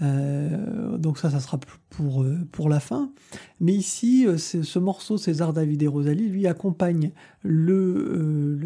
Euh, 0.00 0.96
donc 0.96 1.18
ça, 1.18 1.30
ça 1.30 1.40
sera 1.40 1.58
pour, 1.90 2.22
euh, 2.22 2.38
pour 2.50 2.68
la 2.68 2.80
fin. 2.80 3.12
Mais 3.60 3.72
ici, 3.72 4.26
euh, 4.26 4.36
ce 4.38 4.78
morceau, 4.78 5.18
César, 5.18 5.52
David 5.52 5.82
et 5.82 5.86
Rosalie, 5.86 6.28
lui 6.28 6.46
accompagne 6.46 7.12
le, 7.42 8.58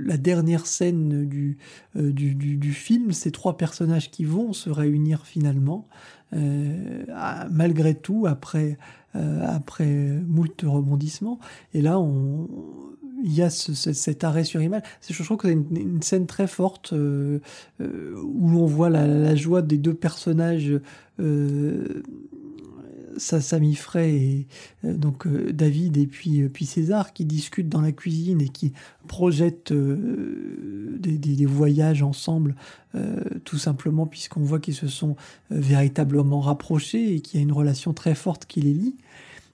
la 0.00 0.16
dernière 0.16 0.66
scène 0.66 1.26
du, 1.26 1.58
du, 1.94 2.72
film, 2.72 3.12
ces 3.12 3.30
trois 3.30 3.56
personnages 3.56 4.10
qui 4.10 4.24
vont 4.24 4.52
se 4.52 4.70
réunir 4.70 5.26
finalement, 5.26 5.88
malgré 6.32 7.94
tout, 7.94 8.26
après, 8.26 8.78
après 9.14 10.20
moult 10.26 10.62
rebondissements. 10.62 11.38
Et 11.72 11.80
là, 11.80 11.98
on, 11.98 12.48
il 13.24 13.34
y 13.34 13.42
a 13.42 13.48
cet 13.48 14.22
arrêt 14.22 14.44
sur 14.44 14.60
image. 14.60 14.82
Je 15.08 15.22
trouve 15.22 15.38
que 15.38 15.48
c'est 15.48 15.54
une, 15.54 16.02
scène 16.02 16.26
très 16.26 16.46
forte 16.46 16.92
euh, 16.92 17.40
euh, 17.80 18.14
où 18.22 18.58
on 18.58 18.66
voit 18.66 18.90
la, 18.90 19.34
joie 19.34 19.62
des 19.62 19.78
deux 19.78 19.94
personnages, 19.94 20.78
euh, 21.20 22.02
Samy 23.16 23.76
Frey 23.76 24.14
et 24.14 24.46
euh, 24.84 24.92
donc 24.92 25.26
David 25.26 25.96
et 25.96 26.06
puis, 26.06 26.46
puis 26.50 26.66
César, 26.66 27.14
qui 27.14 27.24
discutent 27.24 27.70
dans 27.70 27.80
la 27.80 27.92
cuisine 27.92 28.42
et 28.42 28.48
qui 28.48 28.74
projettent 29.08 29.72
des, 29.72 31.46
voyages 31.46 32.02
ensemble, 32.02 32.54
tout 33.44 33.58
simplement 33.58 34.06
puisqu'on 34.06 34.42
voit 34.42 34.60
qu'ils 34.60 34.74
se 34.74 34.88
sont 34.88 35.16
véritablement 35.50 36.40
rapprochés 36.40 37.14
et 37.14 37.20
qu'il 37.20 37.40
y 37.40 37.42
a 37.42 37.42
une 37.42 37.52
relation 37.52 37.94
très 37.94 38.14
forte 38.14 38.44
qui 38.44 38.60
les 38.60 38.74
lie. 38.74 38.96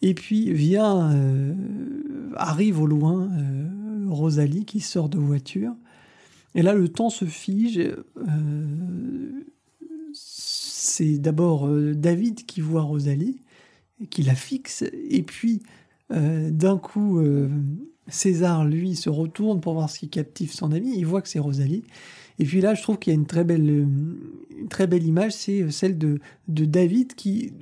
Et 0.03 0.15
puis 0.15 0.53
vient, 0.53 1.13
euh, 1.13 1.55
arrive 2.37 2.81
au 2.81 2.87
loin 2.87 3.31
euh, 3.33 4.07
Rosalie 4.09 4.65
qui 4.65 4.81
sort 4.81 5.09
de 5.09 5.19
voiture. 5.19 5.75
Et 6.55 6.63
là, 6.63 6.75
le 6.75 6.89
temps 6.89 7.11
se 7.11 7.25
fige. 7.25 7.79
Euh, 7.79 9.45
c'est 10.13 11.19
d'abord 11.19 11.69
David 11.69 12.47
qui 12.47 12.61
voit 12.61 12.83
Rosalie, 12.83 13.41
qui 14.11 14.23
la 14.23 14.35
fixe, 14.35 14.83
et 15.09 15.23
puis 15.23 15.63
d'un 16.11 16.77
coup, 16.79 17.23
César, 18.09 18.65
lui, 18.65 18.97
se 18.97 19.09
retourne 19.09 19.61
pour 19.61 19.75
voir 19.75 19.89
ce 19.89 20.01
qui 20.01 20.09
captive 20.09 20.53
son 20.53 20.73
ami. 20.73 20.93
Il 20.97 21.07
voit 21.07 21.23
que 21.23 21.29
c'est 21.29 21.39
Rosalie. 21.39 21.85
Et 22.41 22.45
puis 22.45 22.63
là, 22.63 22.73
je 22.75 22.83
trouve 22.83 22.99
qu'il 22.99 23.13
y 23.13 23.17
a 23.17 23.19
une 23.19 23.27
très 23.27 23.45
belle, 23.45 23.69
une 23.69 24.69
très 24.71 24.87
belle 24.87 25.05
image, 25.05 25.33
c'est 25.33 25.71
celle 25.71 25.99
de, 25.99 26.19
David 26.49 27.15
qui, 27.15 27.53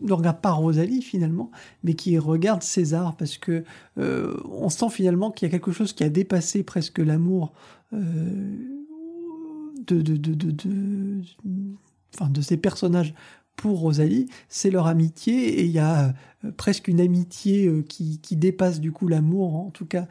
ne 0.00 0.12
regarde 0.12 0.40
pas 0.40 0.52
Rosalie 0.52 1.02
finalement, 1.02 1.50
mais 1.84 1.92
qui 1.92 2.18
regarde 2.18 2.62
César 2.62 3.14
parce 3.18 3.36
que 3.36 3.62
euh, 3.98 4.36
on 4.50 4.70
sent 4.70 4.88
finalement 4.88 5.30
qu'il 5.30 5.46
y 5.46 5.50
a 5.50 5.52
quelque 5.52 5.70
chose 5.70 5.92
qui 5.92 6.02
a 6.02 6.08
dépassé 6.08 6.62
presque 6.62 6.98
l'amour 6.98 7.52
euh, 7.92 8.56
de, 9.86 10.00
de, 10.00 10.16
de, 10.16 10.32
de, 10.32 11.22
de 12.30 12.40
ces 12.40 12.56
personnages 12.56 13.14
pour 13.56 13.80
Rosalie, 13.80 14.28
c'est 14.48 14.70
leur 14.70 14.86
amitié 14.86 15.60
et 15.60 15.64
il 15.64 15.70
y 15.72 15.78
a 15.78 16.14
euh, 16.44 16.52
presque 16.56 16.88
une 16.88 17.00
amitié 17.00 17.70
qui, 17.86 18.18
qui 18.20 18.36
dépasse 18.36 18.80
du 18.80 18.92
coup 18.92 19.08
l'amour, 19.08 19.56
en 19.56 19.70
tout 19.70 19.86
cas 19.86 20.08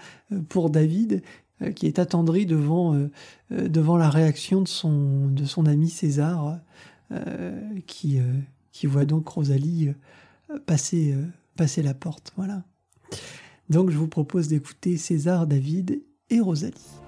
pour 0.50 0.70
David, 0.70 1.24
qui 1.76 1.88
est 1.88 2.00
attendri 2.00 2.46
devant, 2.46 3.10
devant 3.50 3.98
la 3.98 4.10
réaction 4.10 4.62
de 4.62 4.68
son, 4.68 5.28
de 5.28 5.46
son 5.46 5.66
ami 5.66 5.90
César, 5.90 6.60
qui, 7.88 8.20
qui 8.72 8.88
voit 8.88 9.06
donc 9.06 9.28
Rosalie 9.30 9.94
euh, 10.52 10.60
passer, 10.60 11.14
euh, 11.14 11.26
passer 11.56 11.82
la 11.82 11.94
porte. 11.94 12.34
Voilà. 12.36 12.64
Donc 13.70 13.90
je 13.90 13.98
vous 13.98 14.08
propose 14.10 14.50
d'écouter 14.50 14.98
César, 14.98 15.48
David 15.48 16.04
et 16.30 16.40
Rosalie. 16.40 17.05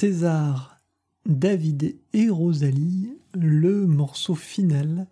César, 0.00 0.80
David 1.26 1.94
et 2.14 2.30
Rosalie, 2.30 3.10
le 3.34 3.86
morceau 3.86 4.34
final 4.34 5.06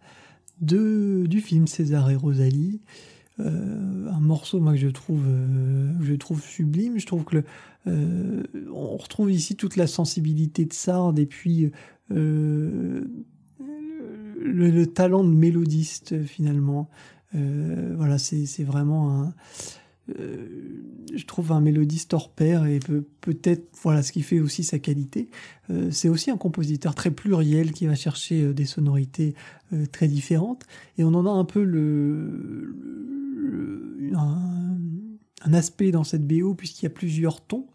du 0.62 1.42
film 1.42 1.66
César 1.66 2.10
et 2.10 2.16
Rosalie. 2.16 2.80
Euh, 3.38 4.08
un 4.08 4.20
morceau 4.20 4.58
que 4.62 4.76
je 4.76 4.88
trouve 4.88 5.26
euh, 5.28 5.92
je 6.00 6.14
trouve 6.14 6.42
sublime 6.42 6.98
je 6.98 7.04
trouve 7.04 7.24
que 7.24 7.44
euh, 7.86 8.42
on 8.72 8.96
retrouve 8.96 9.30
ici 9.30 9.56
toute 9.56 9.76
la 9.76 9.86
sensibilité 9.86 10.64
de 10.64 10.72
Sard 10.72 11.18
et 11.18 11.26
puis 11.26 11.70
le, 12.08 13.04
talent 14.86 15.22
de 15.22 15.34
mélodiste 15.34 16.24
finalement 16.24 16.88
voilà 17.34 18.16
c'est 18.16 18.64
vraiment 18.64 19.22
un, 19.22 19.34
je 20.08 21.24
trouve 21.26 21.52
un 21.52 21.60
mélodiste 21.60 22.14
hors 22.14 22.30
pair 22.30 22.64
et 22.64 22.78
peut, 22.78 23.04
peut-être 23.20 23.68
voilà 23.82 24.02
ce 24.02 24.12
qui 24.12 24.22
fait 24.22 24.40
aussi 24.40 24.64
sa 24.64 24.78
qualité. 24.78 25.28
c'est 25.90 26.08
aussi 26.08 26.30
un 26.30 26.36
compositeur 26.36 26.94
très 26.94 27.10
pluriel 27.10 27.72
qui 27.72 27.86
va 27.86 27.94
chercher 27.94 28.54
des 28.54 28.64
sonorités 28.64 29.34
très 29.92 30.08
différentes 30.08 30.64
et 30.96 31.04
on 31.04 31.14
en 31.14 31.26
a 31.26 31.30
un 31.30 31.44
peu 31.44 31.62
le, 31.62 32.74
un, 34.14 35.52
aspect 35.52 35.90
dans 35.90 36.04
cette 36.04 36.26
BO 36.26 36.54
puisqu'il 36.54 36.84
y 36.84 36.86
a 36.86 36.90
plusieurs 36.90 37.40
tons. 37.40 37.66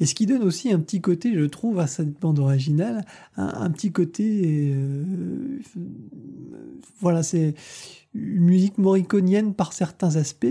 Et 0.00 0.06
ce 0.06 0.14
qui 0.14 0.26
donne 0.26 0.44
aussi 0.44 0.72
un 0.72 0.78
petit 0.78 1.00
côté, 1.00 1.34
je 1.34 1.44
trouve, 1.44 1.80
à 1.80 1.88
cette 1.88 2.20
bande 2.20 2.38
originale, 2.38 3.04
un, 3.36 3.68
petit 3.70 3.90
côté, 3.90 4.72
voilà, 7.00 7.24
c'est 7.24 7.54
une 8.14 8.44
musique 8.44 8.78
moriconienne 8.78 9.54
par 9.54 9.72
certains 9.72 10.14
aspects, 10.14 10.46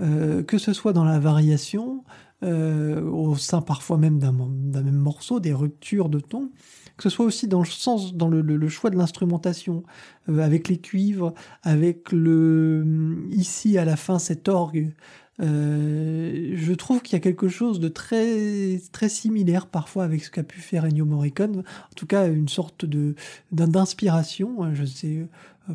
euh, 0.00 0.42
que 0.42 0.58
ce 0.58 0.72
soit 0.72 0.92
dans 0.92 1.04
la 1.04 1.18
variation, 1.20 2.04
euh, 2.42 3.00
au 3.00 3.36
sein 3.36 3.62
parfois 3.62 3.96
même 3.96 4.18
d'un 4.18 4.32
même 4.32 4.96
morceau, 4.96 5.38
des 5.38 5.52
ruptures 5.52 6.08
de 6.08 6.18
ton, 6.18 6.50
que 6.96 7.04
ce 7.04 7.10
soit 7.10 7.24
aussi 7.24 7.46
dans 7.46 7.60
le 7.60 7.66
sens, 7.66 8.14
dans 8.14 8.28
le, 8.28 8.68
choix 8.68 8.90
de 8.90 8.96
l'instrumentation, 8.96 9.84
euh, 10.28 10.40
avec 10.40 10.68
les 10.68 10.78
cuivres, 10.78 11.32
avec 11.62 12.10
le 12.10 13.24
ici 13.30 13.78
à 13.78 13.84
la 13.84 13.96
fin 13.96 14.18
cet 14.18 14.48
orgue. 14.48 14.92
je 15.38 16.72
trouve 16.74 17.00
qu'il 17.02 17.12
y 17.14 17.16
a 17.16 17.20
quelque 17.20 17.48
chose 17.48 17.78
de 17.78 17.88
très 17.88 18.80
très 18.92 19.08
similaire 19.08 19.66
parfois 19.66 20.04
avec 20.04 20.24
ce 20.24 20.30
qu'a 20.30 20.42
pu 20.44 20.60
faire 20.60 20.84
Ennio 20.84 21.04
Morricone. 21.04 21.58
En 21.60 21.94
tout 21.94 22.06
cas, 22.06 22.28
une 22.28 22.48
sorte 22.48 22.84
de 22.84 23.14
d'inspiration. 23.52 24.74
Je 24.74 24.84
sais 24.84 25.28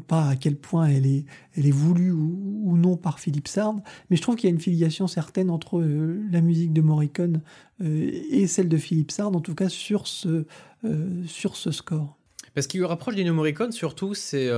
pas 0.08 0.30
à 0.30 0.36
quel 0.36 0.56
point 0.56 0.88
elle 0.88 1.06
est, 1.06 1.26
elle 1.56 1.66
est 1.66 1.72
voulue 1.72 2.12
ou, 2.12 2.78
non 2.78 2.98
par 2.98 3.20
Philippe 3.20 3.48
Sard, 3.48 3.76
mais 4.10 4.16
je 4.16 4.22
trouve 4.22 4.36
qu'il 4.36 4.50
y 4.50 4.52
a 4.52 4.54
une 4.54 4.62
filiation 4.62 5.08
certaine 5.08 5.50
entre 5.50 5.80
euh, 5.80 6.22
la 6.32 6.42
musique 6.42 6.74
de 6.74 6.82
Morricone 6.82 7.42
euh, 7.82 8.12
et 8.30 8.48
celle 8.48 8.70
de 8.70 8.78
Philippe 8.78 9.12
Sard, 9.12 9.36
en 9.36 9.42
tout 9.42 9.56
cas 9.56 9.70
sur 9.70 10.08
ce, 10.08 10.46
euh, 10.86 11.26
sur 11.26 11.56
ce 11.56 11.72
score. 11.72 12.18
Parce 12.54 12.68
qu'il 12.68 12.84
rapproche 12.86 13.16
d'Ennio 13.16 13.34
Morricone, 13.34 13.72
surtout, 13.72 14.14
c'est 14.14 14.50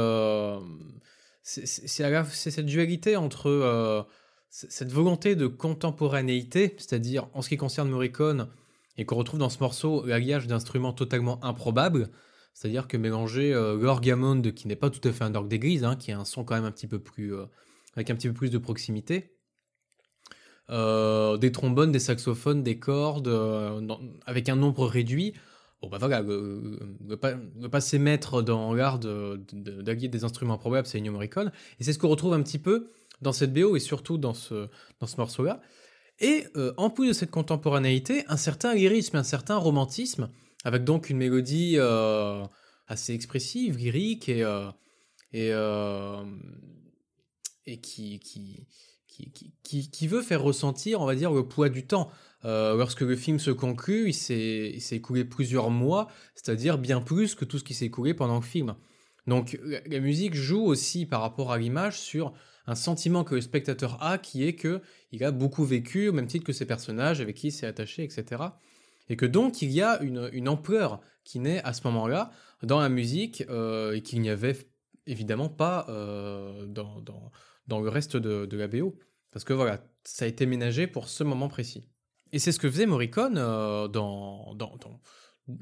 c'est 1.43 2.51
cette 2.51 2.65
dualité 2.65 3.15
entre 3.15 4.05
cette 4.49 4.91
volonté 4.91 5.35
de 5.35 5.47
contemporanéité, 5.47 6.75
c'est-à-dire 6.77 7.27
en 7.33 7.41
ce 7.41 7.49
qui 7.49 7.57
concerne 7.57 7.89
Morricone, 7.89 8.47
et 8.97 9.05
qu'on 9.05 9.15
retrouve 9.15 9.39
dans 9.39 9.49
ce 9.49 9.59
morceau 9.59 10.05
l'alliage 10.05 10.47
d'instruments 10.47 10.93
totalement 10.93 11.43
improbables, 11.43 12.09
c'est-à-dire 12.53 12.87
que 12.87 12.97
mélanger 12.97 13.53
euh, 13.53 13.77
l'orgamond, 13.77 14.41
qui 14.41 14.67
n'est 14.67 14.75
pas 14.75 14.89
tout 14.89 15.07
à 15.07 15.11
fait 15.11 15.23
un 15.23 15.33
orgue 15.35 15.47
d'église, 15.47 15.83
hein, 15.83 15.95
qui 15.95 16.11
a 16.11 16.19
un 16.19 16.25
son 16.25 16.43
quand 16.43 16.55
même 16.55 16.65
un 16.65 16.71
petit 16.71 16.87
peu 16.87 16.99
plus. 16.99 17.33
Euh, 17.33 17.45
avec 17.95 18.09
un 18.09 18.15
petit 18.15 18.29
peu 18.29 18.33
plus 18.33 18.51
de 18.51 18.57
proximité, 18.57 19.35
euh, 20.69 21.35
des 21.35 21.51
trombones, 21.51 21.91
des 21.91 21.99
saxophones, 21.99 22.63
des 22.63 22.79
cordes, 22.79 23.27
avec 24.25 24.47
un 24.47 24.55
nombre 24.55 24.87
réduit. 24.87 25.33
Bon, 25.81 25.89
bah 25.89 25.97
voilà, 25.97 26.23
ne 26.23 27.15
pas, 27.15 27.33
pas 27.69 27.81
s'émettre 27.81 28.41
dans 28.41 28.73
l'art 28.73 28.97
d'allier 28.97 30.07
des 30.07 30.23
instruments 30.23 30.53
improbables, 30.53 30.87
c'est 30.87 30.99
Ennio 30.99 31.11
Morricone. 31.11 31.51
Et 31.81 31.83
c'est 31.83 31.91
ce 31.91 31.99
qu'on 31.99 32.07
retrouve 32.07 32.33
un 32.33 32.41
petit 32.41 32.59
peu 32.59 32.91
dans 33.21 33.33
cette 33.33 33.51
BO 33.51 33.75
et 33.75 33.81
surtout 33.81 34.17
dans 34.17 34.33
ce, 34.33 34.69
dans 35.01 35.07
ce 35.07 35.17
morceau-là. 35.17 35.59
Et 36.21 36.45
en 36.77 36.89
plus 36.89 37.09
de 37.09 37.13
cette 37.13 37.31
contemporanéité, 37.31 38.23
un 38.29 38.37
certain 38.37 38.73
lyrisme, 38.73 39.17
un 39.17 39.23
certain 39.23 39.57
romantisme 39.57 40.29
avec 40.63 40.83
donc 40.83 41.09
une 41.09 41.17
mélodie 41.17 41.75
euh, 41.77 42.43
assez 42.87 43.13
expressive, 43.13 43.77
lyrique 43.77 44.29
et, 44.29 44.43
euh, 44.43 44.69
et, 45.33 45.49
euh, 45.51 46.23
et 47.65 47.79
qui, 47.79 48.19
qui, 48.19 48.67
qui, 49.07 49.89
qui, 49.89 50.07
veut 50.07 50.21
faire 50.21 50.41
ressentir, 50.41 51.01
on 51.01 51.05
va 51.05 51.15
dire, 51.15 51.31
le 51.31 51.47
poids 51.47 51.69
du 51.69 51.85
temps. 51.85 52.09
lorsque 52.43 53.01
le 53.01 53.15
film 53.15 53.39
se 53.39 53.51
conclut, 53.51 54.09
il 54.09 54.13
s'est 54.13 54.95
écoulé 54.95 55.25
plusieurs 55.25 55.69
mois, 55.69 56.07
c'est-à-dire 56.33 56.77
bien 56.77 57.01
plus 57.01 57.35
que 57.35 57.45
tout 57.45 57.59
ce 57.59 57.63
qui 57.63 57.73
s'est 57.73 57.85
écoulé 57.85 58.13
pendant 58.13 58.35
le 58.35 58.41
film. 58.41 58.75
Donc 59.27 59.59
la, 59.63 59.99
musique 59.99 60.33
joue 60.33 60.63
aussi 60.63 61.05
par 61.05 61.21
rapport 61.21 61.51
à 61.51 61.57
l'image 61.57 61.99
sur 61.99 62.33
un 62.65 62.73
sentiment 62.75 63.23
que 63.23 63.35
le 63.35 63.41
spectateur 63.41 64.01
a, 64.01 64.17
qui 64.17 64.43
est 64.43 64.55
que 64.55 64.81
il 65.11 65.23
a 65.23 65.31
beaucoup 65.31 65.65
vécu, 65.65 66.07
au 66.07 66.13
même 66.13 66.27
titre 66.27 66.45
que 66.45 66.53
ses 66.53 66.65
personnages 66.65 67.21
avec 67.21 67.35
qui 67.35 67.47
il 67.47 67.51
s'est 67.51 67.67
attaché, 67.67 68.03
etc. 68.03 68.43
Et 69.09 69.15
que 69.15 69.25
donc 69.25 69.61
il 69.61 69.71
y 69.71 69.81
a 69.81 70.01
une, 70.01 70.47
ampleur 70.47 71.01
qui 71.23 71.39
naît 71.39 71.61
à 71.63 71.73
ce 71.73 71.81
moment-là 71.85 72.31
dans 72.63 72.79
la 72.79 72.89
musique 72.89 73.43
euh, 73.49 73.93
et 73.93 74.01
qu'il 74.01 74.21
n'y 74.21 74.29
avait 74.29 74.57
évidemment 75.07 75.49
pas 75.49 75.85
euh, 75.89 76.65
dans, 76.67 77.01
dans, 77.67 77.79
le 77.79 77.89
reste 77.89 78.17
de, 78.17 78.45
de, 78.45 78.57
la 78.57 78.67
BO. 78.67 78.95
Parce 79.31 79.45
que 79.45 79.53
voilà, 79.53 79.83
ça 80.03 80.25
a 80.25 80.27
été 80.27 80.45
ménagé 80.45 80.87
pour 80.87 81.09
ce 81.09 81.23
moment 81.23 81.47
précis. 81.47 81.87
Et 82.31 82.39
c'est 82.39 82.51
ce 82.51 82.59
que 82.59 82.69
faisait 82.69 82.85
Morricone 82.85 83.37
euh, 83.37 83.87
dans, 83.87 84.53
dans, 84.55 84.77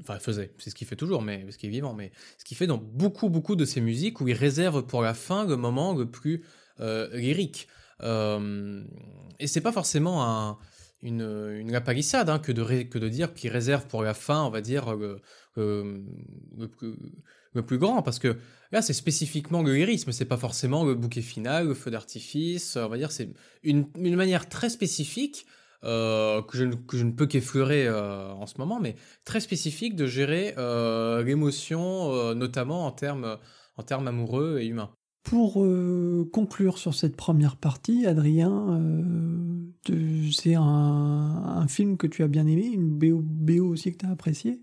Enfin, 0.02 0.18
faisait, 0.20 0.54
c'est 0.58 0.70
ce 0.70 0.74
qu'il 0.74 0.86
fait 0.86 0.94
toujours, 0.94 1.22
mais 1.22 1.38
parce 1.38 1.56
qu'il 1.56 1.68
est 1.68 1.72
vivant, 1.72 1.94
mais 1.94 2.12
ce 2.38 2.44
qu'il 2.44 2.56
fait 2.56 2.66
dans 2.66 2.76
beaucoup, 2.76 3.28
beaucoup 3.28 3.56
de 3.56 3.64
ses 3.64 3.80
musiques 3.80 4.20
où 4.20 4.28
il 4.28 4.34
réserve 4.34 4.86
pour 4.86 5.02
la 5.02 5.14
fin 5.14 5.46
le 5.46 5.56
moment 5.56 5.94
le 5.94 6.08
plus 6.08 6.44
lyrique. 6.78 7.66
et 8.00 9.46
c'est 9.46 9.60
pas 9.60 9.72
forcément 9.72 10.24
un, 10.24 10.58
une, 11.02 11.22
une 11.22 11.72
lapalissade 11.72 12.28
hein, 12.28 12.38
que, 12.38 12.52
de 12.52 13.08
dire 13.08 13.34
qu'il 13.34 13.50
réserve 13.50 13.86
pour 13.86 14.02
la 14.02 14.14
fin, 14.14 14.42
on 14.42 14.50
va 14.50 14.60
dire, 14.60 14.94
le, 14.94 15.20
le, 15.56 17.62
plus 17.62 17.78
grand. 17.78 18.02
Parce 18.02 18.18
que 18.18 18.36
là, 18.72 18.82
c'est 18.82 18.92
spécifiquement 18.92 19.62
le 19.62 19.74
lyrisme, 19.74 20.12
c'est 20.12 20.24
pas 20.24 20.36
forcément 20.36 20.84
le 20.84 20.94
bouquet 20.94 21.22
final, 21.22 21.68
le 21.68 21.74
feu 21.74 21.90
d'artifice. 21.90 22.76
On 22.76 22.88
va 22.88 22.96
dire, 22.96 23.12
c'est 23.12 23.30
une, 23.62 23.86
manière 23.96 24.48
très 24.48 24.68
spécifique. 24.68 25.46
Euh, 25.82 26.42
que, 26.42 26.58
je, 26.58 26.64
ne 26.64 27.10
peux 27.10 27.26
qu'effleurer 27.26 27.86
euh, 27.86 28.32
en 28.32 28.46
ce 28.46 28.58
moment, 28.58 28.80
mais 28.80 28.96
très 29.24 29.40
spécifique 29.40 29.96
de 29.96 30.06
gérer 30.06 30.52
euh, 30.58 31.24
l'émotion, 31.24 32.34
notamment 32.34 32.84
en 32.84 32.92
termes 32.92 33.38
en 33.78 33.82
termes 33.82 34.06
amoureux 34.06 34.58
et 34.60 34.66
humains. 34.66 34.94
Pour 35.22 35.62
euh, 35.62 36.28
conclure 36.32 36.78
sur 36.78 36.94
cette 36.94 37.14
première 37.14 37.56
partie, 37.56 38.06
Adrien, 38.06 38.80
euh, 38.80 40.30
c'est 40.32 40.54
un, 40.56 41.66
film 41.68 41.98
que 41.98 42.06
tu 42.06 42.22
as 42.22 42.28
bien 42.28 42.46
aimé, 42.46 42.66
une 42.66 42.88
BO, 42.88 43.66
aussi 43.66 43.92
que 43.92 43.98
tu 43.98 44.06
as 44.06 44.10
apprécié? 44.10 44.62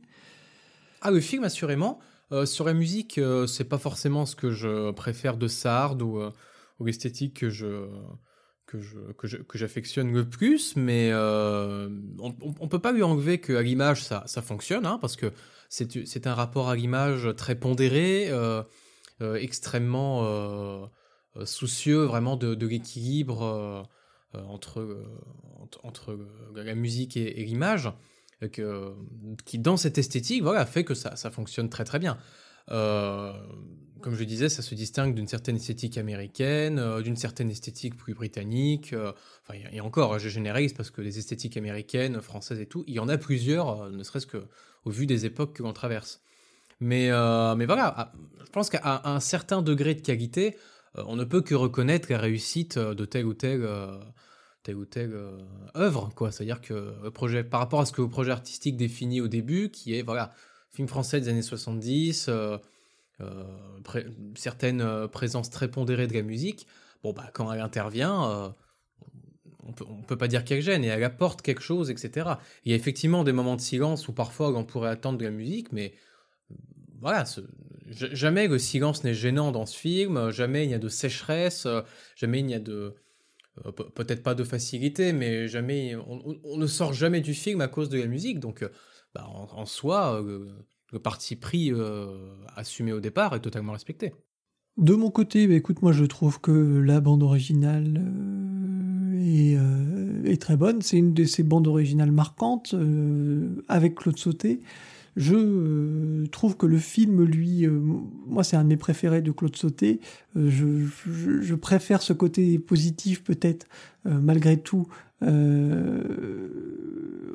Ah, 1.01 1.12
le 1.12 1.20
film, 1.20 1.43
assurément. 1.43 1.99
Euh, 2.32 2.45
sur 2.45 2.66
la 2.66 2.74
musique, 2.74 3.20
c'est 3.47 3.70
pas 3.70 3.78
forcément 3.78 4.26
ce 4.26 4.36
que 4.36 4.51
je 4.51 4.91
préfère 4.91 5.38
de 5.38 5.47
Sard 5.47 6.01
ou, 6.01 6.20
ou 6.80 6.86
l'esthétique 6.86 7.36
que 7.36 7.49
je 7.49 7.88
que 8.66 8.82
je 8.82 8.97
que 9.43 9.58
j'affectionne 9.58 10.12
le 10.12 10.28
plus, 10.28 10.76
mais 10.76 11.14
on, 11.14 12.36
on, 12.60 12.68
peut 12.68 12.80
pas 12.80 12.91
lui 12.91 13.03
enlever 13.03 13.39
qu'à 13.39 13.62
l'image 13.62 14.03
ça 14.03 14.24
ça 14.26 14.41
fonctionne, 14.41 14.86
hein, 14.86 14.97
parce 14.99 15.16
que 15.16 15.32
c'est 15.70 16.28
un 16.28 16.34
rapport 16.34 16.68
à 16.68 16.76
l'image 16.76 17.30
très 17.38 17.55
pondéré. 17.55 18.30
Extrêmement 19.22 20.24
euh, 20.24 20.86
euh, 21.36 21.45
soucieux 21.45 22.03
vraiment 22.03 22.36
de, 22.36 22.68
l'équilibre 22.68 23.88
entre, 24.34 25.03
entre, 25.84 26.18
la 26.55 26.76
musique 26.76 27.18
et, 27.18 27.43
l'image. 27.43 27.91
qui 29.45 29.59
dans 29.59 29.78
cette 29.78 29.97
esthétique 29.97 30.43
voilà 30.43 30.65
fait 30.65 30.84
que 30.84 30.93
ça, 30.93 31.15
ça 31.15 31.32
fonctionne 31.32 31.70
très 31.70 31.84
très 31.84 31.99
bien 31.99 32.18
comme 34.01 34.15
je 34.15 34.24
disais, 34.24 34.47
ça 34.49 34.61
se 34.61 34.76
distingue 34.76 35.15
d'une 35.15 35.28
certaine 35.28 35.55
esthétique 35.55 35.97
américaine, 35.97 37.01
d'une 37.01 37.15
certaine 37.15 37.49
esthétique 37.49 37.97
plus 37.97 38.13
britannique. 38.13 38.93
et 39.72 39.82
encore, 39.82 40.20
je 40.20 40.30
généralise 40.30 40.74
parce 40.74 40.91
que 40.91 41.01
les 41.01 41.18
esthétiques 41.18 41.57
américaines, 41.57 42.22
françaises 42.22 42.59
et 42.59 42.65
tout, 42.65 42.84
il 42.88 42.95
y 42.95 42.99
en 42.99 43.09
a 43.09 43.18
plusieurs, 43.18 43.89
ne 43.89 44.03
serait-ce 44.03 44.28
que 44.28 44.45
au 44.86 44.91
vu 44.91 45.05
des 45.05 45.26
époques 45.26 45.53
que 45.53 45.63
l'on 45.63 45.74
traverse. 45.74 46.22
Mais, 46.80 47.10
euh, 47.12 47.56
mais 47.56 47.66
voilà, 47.66 48.14
je 48.40 48.50
pense 48.52 48.70
qu'à 48.70 49.02
un 49.06 49.20
certain 49.20 49.62
degré 49.62 49.96
de 49.96 50.02
qualité, 50.02 50.58
euh, 50.98 51.04
on 51.08 51.16
ne 51.16 51.24
peut 51.24 51.42
que 51.42 51.56
reconnaître 51.56 52.12
la 52.12 52.20
réussite 52.20 52.78
de 52.78 53.06
telle 53.06 53.26
ou 53.26 53.34
telle, 53.34 53.64
euh, 53.64 53.98
telle, 54.64 54.76
ou 54.76 54.86
telle 54.86 55.20
œuvre. 55.76 56.12
C'est-à-dire 56.32 56.62
que 56.62 57.10
projet, 57.10 57.44
par 57.44 57.60
rapport 57.60 57.82
à 57.82 57.86
ce 57.86 57.92
que 57.92 58.02
le 58.02 58.10
projet 58.10 58.32
artistique 58.32 58.78
définit 58.78 59.22
au 59.22 59.28
début, 59.28 59.70
qui 59.72 59.96
est 59.96 60.04
voilà, 60.04 60.32
film 60.72 60.88
français 60.88 61.20
des 61.20 61.30
années 61.30 61.42
70, 61.42 62.30
certaines 64.36 65.08
présences 65.08 65.50
très 65.50 65.70
pondérées 65.70 66.08
de 66.08 66.14
la 66.14 66.22
musique, 66.22 66.68
bon, 67.04 67.14
bah, 67.14 67.30
quand 67.34 67.52
elle 67.52 67.62
intervient 67.62 68.54
on 69.68 69.74
peut, 69.74 69.86
peut 70.08 70.18
pas 70.18 70.28
dire 70.28 70.46
qu'elle 70.46 70.62
gêne 70.62 70.84
et 70.84 70.88
elle 70.88 71.04
apporte 71.04 71.42
quelque 71.42 71.62
chose, 71.62 71.90
etc. 71.90 72.30
Il 72.64 72.72
y 72.72 72.74
a 72.74 72.78
effectivement 72.78 73.24
des 73.24 73.34
moments 73.34 73.56
de 73.56 73.62
silence 73.62 74.08
où 74.08 74.14
parfois 74.14 74.56
on 74.56 74.64
pourrait 74.64 74.90
attendre 74.90 75.18
de 75.18 75.26
la 75.26 75.32
musique, 75.32 75.72
mais 75.72 75.94
voilà, 77.02 77.26
jamais 77.89 78.48
le 78.48 78.60
silence 78.60 79.04
n'est 79.04 79.14
gênant 79.14 79.52
dans 79.52 79.66
ce 79.66 79.78
film, 79.78 80.32
jamais 80.32 80.66
il 80.66 80.68
n'y 80.68 80.74
a 80.74 80.80
de 80.80 80.89
sécheresse, 80.89 81.68
jamais 82.16 82.39
il 82.39 82.45
n'y 82.45 82.56
a 82.56 82.60
de 82.60 82.95
euh, 83.66 83.72
peut-être 83.72 84.24
pas 84.24 84.36
de 84.36 84.43
facilité, 84.43 85.14
mais 85.14 85.48
jamais 85.48 85.95
on, 85.95 86.58
ne 86.58 86.68
sort 86.68 86.93
jamais 86.93 87.22
du 87.22 87.34
film 87.34 87.62
à 87.62 87.68
cause 87.68 87.89
de 87.89 88.00
la 88.00 88.08
musique. 88.08 88.39
Donc, 88.39 88.64
euh, 88.64 88.70
bah, 89.16 89.28
en, 89.28 89.66
soi, 89.66 90.22
euh, 90.22 90.48
le, 90.91 91.00
parti 91.00 91.36
pris 91.36 91.72
assumé 92.56 92.91
au 92.93 93.00
départ 93.00 93.36
est 93.36 93.39
totalement 93.39 93.74
respecté. 93.74 94.14
De 94.78 94.93
mon 94.93 95.10
côté, 95.10 95.48
bah, 95.48 95.56
écoute, 95.56 95.82
moi 95.82 95.91
je 95.91 96.06
trouve 96.06 96.39
que 96.39 96.52
la 96.52 97.00
bande 97.02 97.24
originale 97.24 98.00
est, 99.18 99.58
est 100.26 100.41
très 100.41 100.56
bonne. 100.56 100.82
C'est 100.82 100.98
une 100.98 101.14
de 101.14 101.24
ses 101.24 101.43
bandes 101.43 101.68
originales 101.68 102.12
marquantes 102.12 102.76
avec 103.68 103.95
Claude 103.95 104.18
Sauté. 104.18 104.62
Je 105.18 106.26
trouve 106.28 106.55
que 106.55 106.65
le 106.65 106.78
film, 106.78 107.24
lui, 107.24 107.68
moi 108.28 108.43
c'est 108.43 108.55
un 108.55 108.63
de 108.63 108.70
mes 108.70 108.78
préférés 108.78 109.22
de 109.22 109.32
Claude 109.32 109.55
Sauté. 109.55 109.99
Je, 110.36 110.86
je, 111.41 111.55
préfère 111.55 112.01
ce 112.01 112.13
côté 112.13 112.59
positif 112.59 113.24
peut-être 113.24 113.68
malgré 114.05 114.57
tout 114.57 114.88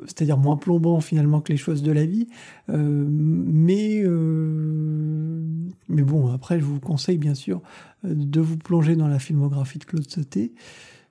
c'est-à-dire 0.05 0.37
moins 0.37 0.57
plombant 0.57 0.99
finalement 1.01 1.41
que 1.41 1.51
les 1.51 1.57
choses 1.57 1.83
de 1.83 1.91
la 1.91 2.05
vie. 2.05 2.27
Euh, 2.69 3.05
mais, 3.07 4.01
euh, 4.03 5.41
mais 5.89 6.03
bon, 6.03 6.31
après, 6.31 6.59
je 6.59 6.65
vous 6.65 6.79
conseille 6.79 7.17
bien 7.17 7.35
sûr 7.35 7.61
de 8.03 8.41
vous 8.41 8.57
plonger 8.57 8.95
dans 8.95 9.07
la 9.07 9.19
filmographie 9.19 9.79
de 9.79 9.85
Claude 9.85 10.09
Sauté. 10.09 10.53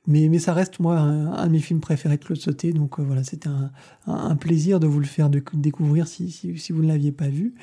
Mais, 0.06 0.38
ça 0.38 0.52
reste, 0.52 0.80
moi, 0.80 0.98
un, 0.98 1.46
de 1.46 1.52
mes 1.52 1.60
films 1.60 1.80
préférés 1.80 2.16
de 2.16 2.24
Claude 2.24 2.38
Sauté. 2.38 2.72
Donc 2.72 2.98
euh, 2.98 3.02
voilà, 3.02 3.22
c'était 3.24 3.50
un, 4.06 4.36
plaisir 4.36 4.80
de 4.80 4.86
vous 4.86 4.98
le 4.98 5.06
faire 5.06 5.30
de, 5.30 5.42
découvrir 5.54 6.06
si, 6.06 6.52
vous 6.70 6.82
ne 6.82 6.88
l'aviez 6.88 7.12
pas 7.12 7.28
vu. 7.28 7.54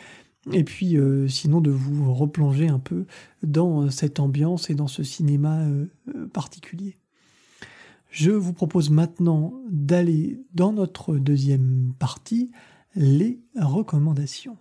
Et 0.53 0.63
puis, 0.63 0.97
sinon, 1.27 1.59
de 1.59 1.69
vous 1.69 2.13
replonger 2.13 2.69
un 2.69 2.79
peu 2.79 3.05
dans 3.43 3.91
cette 3.91 4.19
ambiance 4.19 4.69
et 4.69 4.73
dans 4.73 4.87
ce 4.87 5.03
cinéma 5.03 5.65
particulier. 6.31 6.95
Je 8.09 8.31
vous 8.31 8.53
propose 8.53 8.89
maintenant 8.89 9.53
d'aller 9.69 10.41
dans 10.53 10.73
notre 10.73 11.17
deuxième 11.17 11.93
partie, 11.99 12.51
les 12.95 13.39
recommandations. 13.55 14.57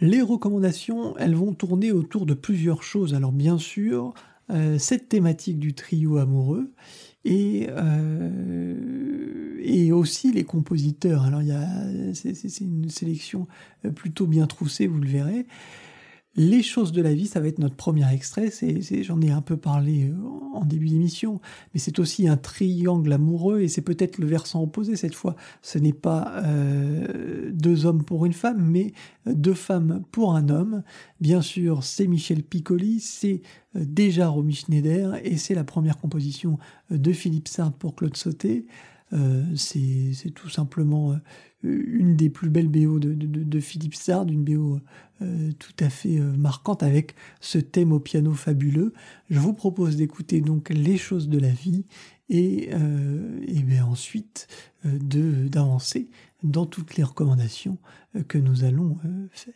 Les 0.00 0.22
recommandations, 0.22 1.16
elles 1.18 1.34
vont 1.34 1.54
tourner 1.54 1.92
autour 1.92 2.26
de 2.26 2.34
plusieurs 2.34 2.82
choses. 2.82 3.14
Alors 3.14 3.32
bien 3.32 3.58
sûr, 3.58 4.14
euh, 4.50 4.78
cette 4.78 5.08
thématique 5.08 5.58
du 5.58 5.74
trio 5.74 6.18
amoureux, 6.18 6.70
et, 7.24 7.66
euh, 7.70 9.58
et 9.62 9.92
aussi 9.92 10.32
les 10.32 10.44
compositeurs. 10.44 11.24
Alors 11.24 11.42
il 11.42 11.48
y 11.48 11.52
a, 11.52 11.66
c'est, 12.12 12.60
une 12.60 12.90
sélection 12.90 13.46
euh, 13.84 13.90
plutôt 13.90 14.26
bien 14.26 14.46
troussée, 14.46 14.86
vous 14.86 15.00
le 15.00 15.08
verrez. 15.08 15.46
Les 16.36 16.64
choses 16.64 16.90
de 16.90 17.00
la 17.00 17.14
vie, 17.14 17.28
ça 17.28 17.38
va 17.38 17.46
être 17.46 17.60
notre 17.60 17.76
premier 17.76 18.12
extrait. 18.12 18.50
J'en 19.02 19.20
ai 19.20 19.30
un 19.30 19.40
peu 19.40 19.56
parlé 19.56 20.08
euh, 20.08 20.14
en 20.52 20.64
début 20.64 20.88
d'émission, 20.88 21.40
mais 21.72 21.78
c'est 21.78 22.00
aussi 22.00 22.26
un 22.26 22.36
triangle 22.36 23.12
amoureux 23.12 23.60
et 23.60 23.68
c'est 23.68 23.82
peut-être 23.82 24.18
le 24.18 24.26
versant 24.26 24.60
opposé 24.60 24.96
cette 24.96 25.14
fois. 25.14 25.36
Ce 25.62 25.78
n'est 25.78 25.92
pas 25.92 26.42
euh, 26.42 27.52
deux 27.52 27.86
hommes 27.86 28.02
pour 28.02 28.26
une 28.26 28.32
femme, 28.32 28.68
mais 28.68 28.92
deux 29.26 29.54
femmes 29.54 30.02
pour 30.10 30.34
un 30.34 30.48
homme. 30.48 30.82
Bien 31.20 31.40
sûr, 31.40 31.84
c'est 31.84 32.08
Michel 32.08 32.42
Piccoli, 32.42 32.98
c'est 32.98 33.42
euh, 33.76 33.84
déjà 33.86 34.26
Romy 34.26 34.54
Schneider 34.54 35.14
et 35.24 35.36
c'est 35.36 35.54
la 35.54 35.64
première 35.64 35.98
composition 35.98 36.58
de 36.90 37.12
Philippe 37.12 37.46
Sartre 37.46 37.78
pour 37.78 37.94
Claude 37.94 38.16
Sauté. 38.16 38.66
C'est 39.54 40.32
tout 40.34 40.48
simplement 40.48 41.14
une 41.64 42.16
des 42.16 42.30
plus 42.30 42.50
belles 42.50 42.68
BO 42.68 42.98
de, 42.98 43.60
Philippe 43.60 43.94
Sard, 43.94 44.28
une 44.28 44.44
BO 44.44 44.78
euh, 45.22 45.52
tout 45.58 45.72
à 45.80 45.90
fait 45.90 46.18
marquante 46.18 46.82
avec 46.82 47.14
ce 47.40 47.58
thème 47.58 47.92
au 47.92 48.00
piano 48.00 48.32
fabuleux. 48.32 48.92
Je 49.30 49.40
vous 49.40 49.54
propose 49.54 49.96
d'écouter 49.96 50.40
donc 50.40 50.70
les 50.70 50.96
choses 50.96 51.28
de 51.28 51.38
la 51.38 51.50
vie 51.50 51.84
et, 52.28 52.70
et 52.70 53.62
bien 53.62 53.84
ensuite 53.84 54.48
d'avancer 54.84 56.08
dans 56.42 56.66
toutes 56.66 56.96
les 56.96 57.04
recommandations 57.04 57.78
que 58.28 58.38
nous 58.38 58.64
allons 58.64 58.98
faire. 59.30 59.54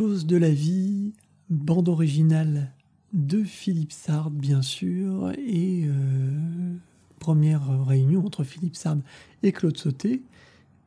De 0.00 0.36
la 0.36 0.50
vie, 0.50 1.12
bande 1.50 1.90
originale 1.90 2.72
de 3.12 3.44
Philippe 3.44 3.92
Sard, 3.92 4.30
bien 4.30 4.62
sûr, 4.62 5.30
et 5.36 5.84
euh, 5.84 6.74
première 7.18 7.84
réunion 7.86 8.24
entre 8.24 8.42
Philippe 8.42 8.76
Sard 8.76 8.96
et 9.42 9.52
Claude 9.52 9.76
Sauté, 9.76 10.22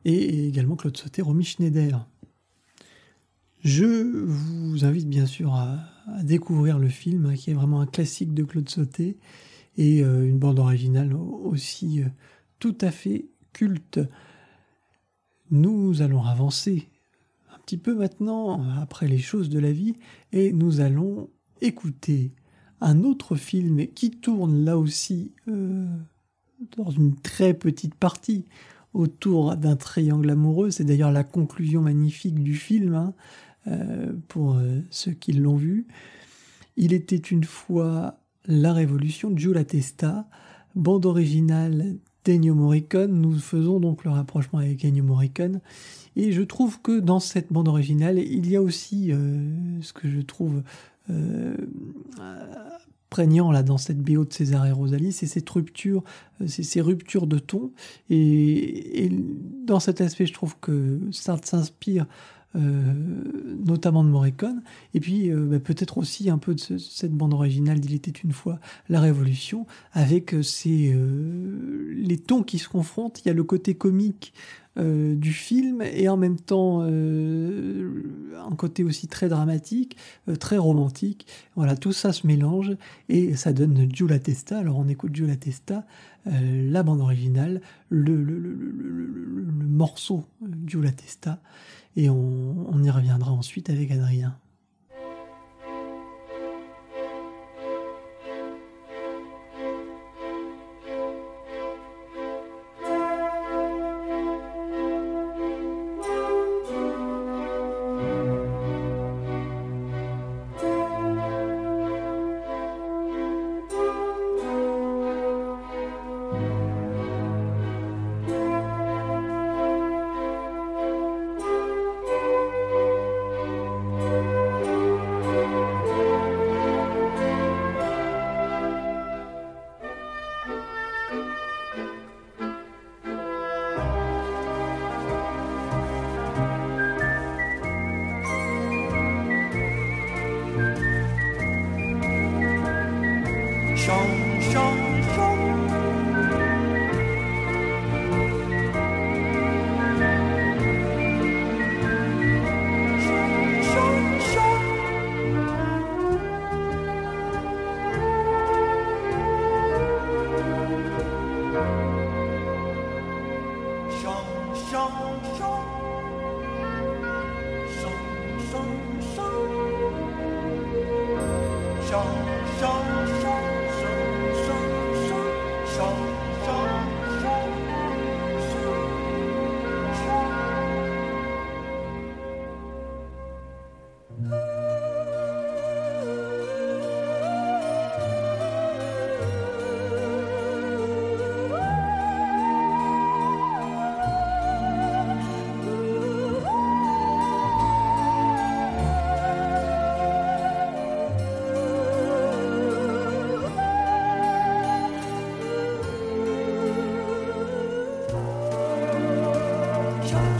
et 0.04 0.48
également 0.48 0.74
Claude 0.74 0.96
Sauté, 0.96 1.22
Romy 1.22 1.44
Schneider. 1.44 2.08
Je 3.62 3.84
vous 4.24 4.84
invite 4.84 5.08
bien 5.08 5.26
sûr 5.26 5.54
à, 5.54 5.78
découvrir 6.24 6.80
le 6.80 6.88
film, 6.88 7.26
hein, 7.26 7.34
qui 7.34 7.52
est 7.52 7.54
vraiment 7.54 7.80
un 7.80 7.86
classique 7.86 8.34
de 8.34 8.42
Claude 8.42 8.68
Sauté, 8.68 9.16
et 9.76 10.02
euh, 10.02 10.28
une 10.28 10.40
bande 10.40 10.58
originale 10.58 11.14
aussi 11.14 12.02
euh, 12.02 12.08
tout 12.58 12.76
à 12.80 12.90
fait 12.90 13.26
culte. 13.52 14.00
Nous 15.52 16.02
allons 16.02 16.24
avancer 16.24 16.88
petit 17.64 17.78
peu 17.78 17.94
maintenant 17.94 18.62
après 18.80 19.08
les 19.08 19.18
choses 19.18 19.48
de 19.48 19.58
la 19.58 19.72
vie 19.72 19.94
et 20.32 20.52
nous 20.52 20.80
allons 20.80 21.30
écouter 21.60 22.32
un 22.80 23.04
autre 23.04 23.36
film 23.36 23.86
qui 23.94 24.10
tourne 24.10 24.64
là 24.64 24.76
aussi 24.76 25.32
dans 25.46 26.90
une 26.90 27.16
très 27.16 27.54
petite 27.54 27.94
partie 27.94 28.44
autour 28.92 29.56
d'un 29.56 29.76
triangle 29.76 30.30
amoureux. 30.30 30.70
C'est 30.70 30.84
d'ailleurs 30.84 31.12
la 31.12 31.24
conclusion 31.24 31.80
magnifique 31.80 32.42
du 32.42 32.54
film, 32.54 32.94
hein, 32.94 33.14
pour 34.28 34.60
ceux 34.90 35.12
qui 35.12 35.32
l'ont 35.32 35.56
vu. 35.56 35.86
Il 36.76 36.92
était 36.92 37.16
une 37.16 37.44
fois 37.44 38.20
la 38.46 38.72
Révolution, 38.72 39.34
Giulia 39.36 39.64
Testa, 39.64 40.28
bande 40.74 41.06
originale 41.06 41.96
d'Ennio 42.24 42.54
Morricone. 42.54 43.12
Nous 43.12 43.38
faisons 43.38 43.80
donc 43.80 44.04
le 44.04 44.10
rapprochement 44.10 44.58
avec 44.58 44.84
Ennio 44.84 45.04
Morricone. 45.04 45.60
Et 46.16 46.32
je 46.32 46.42
trouve 46.42 46.80
que 46.80 47.00
dans 47.00 47.20
cette 47.20 47.52
bande 47.52 47.68
originale, 47.68 48.18
il 48.18 48.48
y 48.48 48.56
a 48.56 48.62
aussi 48.62 49.12
euh, 49.12 49.80
ce 49.82 49.92
que 49.92 50.08
je 50.08 50.20
trouve 50.20 50.62
euh, 51.10 51.54
prégnant 53.10 53.52
là 53.52 53.62
dans 53.62 53.78
cette 53.78 53.98
BO 53.98 54.24
de 54.24 54.32
César 54.32 54.66
et 54.66 54.72
Rosalie, 54.72 55.12
c'est 55.12 55.26
cette 55.26 55.48
rupture, 55.48 56.02
euh, 56.40 56.46
c'est 56.46 56.62
ces 56.62 56.80
ruptures 56.80 57.26
de 57.26 57.38
ton. 57.38 57.72
Et, 58.10 59.04
et, 59.04 59.12
dans 59.64 59.80
cet 59.80 60.00
aspect, 60.00 60.26
je 60.26 60.32
trouve 60.32 60.56
que 60.60 61.00
Sartre 61.12 61.46
s'inspire 61.46 62.06
euh, 62.56 62.94
notamment 63.66 64.04
de 64.04 64.08
Morricone, 64.08 64.62
et 64.94 65.00
puis 65.00 65.30
euh, 65.30 65.44
bah, 65.44 65.58
peut-être 65.58 65.98
aussi 65.98 66.30
un 66.30 66.38
peu 66.38 66.54
de 66.54 66.60
cette 66.60 67.12
bande 67.12 67.34
originale 67.34 67.80
d'Il 67.80 67.94
était 67.94 68.10
une 68.10 68.32
fois 68.32 68.60
la 68.88 69.00
Révolution, 69.00 69.66
avec 69.92 70.34
euh, 70.34 70.42
ces, 70.42 70.96
les 71.96 72.18
tons 72.18 72.42
qui 72.42 72.58
se 72.58 72.68
confrontent. 72.68 73.22
Il 73.24 73.28
y 73.28 73.30
a 73.30 73.34
le 73.34 73.44
côté 73.44 73.74
comique 73.74 74.32
du 74.76 75.32
film 75.32 75.82
et 75.82 76.08
en 76.08 76.16
même 76.16 76.36
temps 76.36 76.82
un 76.82 78.56
côté 78.56 78.82
aussi 78.82 79.06
très 79.06 79.28
dramatique, 79.28 79.96
très 80.40 80.58
romantique. 80.58 81.28
Voilà, 81.54 81.76
tout 81.76 81.92
ça 81.92 82.12
se 82.12 82.26
mélange 82.26 82.72
et 83.08 83.36
ça 83.36 83.52
donne 83.52 83.86
Giulia 83.92 84.18
Testa. 84.18 84.58
Alors 84.58 84.78
on 84.78 84.88
écoute 84.88 85.14
Giulia 85.14 85.36
Testa, 85.36 85.86
la 86.26 86.82
bande 86.82 87.00
originale, 87.00 87.60
le, 87.88 88.20
le, 88.20 88.36
le, 88.36 88.56
le 88.56 89.66
morceau 89.68 90.24
Giulia 90.66 90.90
Testa 90.90 91.40
et 91.96 92.10
on, 92.10 92.82
y 92.82 92.90
reviendra 92.90 93.32
ensuite 93.32 93.70
avec 93.70 93.90
Adrien. 93.90 94.36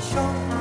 想 0.04 0.53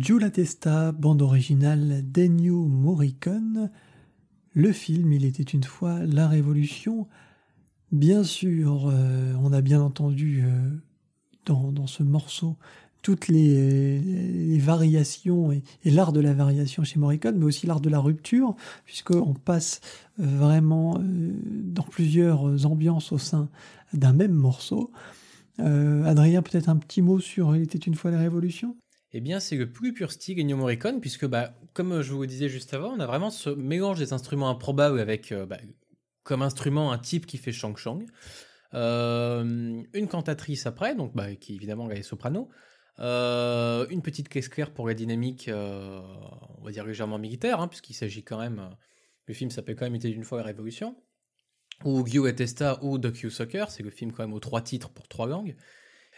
Giulia 0.00 0.30
Testa, 0.30 0.92
bande 0.92 1.22
originale 1.22 2.02
d'Ennio 2.04 2.66
Morricone. 2.66 3.70
Le 4.52 4.72
film 4.72 5.12
Il 5.12 5.24
était 5.24 5.42
une 5.42 5.64
fois 5.64 5.98
la 6.06 6.28
Révolution. 6.28 7.08
Bien 7.90 8.22
sûr, 8.22 8.88
euh, 8.88 9.34
on 9.42 9.52
a 9.52 9.60
bien 9.60 9.80
entendu 9.80 10.44
euh, 10.44 10.70
dans, 11.46 11.86
ce 11.88 12.04
morceau 12.04 12.56
toutes 13.02 13.26
les, 13.26 14.58
variations 14.58 15.50
et, 15.50 15.62
l'art 15.84 16.12
de 16.12 16.20
la 16.20 16.32
variation 16.32 16.84
chez 16.84 17.00
Morricone, 17.00 17.36
mais 17.36 17.46
aussi 17.46 17.66
l'art 17.66 17.80
de 17.80 17.90
la 17.90 17.98
rupture, 17.98 18.54
puisqu'on 18.84 19.34
passe 19.34 19.80
euh, 20.20 20.24
vraiment 20.24 21.00
dans 21.02 21.82
plusieurs 21.82 22.66
ambiances 22.66 23.10
au 23.10 23.18
sein 23.18 23.48
d'un 23.92 24.12
même 24.12 24.34
morceau. 24.34 24.92
Adrien, 25.58 26.42
peut-être 26.42 26.68
un 26.68 26.76
petit 26.76 27.02
mot 27.02 27.18
sur 27.18 27.56
Il 27.56 27.62
était 27.62 27.78
une 27.78 27.96
fois 27.96 28.12
la 28.12 28.20
Révolution? 28.20 28.76
Eh 29.12 29.20
bien, 29.20 29.40
c'est 29.40 29.56
le 29.56 29.70
plus 29.70 29.94
pur 29.94 30.12
style 30.12 30.38
Ennio 30.38 30.56
Morricone, 30.56 31.00
puisque, 31.00 31.26
bah, 31.26 31.54
comme 31.72 32.02
je 32.02 32.12
vous 32.12 32.20
le 32.22 32.26
disais 32.26 32.48
juste 32.48 32.74
avant, 32.74 32.92
on 32.92 33.00
a 33.00 33.06
vraiment 33.06 33.30
ce 33.30 33.50
mélange 33.50 33.98
des 33.98 34.12
instruments 34.12 34.50
improbables 34.50 35.00
avec, 35.00 35.32
euh, 35.32 35.46
bah, 35.46 35.58
comme 36.24 36.42
instrument, 36.42 36.92
un 36.92 36.98
type 36.98 37.24
qui 37.24 37.38
fait 37.38 37.52
Shang 37.52 37.76
Shang, 37.76 38.04
euh, 38.74 39.82
une 39.94 40.08
cantatrice 40.08 40.66
après, 40.66 40.94
donc, 40.94 41.16
bah, 41.16 41.34
qui 41.36 41.54
évidemment 41.54 41.90
est 41.90 42.02
soprano, 42.02 42.50
euh, 42.98 43.86
une 43.88 44.02
petite 44.02 44.28
caisse 44.28 44.48
claire 44.48 44.72
pour 44.72 44.86
la 44.86 44.92
dynamique, 44.92 45.48
on 45.50 46.62
va 46.62 46.70
dire 46.70 46.84
légèrement 46.84 47.18
militaire, 47.18 47.60
hein, 47.60 47.68
puisqu'il 47.68 47.94
s'agit 47.94 48.24
quand 48.24 48.38
même, 48.38 48.68
le 49.24 49.32
film 49.32 49.50
s'appelle 49.50 49.76
quand 49.76 49.86
même 49.86 49.94
Été 49.94 50.10
d'une 50.10 50.24
fois 50.24 50.38
la 50.38 50.44
Révolution, 50.44 50.96
ou 51.84 52.04
Gyu 52.06 52.28
et 52.28 52.34
Testa 52.34 52.82
ou 52.84 52.98
Docu 52.98 53.30
Soccer, 53.30 53.70
c'est 53.70 53.82
le 53.82 53.90
film 53.90 54.12
quand 54.12 54.22
même 54.22 54.34
aux 54.34 54.40
trois 54.40 54.60
titres 54.60 54.90
pour 54.90 55.08
trois 55.08 55.26
langues 55.26 55.56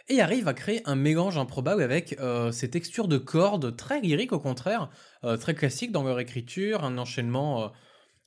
et 0.09 0.21
arrive 0.21 0.47
à 0.47 0.53
créer 0.53 0.81
un 0.85 0.95
mélange 0.95 1.37
improbable 1.37 1.81
avec 1.81 2.17
euh, 2.19 2.51
ces 2.51 2.69
textures 2.69 3.07
de 3.07 3.17
cordes 3.17 3.75
très 3.75 4.01
lyriques 4.01 4.33
au 4.33 4.39
contraire, 4.39 4.89
euh, 5.23 5.37
très 5.37 5.53
classiques 5.53 5.91
dans 5.91 6.03
leur 6.03 6.19
écriture, 6.19 6.83
un 6.83 6.97
enchaînement 6.97 7.71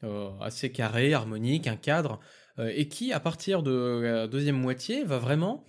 euh, 0.03 0.31
assez 0.41 0.73
carré, 0.73 1.15
harmonique, 1.15 1.67
un 1.67 1.77
cadre, 1.77 2.21
et 2.59 2.87
qui 2.87 3.13
à 3.13 3.19
partir 3.19 3.65
de 3.65 4.01
la 4.05 4.27
deuxième 4.29 4.57
moitié 4.57 5.03
va 5.03 5.19
vraiment 5.19 5.65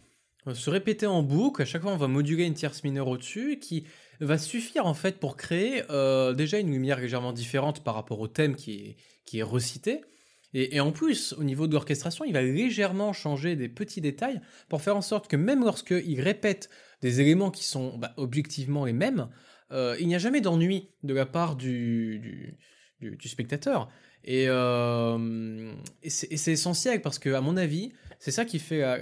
se 0.53 0.70
répéter 0.70 1.08
en 1.08 1.24
boucle, 1.24 1.64
à 1.64 1.66
chaque 1.66 1.82
fois 1.82 1.91
on 1.91 1.97
va 1.97 2.08
moduler 2.08 2.45
une 2.45 2.53
tierce 2.53 2.84
mineure 2.84 3.08
au-dessus, 3.08 3.58
qui 3.60 3.88
va 4.20 4.38
suffire 4.38 4.86
en 4.86 4.93
fait 4.93 5.20
pour 5.20 5.36
créer 5.36 5.82
déjà 6.36 6.60
une 6.60 6.70
lumière 6.70 6.99
légèrement 6.99 7.34
différente 7.34 7.84
par 7.84 7.95
rapport 7.95 8.20
au 8.20 8.28
thème 8.28 8.56
qui 8.56 8.74
est, 8.74 8.97
qui 9.26 9.39
est 9.39 9.43
recité, 9.43 10.01
et, 10.58 10.80
en 10.80 10.93
plus, 10.93 11.34
au 11.34 11.43
niveau 11.43 11.68
de 11.68 11.74
l'orchestration, 11.74 12.24
il 12.24 12.32
va 12.32 12.41
légèrement 12.41 13.12
changer 13.12 13.58
des 13.58 13.68
petits 13.68 13.99
détails 13.99 14.39
pour 14.70 14.82
faire 14.82 14.95
en 14.95 15.01
sorte 15.01 15.28
que 15.28 15.36
même 15.36 15.66
lorsqu'il 15.66 16.22
répète 16.22 16.70
des 17.01 17.20
éléments 17.20 17.51
qui 17.51 17.66
sont 17.66 17.97
bah, 17.97 18.14
objectivement 18.16 18.86
les 18.86 18.93
mêmes, 18.93 19.28
euh, 19.74 19.97
il 19.99 20.08
n'y 20.08 20.16
a 20.16 20.18
jamais 20.18 20.39
d'ennui 20.39 20.91
de 21.03 21.14
la 21.14 21.26
part 21.26 21.58
du, 21.58 22.58
spectateur. 23.26 23.89
Et, 24.24 24.45
euh, 24.47 25.74
et 26.03 26.10
c'est 26.10 26.51
essentiel 26.53 27.01
parce 27.01 27.20
que, 27.20 27.34
à 27.34 27.41
mon 27.41 27.58
avis, 27.58 27.91
c'est 28.20 28.32
ça 28.32 28.45
qui 28.45 28.60
fait 28.60 28.80
la, 28.80 28.97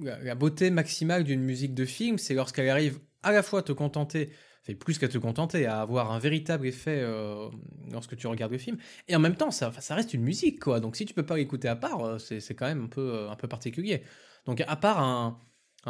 la 0.00 0.34
beauté 0.34 0.70
maximale 0.70 1.22
d'une 1.22 1.42
musique 1.42 1.72
de 1.72 1.84
film, 1.84 2.18
c'est 2.18 2.34
lorsqu'elle 2.34 2.68
arrive 2.68 2.98
à 3.22 3.30
la 3.30 3.44
fois 3.44 3.62
te 3.62 3.70
contenter 3.70 4.30
plus 4.74 4.98
qu'à 4.98 5.08
te 5.08 5.16
contenter, 5.18 5.66
à 5.66 5.80
avoir 5.80 6.10
un 6.10 6.18
véritable 6.18 6.66
effet 6.66 7.00
euh, 7.00 7.48
lorsque 7.92 8.16
tu 8.16 8.26
regardes 8.26 8.52
le 8.52 8.58
film. 8.58 8.78
Et 9.08 9.14
en 9.14 9.20
même 9.20 9.36
temps, 9.36 9.50
ça, 9.50 9.70
reste 9.90 10.12
une 10.12 10.22
musique, 10.22 10.60
quoi. 10.60 10.80
Donc 10.80 10.96
si 10.96 11.06
tu 11.06 11.14
peux 11.14 11.24
pas 11.24 11.36
l'écouter 11.36 11.68
à 11.68 11.76
part, 11.76 12.04
euh, 12.04 12.18
c'est 12.18 12.54
quand 12.54 12.66
même 12.66 12.84
un 12.84 12.88
peu, 12.88 13.14
euh, 13.14 13.30
un 13.30 13.36
peu 13.36 13.48
particulier. 13.48 14.02
Donc 14.44 14.62
à 14.66 14.76
part 14.76 15.00
un, 15.00 15.40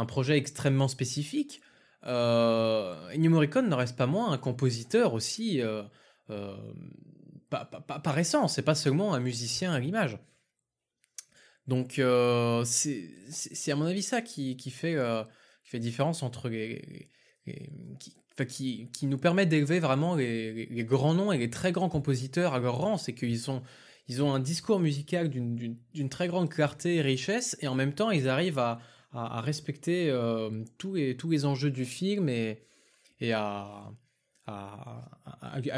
projet 0.07 0.37
extrêmement 0.37 0.89
spécifique, 0.89 1.63
euh, 2.05 3.11
Ennio 3.15 3.31
Morricone 3.31 3.69
ne 3.69 3.75
reste 3.75 3.97
pas 3.97 4.07
moins 4.07 4.31
un 4.31 4.39
compositeur 4.39 5.15
aussi 5.15 5.63
par, 7.49 7.71
par, 7.71 8.03
par, 8.03 8.19
essence, 8.19 8.55
c'est 8.55 8.63
pas 8.63 8.75
seulement 8.75 9.15
un 9.15 9.21
musicien 9.21 9.73
à 9.73 9.81
l'image. 9.81 10.19
Donc 11.67 11.95
c'est 12.65 13.73
à 13.73 13.77
mon 13.77 13.87
avis 13.87 14.03
ça 14.03 14.21
qui, 14.21 14.55
fait, 14.71 14.99
qui 15.71 15.81
différence 15.81 16.23
entre 16.23 16.51
les, 16.51 17.11
qui, 18.45 18.89
nous 19.03 19.19
permet 19.19 19.47
d'élever 19.47 19.81
vraiment 19.81 20.15
les, 20.15 20.69
grands 20.89 21.15
noms 21.15 21.33
et 21.33 21.39
les 21.39 21.51
très 21.51 21.73
grands 21.73 21.89
compositeurs 21.89 22.55
à 22.55 22.59
leur 22.59 22.77
rang. 22.77 22.99
C'est 22.99 23.15
qu'ils 23.15 23.51
ont, 23.51 23.63
ils 24.09 24.23
ont 24.23 24.35
un 24.35 24.41
discours 24.41 24.79
musical 24.79 25.31
d'une 25.31 26.09
très 26.09 26.29
grande 26.29 26.51
clarté 26.51 26.97
et 26.97 27.03
richesse, 27.03 27.57
et 27.61 27.69
en 27.69 27.75
même 27.75 27.95
temps, 27.95 28.11
ils 28.11 28.29
arrivent 28.29 28.59
à, 28.59 28.79
respecter 29.13 30.11
euh, 30.11 30.51
tous, 30.77 30.95
les, 30.95 31.17
tous 31.17 31.31
les 31.31 31.47
enjeux 31.47 31.71
du 31.71 31.87
film 31.87 32.29
et, 32.29 32.59
à, 33.33 33.91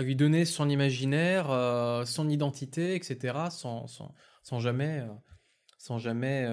lui 0.02 0.16
donner 0.16 0.44
son 0.44 0.68
imaginaire, 0.68 1.50
euh, 1.50 2.04
son 2.04 2.28
identité, 2.28 2.96
etc., 2.96 3.34
sans 3.50 3.86
jamais, 4.58 5.00
euh, 5.00 5.06
sans 5.78 5.98
jamais 5.98 6.48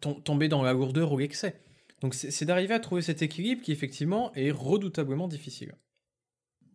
tomber 0.00 0.48
dans 0.48 0.62
la 0.62 0.74
lourdeur 0.74 1.12
ou 1.12 1.18
l'excès. 1.18 1.65
Donc 2.00 2.14
c'est 2.14 2.44
d'arriver 2.44 2.74
à 2.74 2.80
trouver 2.80 3.02
cet 3.02 3.22
équilibre 3.22 3.62
qui 3.62 3.72
effectivement 3.72 4.32
est 4.34 4.50
redoutablement 4.50 5.28
difficile. 5.28 5.74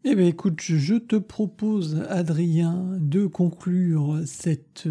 Eh 0.03 0.15
bien 0.15 0.25
écoute, 0.25 0.59
je 0.59 0.95
te 0.95 1.15
propose, 1.15 2.03
Adrien, 2.09 2.97
de 2.99 3.27
conclure 3.27 4.19
cette, 4.25 4.87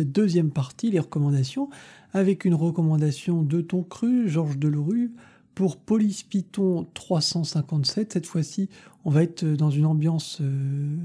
deuxième 0.00 0.50
partie, 0.50 0.90
les 0.90 0.98
recommandations, 0.98 1.70
avec 2.12 2.44
une 2.44 2.54
recommandation 2.54 3.42
de 3.42 3.62
ton 3.62 3.82
cru, 3.82 4.28
Georges 4.28 4.58
Delorue, 4.58 5.12
pour 5.54 5.78
Police 5.78 6.22
Python 6.22 6.86
357. 6.92 8.12
Cette 8.12 8.26
fois-ci, 8.26 8.68
on 9.06 9.10
va 9.10 9.22
être 9.22 9.44
dans 9.44 9.70
une 9.70 9.86
ambiance 9.86 10.38
euh, 10.42 10.96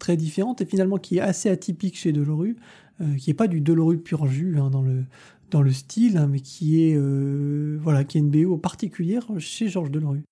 très 0.00 0.16
différente 0.16 0.60
et 0.60 0.66
finalement 0.66 0.98
qui 0.98 1.18
est 1.18 1.20
assez 1.20 1.48
atypique 1.48 1.96
chez 1.96 2.10
Delorue, 2.10 2.56
euh, 3.00 3.14
qui 3.14 3.30
n'est 3.30 3.34
pas 3.34 3.46
du 3.46 3.60
Delorue 3.60 3.98
pur 3.98 4.26
jus 4.26 4.58
hein, 4.58 4.70
dans 4.70 4.82
le 4.82 5.04
dans 5.50 5.62
le 5.62 5.72
style, 5.72 6.16
hein, 6.16 6.26
mais 6.26 6.40
qui 6.40 6.82
est 6.82 6.96
euh, 6.96 7.78
voilà, 7.80 8.04
qui 8.04 8.18
est 8.18 8.20
une 8.20 8.30
BO 8.30 8.56
particulière 8.56 9.26
chez 9.38 9.68
Georges 9.68 9.90
Delerue. 9.90 10.24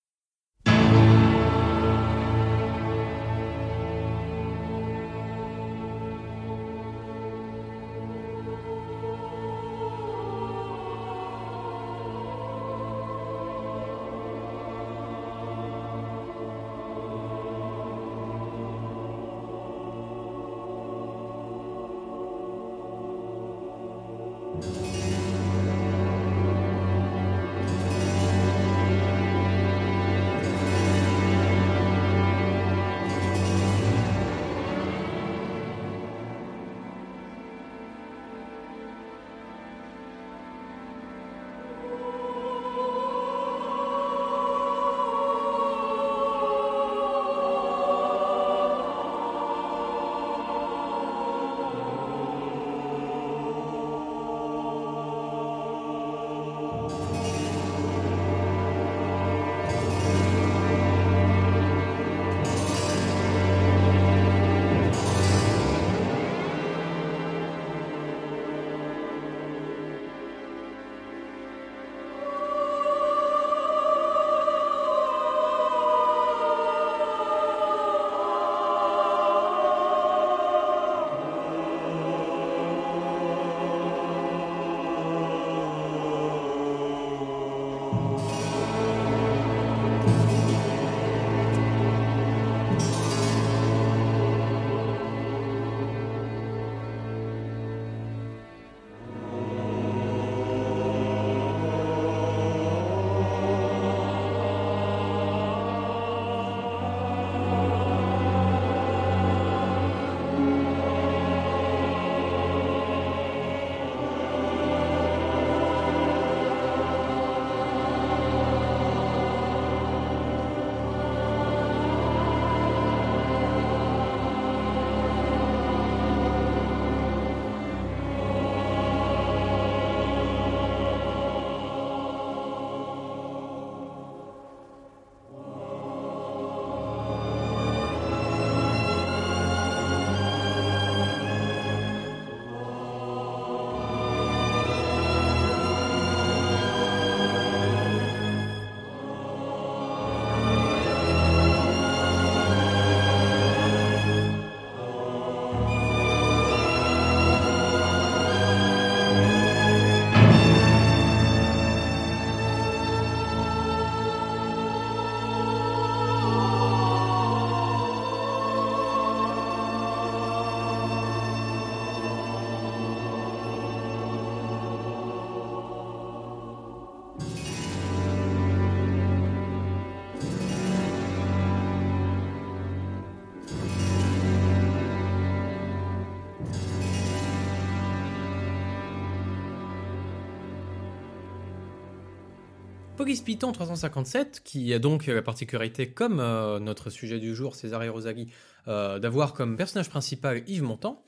Python 193.05 193.53
357, 193.53 194.41
qui 194.45 194.73
a 194.73 194.79
donc 194.79 195.07
la 195.07 195.23
particularité, 195.23 195.91
comme 195.91 196.21
euh, 196.21 196.59
notre 196.59 196.91
sujet 196.91 197.19
du 197.19 197.35
jour, 197.35 197.55
César 197.55 197.83
et 197.83 197.89
Rosalie, 197.89 198.29
euh, 198.67 198.99
d'avoir 198.99 199.35
comme 199.35 199.57
personnage 199.57 199.91
principal 199.91 200.43
Yves 200.47 200.63
Montand. 200.63 201.05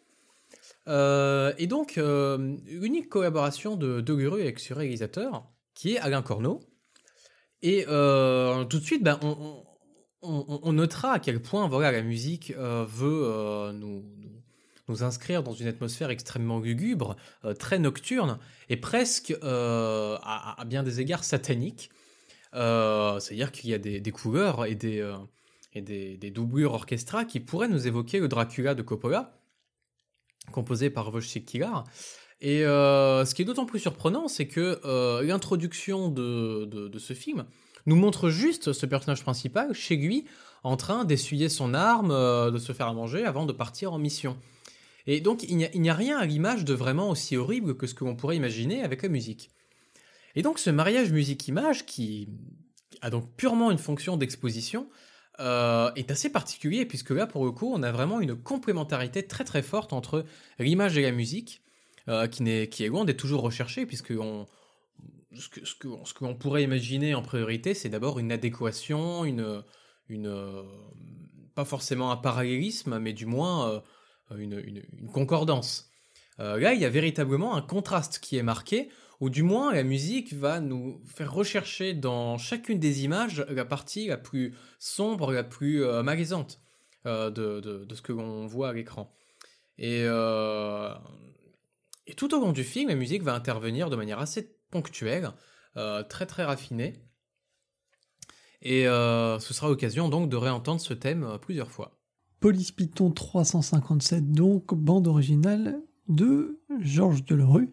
Euh, 0.89 1.53
et 1.59 1.67
donc, 1.67 1.97
unique 1.97 3.09
collaboration 3.09 3.77
de 3.77 4.01
Doguru 4.01 4.43
avec 4.43 4.61
ce 4.61 4.75
réalisateur, 4.75 5.47
qui 5.75 5.95
est 5.95 5.99
Alain 5.99 6.23
Corneau. 6.23 6.61
Et 7.63 7.85
tout 7.85 8.79
de 8.79 8.85
suite, 8.85 9.03
ben, 9.03 9.19
on, 10.23 10.73
notera 10.73 11.13
à 11.13 11.19
quel 11.19 11.41
point 11.41 11.67
voilà, 11.67 11.93
la 11.93 12.03
musique 12.03 12.53
veut 12.57 13.73
nous, 13.73 14.05
nous 14.89 15.03
inscrire 15.03 15.43
dans 15.43 15.53
une 15.53 15.67
atmosphère 15.67 16.11
extrêmement 16.11 16.61
lugubre, 16.61 17.17
euh, 17.45 17.55
très 17.55 17.79
nocturne, 17.79 18.39
et 18.69 18.77
presque 18.77 19.37
euh, 19.43 20.17
à, 20.23 20.65
bien 20.67 20.83
des 20.83 21.01
égards 21.01 21.25
satanique. 21.25 21.91
Euh, 22.55 23.19
c'est-à-dire 23.19 23.53
qu'il 23.53 23.71
y 23.71 23.75
a 23.75 23.79
des, 23.79 24.13
couleurs 24.13 24.65
et 24.65 24.75
des, 24.75 26.31
doublures 26.31 26.73
orchestra 26.73 27.25
qui 27.25 27.41
pourraient 27.41 27.69
nous 27.69 27.87
évoquer 27.87 28.19
le 28.19 28.29
Dracula 28.29 28.75
de 28.75 28.83
Coppola, 28.83 29.39
composé 30.53 30.89
par 30.89 31.13
Wojciech 31.13 31.45
Kilar. 31.45 31.85
Et 32.41 32.61
ce 32.61 33.35
qui 33.35 33.43
est 33.43 33.45
d'autant 33.45 33.67
plus 33.67 33.81
surprenant, 33.81 34.29
c'est 34.29 34.47
que 34.47 34.81
l'introduction 35.23 36.09
de, 36.09 36.99
ce 36.99 37.13
film 37.13 37.45
nous 37.85 37.97
montre 37.97 38.31
juste 38.31 38.73
ce 38.73 38.87
personnage 38.87 39.23
principal 39.23 39.75
chez 39.75 40.25
en 40.63 40.77
train 40.77 41.05
d'essuyer 41.05 41.49
son 41.51 41.75
arme, 41.75 42.09
de 42.09 42.59
se 42.59 42.73
faire 42.73 42.95
manger 42.95 43.25
avant 43.25 43.45
de 43.45 43.53
partir 43.53 43.93
en 43.93 43.99
mission. 43.99 44.39
Et 45.07 45.21
donc, 45.21 45.45
il 45.45 45.57
n'y 45.57 45.91
a, 45.91 45.95
rien 45.95 46.19
à 46.19 46.27
l'image 46.27 46.65
de 46.65 46.75
vraiment 46.75 47.11
aussi 47.11 47.37
horrible 47.37 47.77
que 47.77 47.87
ce 47.87 47.95
que 47.95 48.05
l'on 48.05 48.17
pourrait 48.17 48.37
imaginer 48.37 48.83
avec 48.83 49.03
la 49.03 49.09
musique. 49.09 49.51
Et 50.35 50.43
donc, 50.43 50.59
ce 50.59 50.71
mariage 50.71 51.13
musique-image, 51.13 51.87
qui 51.87 52.29
a 53.03 53.11
donc 53.11 53.35
purement 53.37 53.71
une 53.71 53.79
fonction 53.79 54.17
d'exposition, 54.17 54.89
euh, 55.39 55.93
est 55.95 56.11
assez 56.11 56.29
particulier, 56.29 56.87
puisque 56.87 57.11
là, 57.11 57.27
pour 57.27 57.45
le 57.45 57.53
coup, 57.53 57.73
on 57.73 57.83
a 57.83 57.93
vraiment 57.93 58.21
une 58.21 58.35
complémentarité 58.35 59.27
très 59.27 59.45
très 59.45 59.63
forte 59.63 59.93
entre 59.93 60.25
l'image 60.59 60.99
et 60.99 61.03
la 61.03 61.13
musique, 61.13 61.63
euh, 62.09 62.27
qui, 62.27 62.43
est, 62.49 62.69
qui 62.69 62.85
est 62.85 62.89
loin 62.89 63.05
d'être 63.05 63.17
toujours 63.17 63.43
recherchée, 63.43 63.87
puisque 63.87 64.13
ce 64.13 65.49
que, 65.49 65.65
ce 65.65 65.75
que, 66.15 66.33
pourrait 66.33 66.65
imaginer 66.65 67.15
en 67.15 67.23
priorité, 67.23 67.75
c'est 67.75 67.89
d'abord 67.89 68.19
une 68.19 68.33
adéquation, 68.33 69.25
une, 69.25 69.63
une, 70.09 70.65
pas 71.55 71.65
forcément 71.65 72.11
un 72.11 72.17
parallélisme, 72.17 72.99
mais 72.99 73.13
du 73.13 73.27
moins 73.27 73.83
euh, 74.33 74.39
une, 74.39 74.83
concordance. 75.13 75.91
Euh, 76.41 76.59
là, 76.59 76.75
il 76.75 76.81
y 76.81 76.85
a 76.85 76.91
véritablement 76.91 77.55
un 77.55 77.63
contraste 77.63 78.19
qui 78.19 78.37
est 78.37 78.43
marqué, 78.43 78.91
ou 79.21 79.31
du 79.31 79.43
moins 79.43 79.73
la 79.73 79.83
musique 79.83 80.35
va 80.35 80.61
nous 80.61 81.01
faire 81.07 81.33
rechercher 81.33 81.95
dans 81.95 82.37
chacune 82.37 82.79
des 82.79 83.05
images 83.05 83.47
la 83.49 83.65
partie 83.65 84.09
la 84.09 84.19
plus 84.19 84.55
sombre, 84.79 85.33
la 85.33 85.45
plus 85.45 85.85
euh, 85.85 86.03
malaisante 86.03 86.61
de, 87.05 87.87
ce 87.95 88.03
que 88.03 88.13
l'on 88.13 88.47
voit 88.47 88.71
à 88.71 88.73
l'écran. 88.73 89.13
Et, 89.79 90.05
tout 92.17 92.35
au 92.35 92.41
long 92.41 92.53
du 92.53 92.65
film, 92.65 92.89
la 92.89 92.97
musique 92.97 93.23
va 93.23 93.33
intervenir 93.35 93.91
de 93.91 93.97
manière 93.97 94.19
assez 94.19 94.57
ponctuelle, 94.71 95.31
très 96.09 96.27
très 96.27 96.45
raffinée. 96.45 96.95
Et 98.61 98.87
ce 98.87 99.55
sera 99.55 99.69
l'occasion 99.69 100.09
donc 100.09 100.29
de 100.29 100.37
réentendre 100.37 100.81
ce 100.81 100.95
thème 100.95 101.39
plusieurs 101.41 101.71
fois. 101.71 101.96
Police 102.41 102.71
Python 102.71 103.11
357, 103.11 104.33
donc 104.33 104.75
bande 104.75 105.07
originale 105.09 105.81
de 106.09 106.61
Georges 106.81 107.25
Delerue. 107.25 107.71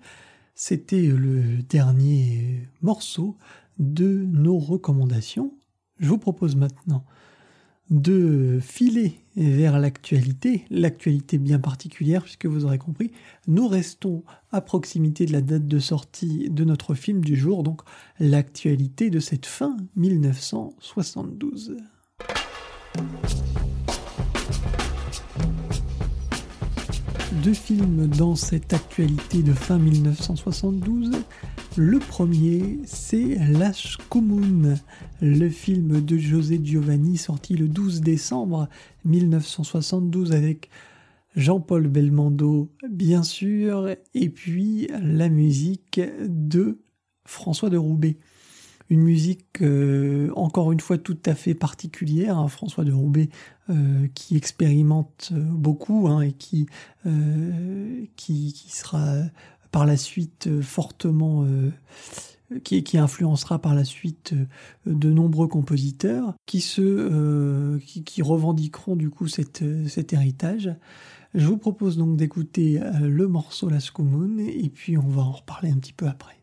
C'était 0.56 1.08
le 1.08 1.62
dernier 1.64 2.70
morceau 2.82 3.38
de 3.78 4.26
nos 4.26 4.58
recommandations. 4.58 5.54
Je 6.00 6.08
vous 6.08 6.18
propose 6.18 6.56
maintenant 6.56 7.06
de 7.90 8.60
filer 8.62 9.20
vers 9.36 9.78
l'actualité, 9.78 10.66
l'actualité 10.70 11.38
bien 11.38 11.60
particulière 11.60 12.24
puisque 12.24 12.46
vous 12.46 12.64
aurez 12.66 12.78
compris, 12.78 13.12
nous 13.48 13.68
restons 13.68 14.24
à 14.52 14.62
proximité 14.62 15.26
de 15.26 15.34
la 15.34 15.42
date 15.42 15.68
de 15.68 15.80
sortie 15.80 16.50
de 16.50 16.64
notre 16.64 16.94
film 16.96 17.22
du 17.24 17.36
jour, 17.36 17.64
donc 17.64 17.82
l'actualité 18.20 19.10
de 19.10 19.20
cette 19.20 19.46
fin 19.46 19.76
1972. 19.96 21.76
Deux 27.44 27.54
films 27.54 28.08
dans 28.08 28.36
cette 28.36 28.72
actualité 28.72 29.44
de 29.44 29.52
fin 29.52 29.78
1972. 29.78 31.12
Le 31.76 32.00
premier, 32.00 32.80
c'est 32.86 33.36
L'Ash 33.52 33.98
Comune, 34.08 34.78
le 35.22 35.50
film 35.50 36.00
de 36.00 36.18
José 36.18 36.62
Giovanni 36.64 37.18
sorti 37.18 37.58
le 37.58 37.68
12 37.68 38.00
décembre 38.00 38.70
1972 39.04 40.32
avec 40.32 40.70
Jean-Paul 41.36 41.90
Belmondo, 41.90 42.72
bien 42.90 43.24
sûr, 43.24 43.90
et 44.14 44.30
puis 44.30 44.88
la 45.02 45.28
musique 45.28 46.00
de 46.26 46.80
François 47.26 47.70
de 47.70 47.78
Roubaix 47.78 48.16
une 48.90 49.02
musique 49.02 49.62
euh, 49.62 50.32
encore 50.36 50.72
une 50.72 50.80
fois 50.80 50.98
tout 50.98 51.18
à 51.26 51.36
fait 51.36 51.54
particulière. 51.54 52.38
Hein, 52.38 52.48
François 52.48 52.84
de 52.84 52.92
Roubaix 52.92 53.30
euh, 53.70 54.08
qui 54.14 54.36
expérimente 54.36 55.32
euh, 55.34 55.40
beaucoup 55.40 56.08
hein, 56.08 56.22
et 56.22 56.34
qui, 56.34 56.68
qui, 58.16 58.66
sera 58.70 59.16
par 59.72 59.86
la 59.86 59.98
suite 59.98 60.62
fortement 60.62 61.46
qui, 62.64 62.98
influencera 62.98 63.60
par 63.60 63.74
la 63.74 63.84
suite 63.84 64.36
de 64.86 65.10
nombreux 65.10 65.48
compositeurs 65.48 66.36
qui 66.46 66.62
se 66.62 67.78
qui, 67.80 68.22
revendiqueront 68.22 68.96
du 68.96 69.10
coup 69.10 69.28
cet 69.28 70.14
héritage. 70.14 70.76
Je 71.34 71.48
vous 71.48 71.58
propose 71.58 71.98
donc 71.98 72.16
d'écouter 72.16 72.80
le 73.02 73.28
morceau 73.28 73.70
La 73.70 73.80
Scumone 73.80 74.40
et 74.40 74.70
puis 74.70 74.98
on 74.98 75.08
va 75.08 75.24
en 75.24 75.32
reparler 75.32 75.72
un 75.72 75.78
petit 75.78 75.94
peu 75.94 76.08
après. 76.08 76.43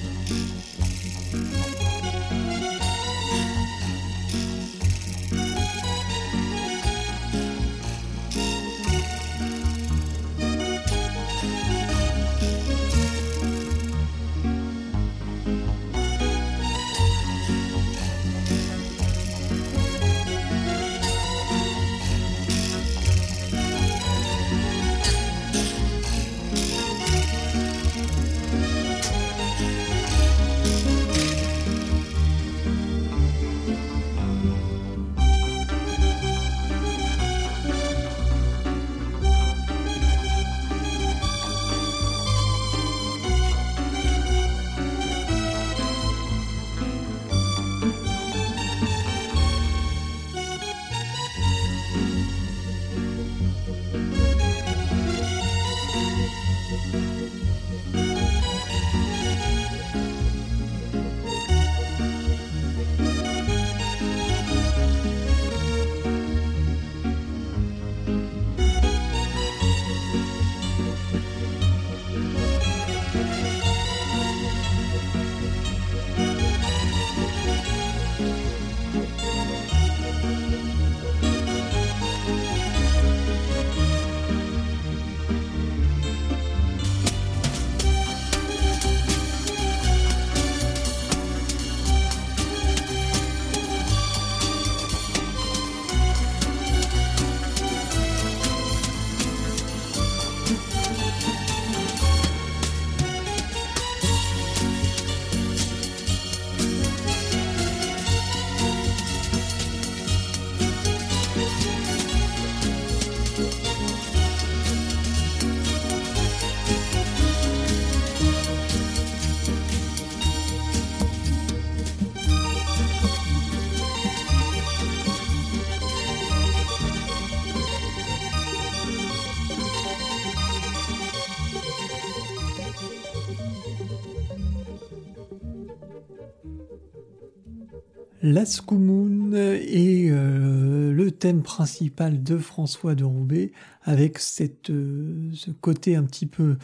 Lascoumoun 138.31 139.33
est 139.35 140.09
euh, 140.09 140.91
le 140.93 141.11
thème 141.11 141.43
principal 141.43 142.23
de 142.23 142.37
François 142.37 142.95
de 142.95 143.03
Roubaix, 143.03 143.51
avec 143.83 144.19
cette, 144.19 144.69
euh, 144.69 145.29
ce 145.33 145.51
côté 145.51 145.95
un 145.95 146.03
petit 146.03 146.25
peu, 146.25 146.57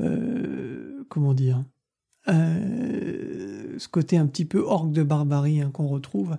euh, 0.00 1.04
comment 1.08 1.34
dire, 1.34 1.62
ce 2.26 3.88
côté 3.88 4.16
un 4.16 4.26
petit 4.26 4.44
peu 4.44 4.60
orgue 4.60 4.92
de 4.92 5.02
barbarie 5.02 5.60
hein, 5.60 5.70
qu'on 5.72 5.88
retrouve, 5.88 6.36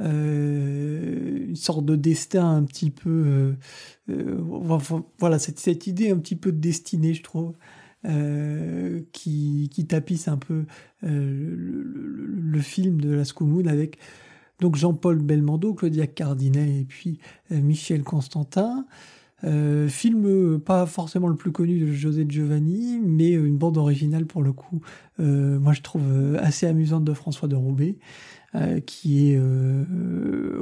une 0.00 1.56
sorte 1.56 1.84
de 1.84 1.96
destin 1.96 2.56
un 2.56 2.62
petit 2.62 2.90
peu, 2.90 3.54
voilà, 4.08 5.38
cette, 5.38 5.58
cette, 5.58 5.86
idée 5.86 6.10
un 6.10 6.18
petit 6.18 6.36
peu 6.36 6.50
de 6.50 6.58
destinée, 6.58 7.12
je 7.12 7.22
trouve. 7.22 7.54
qui, 9.12 9.68
qui 9.70 9.86
tapisse 9.86 10.28
un 10.28 10.38
peu 10.38 10.64
le, 11.02 12.60
film 12.60 13.00
de 13.00 13.10
la 13.12 13.26
Scoumoun 13.26 13.68
avec 13.68 13.98
donc 14.60 14.76
Jean-Paul 14.76 15.20
Belmondo, 15.20 15.74
Claudia 15.74 16.06
Cardinet 16.06 16.80
et 16.80 16.84
puis 16.84 17.18
euh, 17.52 17.60
Michel 17.60 18.02
Constantin. 18.02 18.86
Euh, 19.42 19.88
film 19.88 20.24
euh, 20.26 20.58
pas 20.58 20.86
forcément 20.86 21.28
le 21.28 21.34
plus 21.34 21.52
connu 21.52 21.78
de 21.78 21.92
José 21.92 22.24
Giovanni, 22.28 22.98
mais 23.04 23.32
une 23.32 23.58
bande 23.58 23.76
originale 23.76 24.26
pour 24.26 24.42
le 24.42 24.52
coup, 24.52 24.80
moi 25.18 25.72
je 25.72 25.82
trouve 25.82 26.02
assez 26.40 26.66
amusante 26.66 27.04
de 27.04 27.12
François 27.12 27.48
de 27.48 27.56
Roubaix, 27.56 27.98
qui 28.86 29.32
est 29.32 29.40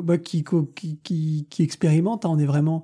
bah, 0.03 0.19
qui, 0.19 1.47
expérimente. 1.61 2.25
Hein. 2.25 2.31
on 2.33 2.39
est 2.39 2.47
vraiment 2.47 2.83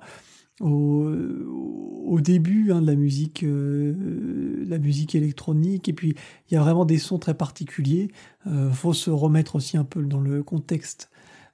au, 0.61 2.19
début 2.21 2.71
hein, 2.71 2.81
de 2.81 2.87
la 2.87 2.95
musique, 2.95 3.43
euh, 3.43 4.65
la 4.67 4.77
musique 4.77 5.15
électronique, 5.15 5.87
et 5.87 5.93
puis 5.93 6.15
il 6.49 6.53
y 6.53 6.57
a 6.57 6.61
vraiment 6.61 6.85
des 6.85 6.97
sons 6.97 7.17
très 7.17 7.33
particuliers. 7.33 8.09
Euh, 8.47 8.71
faut 8.71 8.93
se 8.93 9.09
remettre 9.09 9.55
aussi 9.55 9.77
un 9.77 9.83
peu 9.83 10.01
dans 10.03 10.19
le 10.19 10.43
contexte 10.43 11.09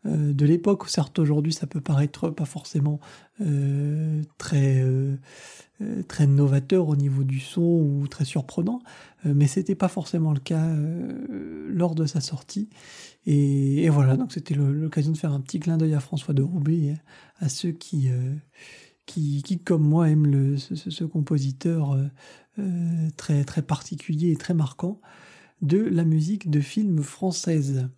euh, 0.05 0.33
de 0.33 0.45
l'époque. 0.45 0.89
Certes, 0.89 1.19
aujourd'hui, 1.19 1.53
ça 1.53 1.67
peut 1.67 1.81
paraître 1.81 2.29
pas 2.29 2.45
forcément 2.45 2.99
euh, 3.41 4.21
très 4.37 4.83
très 6.07 6.25
novateur 6.25 6.87
au 6.87 6.95
niveau 6.95 7.25
du 7.25 7.41
son 7.41 7.61
ou 7.61 8.07
très 8.07 8.23
surprenant, 8.23 8.79
mais 9.25 9.45
c'était 9.45 9.75
pas 9.75 9.89
forcément 9.89 10.31
le 10.31 10.39
cas 10.39 10.69
lors 11.67 11.95
de 11.95 12.05
sa 12.05 12.21
sortie. 12.21 12.69
Et, 13.25 13.83
et 13.83 13.89
voilà, 13.89 14.15
donc 14.15 14.31
c'était 14.31 14.53
l'occasion 14.53 15.11
de 15.11 15.17
faire 15.17 15.33
un 15.33 15.41
petit 15.41 15.59
clin 15.59 15.75
d'œil 15.75 15.93
à 15.93 15.99
François 15.99 16.33
de 16.33 16.41
Roubaix, 16.43 16.95
à 17.41 17.49
ceux 17.49 17.71
qui 17.71 18.09
qui, 19.05 19.59
comme 19.63 19.83
moi, 19.83 20.09
aime 20.09 20.57
ce, 20.57 21.03
compositeur 21.03 21.93
euh, 21.93 22.05
euh, 22.59 23.09
très, 23.17 23.43
très 23.43 23.61
particulier 23.61 24.31
et 24.31 24.35
très 24.35 24.53
marquant 24.53 24.99
de 25.61 25.77
la 25.77 26.03
musique 26.03 26.49
de 26.49 26.59
films 26.59 27.01
française. 27.01 27.89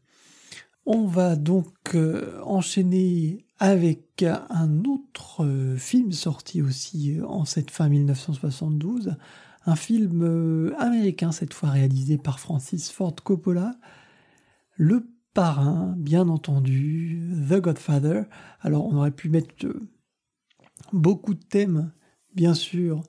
On 0.85 1.05
va 1.05 1.35
donc 1.35 1.73
euh, 1.95 2.39
enchaîner 2.43 3.45
avec 3.59 4.23
un 4.23 4.83
autre 4.83 5.75
film 5.77 6.11
sorti 6.11 6.61
aussi 6.61 7.17
en 7.27 7.43
cette 7.43 7.71
fin 7.71 7.89
1972, 7.89 9.15
un 9.65 9.75
film 9.75 10.71
américain 10.77 11.31
cette 11.31 11.55
fois 11.55 11.71
réalisé 11.71 12.19
par 12.19 12.39
Francis 12.39 12.91
Ford 12.91 13.15
Coppola, 13.15 13.75
Le 14.75 15.09
Parrain, 15.33 15.95
bien 15.97 16.29
entendu, 16.29 17.19
The 17.49 17.59
Godfather. 17.59 18.25
Alors 18.61 18.85
on 18.85 18.95
aurait 18.95 19.11
pu 19.11 19.29
mettre 19.29 19.55
beaucoup 20.93 21.33
de 21.33 21.43
thèmes, 21.43 21.91
bien 22.35 22.53
sûr, 22.53 23.01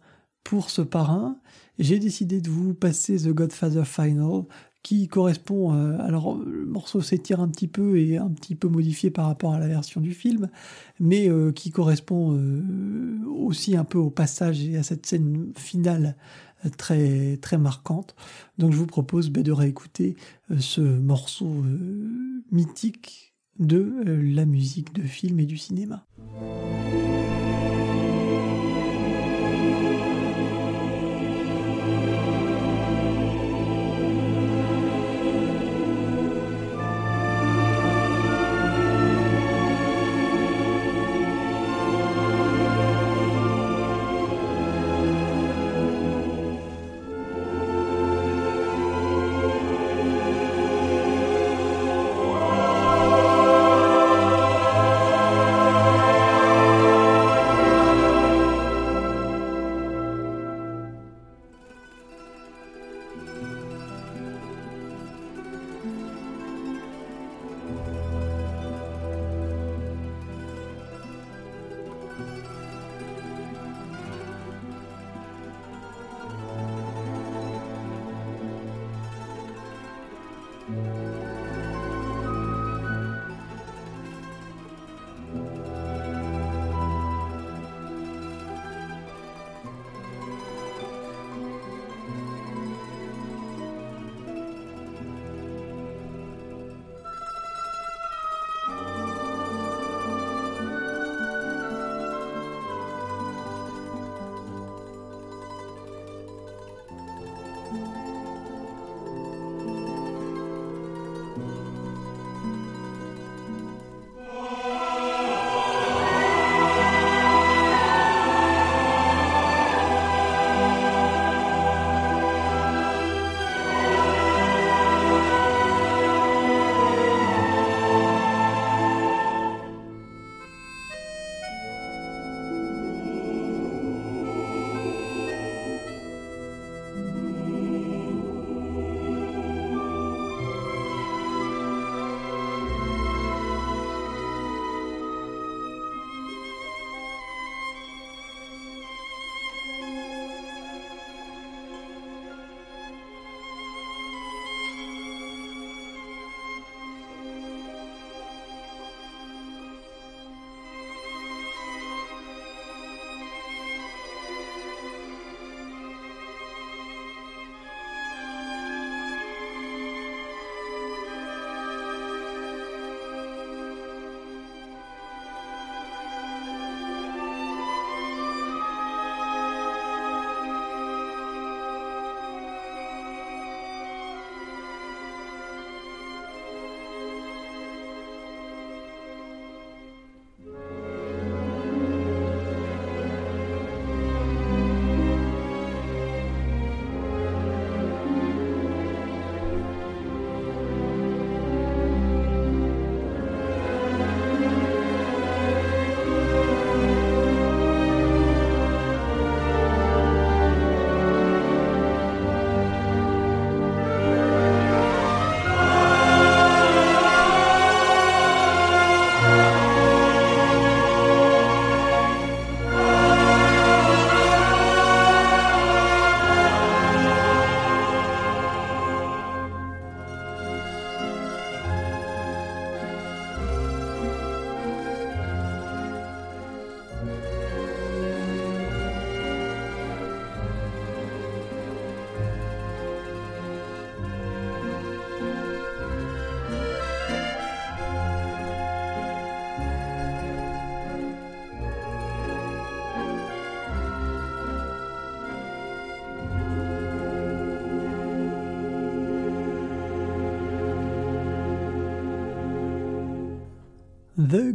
pour 0.45 0.71
ce 0.71 0.83
parrain. 0.83 1.39
J'ai 1.79 1.99
décidé 1.99 2.41
de 2.41 2.51
vous 2.51 2.75
passer 2.75 3.17
The 3.17 3.29
Godfather 3.29 3.87
Final, 3.87 4.45
qui 4.83 5.09
correspond. 5.09 5.75
Euh, 5.75 5.99
alors, 6.01 6.39
le 6.39 6.65
morceau 6.65 7.01
s'étire 7.01 7.41
un 7.41 7.49
petit 7.49 7.69
peu 7.69 7.99
et 7.99 8.17
un 8.17 8.31
petit 8.31 8.55
peu 8.55 8.69
modifié 8.69 9.11
par 9.11 9.27
rapport 9.27 9.53
à 9.53 9.59
la 9.59 9.69
version 9.69 10.01
du 10.01 10.15
film, 10.15 10.49
mais 10.99 11.29
euh, 11.29 11.53
qui 11.53 11.71
correspond 11.71 12.35
euh, 12.35 13.19
aussi 13.27 13.77
un 13.77 13.85
peu 13.85 13.99
au 13.99 14.11
passage 14.11 14.65
et 14.65 14.77
à 14.77 14.83
cette 14.83 15.07
scène 15.07 15.53
finale 15.57 16.17
très 16.77 17.37
très 17.37 17.59
marquante. 17.59 18.17
Donc, 18.57 18.73
je 18.73 18.79
vous 18.79 18.87
propose 18.87 19.31
ben, 19.31 19.43
de 19.43 19.53
réécouter 19.53 20.17
ce 20.59 20.81
morceau 20.81 21.63
mythique 22.51 23.35
de 23.59 23.93
la 24.05 24.45
musique 24.45 24.93
de 24.93 25.03
film 25.03 25.39
et 25.39 25.47
du 25.47 25.57
cinéma. 25.57 26.07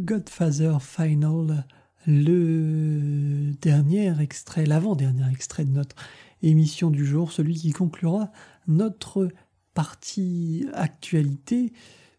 Godfather 0.04 0.82
Final, 0.82 1.66
le 2.06 3.52
dernier 3.62 4.20
extrait, 4.20 4.66
l'avant-dernier 4.66 5.30
extrait 5.32 5.64
de 5.64 5.70
notre 5.70 5.96
émission 6.42 6.90
du 6.90 7.06
jour, 7.06 7.32
celui 7.32 7.54
qui 7.54 7.72
conclura 7.72 8.30
notre 8.68 9.28
partie 9.72 10.66
actualité. 10.74 11.72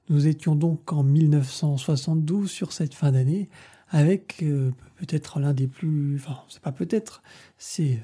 Nous 0.09 0.25
étions 0.25 0.55
donc 0.55 0.91
en 0.93 1.03
1972 1.03 2.49
sur 2.49 2.73
cette 2.73 2.95
fin 2.95 3.11
d'année 3.11 3.49
avec 3.89 4.41
euh, 4.41 4.71
peut-être 4.95 5.39
l'un 5.39 5.53
des 5.53 5.67
plus, 5.67 6.15
enfin 6.15 6.39
c'est 6.49 6.61
pas 6.61 6.71
peut-être, 6.71 7.21
c'est 7.59 7.99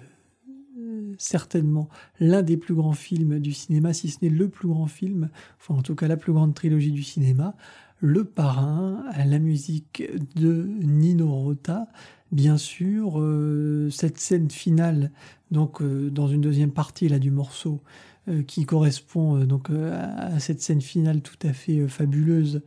euh, 0.77 1.13
certainement 1.17 1.89
l'un 2.19 2.43
des 2.43 2.57
plus 2.57 2.75
grands 2.75 2.93
films 2.93 3.39
du 3.39 3.51
cinéma, 3.51 3.93
si 3.93 4.09
ce 4.09 4.19
n'est 4.21 4.29
le 4.29 4.47
plus 4.47 4.67
grand 4.67 4.85
film, 4.85 5.29
enfin 5.59 5.73
en 5.73 5.81
tout 5.81 5.95
cas 5.95 6.07
la 6.07 6.17
plus 6.17 6.33
grande 6.33 6.53
trilogie 6.53 6.91
du 6.91 7.03
cinéma, 7.03 7.55
Le 8.01 8.25
Parrain, 8.25 9.03
la 9.15 9.39
musique 9.39 10.03
de 10.35 10.67
Nino 10.81 11.31
Rota, 11.31 11.87
bien 12.31 12.57
sûr, 12.57 13.19
euh, 13.19 13.89
cette 13.91 14.17
scène 14.17 14.49
finale, 14.49 15.11
donc 15.51 15.83
dans 15.83 16.27
une 16.27 16.41
deuxième 16.41 16.71
partie 16.71 17.07
là 17.07 17.19
du 17.19 17.31
morceau, 17.31 17.81
euh, 18.27 18.43
qui 18.43 18.65
correspond 18.67 19.37
euh, 19.37 19.45
donc 19.47 19.71
euh, 19.71 19.91
à 20.15 20.39
cette 20.39 20.61
scène 20.61 20.81
finale 20.81 21.23
tout 21.23 21.39
à 21.41 21.53
fait 21.53 21.87
fabuleuse 21.87 22.61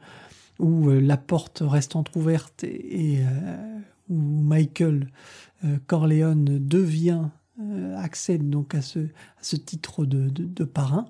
où 0.59 0.89
la 0.89 1.17
porte 1.17 1.63
reste 1.65 1.95
entr'ouverte 1.95 2.65
et, 2.65 3.19
où 4.09 4.17
Michael 4.17 5.11
Corleone 5.89 6.61
devient 6.61 7.25
accède 7.97 8.49
donc 8.49 8.73
à 8.77 8.81
ce, 8.81 9.01
à 9.01 9.57
titre 9.57 10.05
de, 10.07 10.65
parrain. 10.65 11.07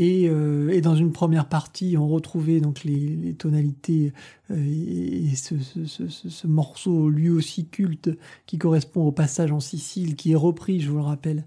Et, 0.00 0.26
et, 0.26 0.80
dans 0.80 0.94
une 0.94 1.10
première 1.10 1.48
partie, 1.48 1.96
on 1.98 2.06
retrouvait 2.06 2.60
donc 2.60 2.84
les, 2.84 3.34
tonalités 3.34 4.12
et 4.54 5.34
ce, 5.34 5.56
ce, 5.58 6.06
ce, 6.08 6.46
morceau 6.46 7.08
lui 7.08 7.30
aussi 7.30 7.66
culte 7.66 8.10
qui 8.46 8.58
correspond 8.58 9.02
au 9.02 9.10
passage 9.10 9.50
en 9.50 9.58
Sicile, 9.58 10.14
qui 10.14 10.30
est 10.30 10.36
repris, 10.36 10.80
je 10.80 10.88
vous 10.90 10.98
le 10.98 11.02
rappelle, 11.02 11.44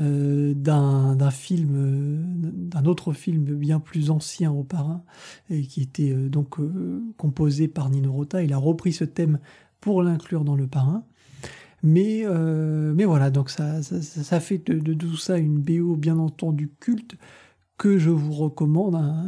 euh, 0.00 0.54
d'un 0.54 1.30
film, 1.30 1.74
euh, 1.74 2.22
d'un 2.70 2.86
autre 2.86 3.12
film 3.12 3.44
bien 3.44 3.80
plus 3.80 4.10
ancien 4.10 4.50
au 4.50 4.62
parrain, 4.62 5.02
et 5.50 5.62
qui 5.62 5.82
était 5.82 6.12
euh, 6.12 6.30
donc 6.30 6.56
composé 7.18 7.68
par 7.68 7.90
Nino 7.90 8.10
Rota. 8.10 8.42
Il 8.42 8.54
a 8.54 8.56
repris 8.56 8.94
ce 8.94 9.04
thème 9.04 9.40
pour 9.80 10.02
l'inclure 10.02 10.44
dans 10.44 10.56
le 10.56 10.66
parrain. 10.66 11.04
Mais, 11.82 12.24
mais 12.94 13.04
voilà, 13.06 13.30
donc 13.30 13.48
ça, 13.48 13.82
ça, 13.82 14.40
fait 14.40 14.58
de, 14.70 14.92
tout 14.92 15.16
ça 15.16 15.38
une 15.38 15.58
BO 15.58 15.96
bien 15.96 16.18
entendu 16.18 16.70
culte, 16.78 17.16
que 17.80 17.96
je 17.96 18.10
vous 18.10 18.34
recommande. 18.34 18.94
Hein. 18.94 19.24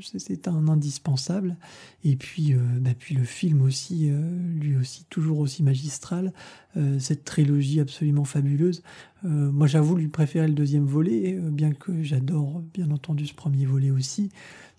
C'est 0.00 0.48
un 0.48 0.66
indispensable. 0.66 1.56
Et 2.02 2.16
puis, 2.16 2.52
euh, 2.52 2.58
bah, 2.80 2.90
le 3.12 3.22
film 3.22 3.62
aussi, 3.62 4.10
euh, 4.10 4.18
lui 4.58 4.76
aussi, 4.76 5.06
toujours 5.10 5.38
aussi 5.38 5.62
magistral. 5.62 6.32
Euh, 6.76 6.98
cette 6.98 7.24
trilogie 7.24 7.78
absolument 7.78 8.24
fabuleuse. 8.24 8.82
moi, 9.22 9.68
j'avoue 9.68 9.94
lui 9.94 10.08
préférer 10.08 10.48
le 10.48 10.54
deuxième 10.54 10.84
volet, 10.84 11.38
bien 11.40 11.72
que 11.72 12.02
j'adore, 12.02 12.62
bien 12.74 12.90
entendu, 12.90 13.26
ce 13.26 13.34
premier 13.34 13.64
volet 13.64 13.92
aussi. 13.92 14.28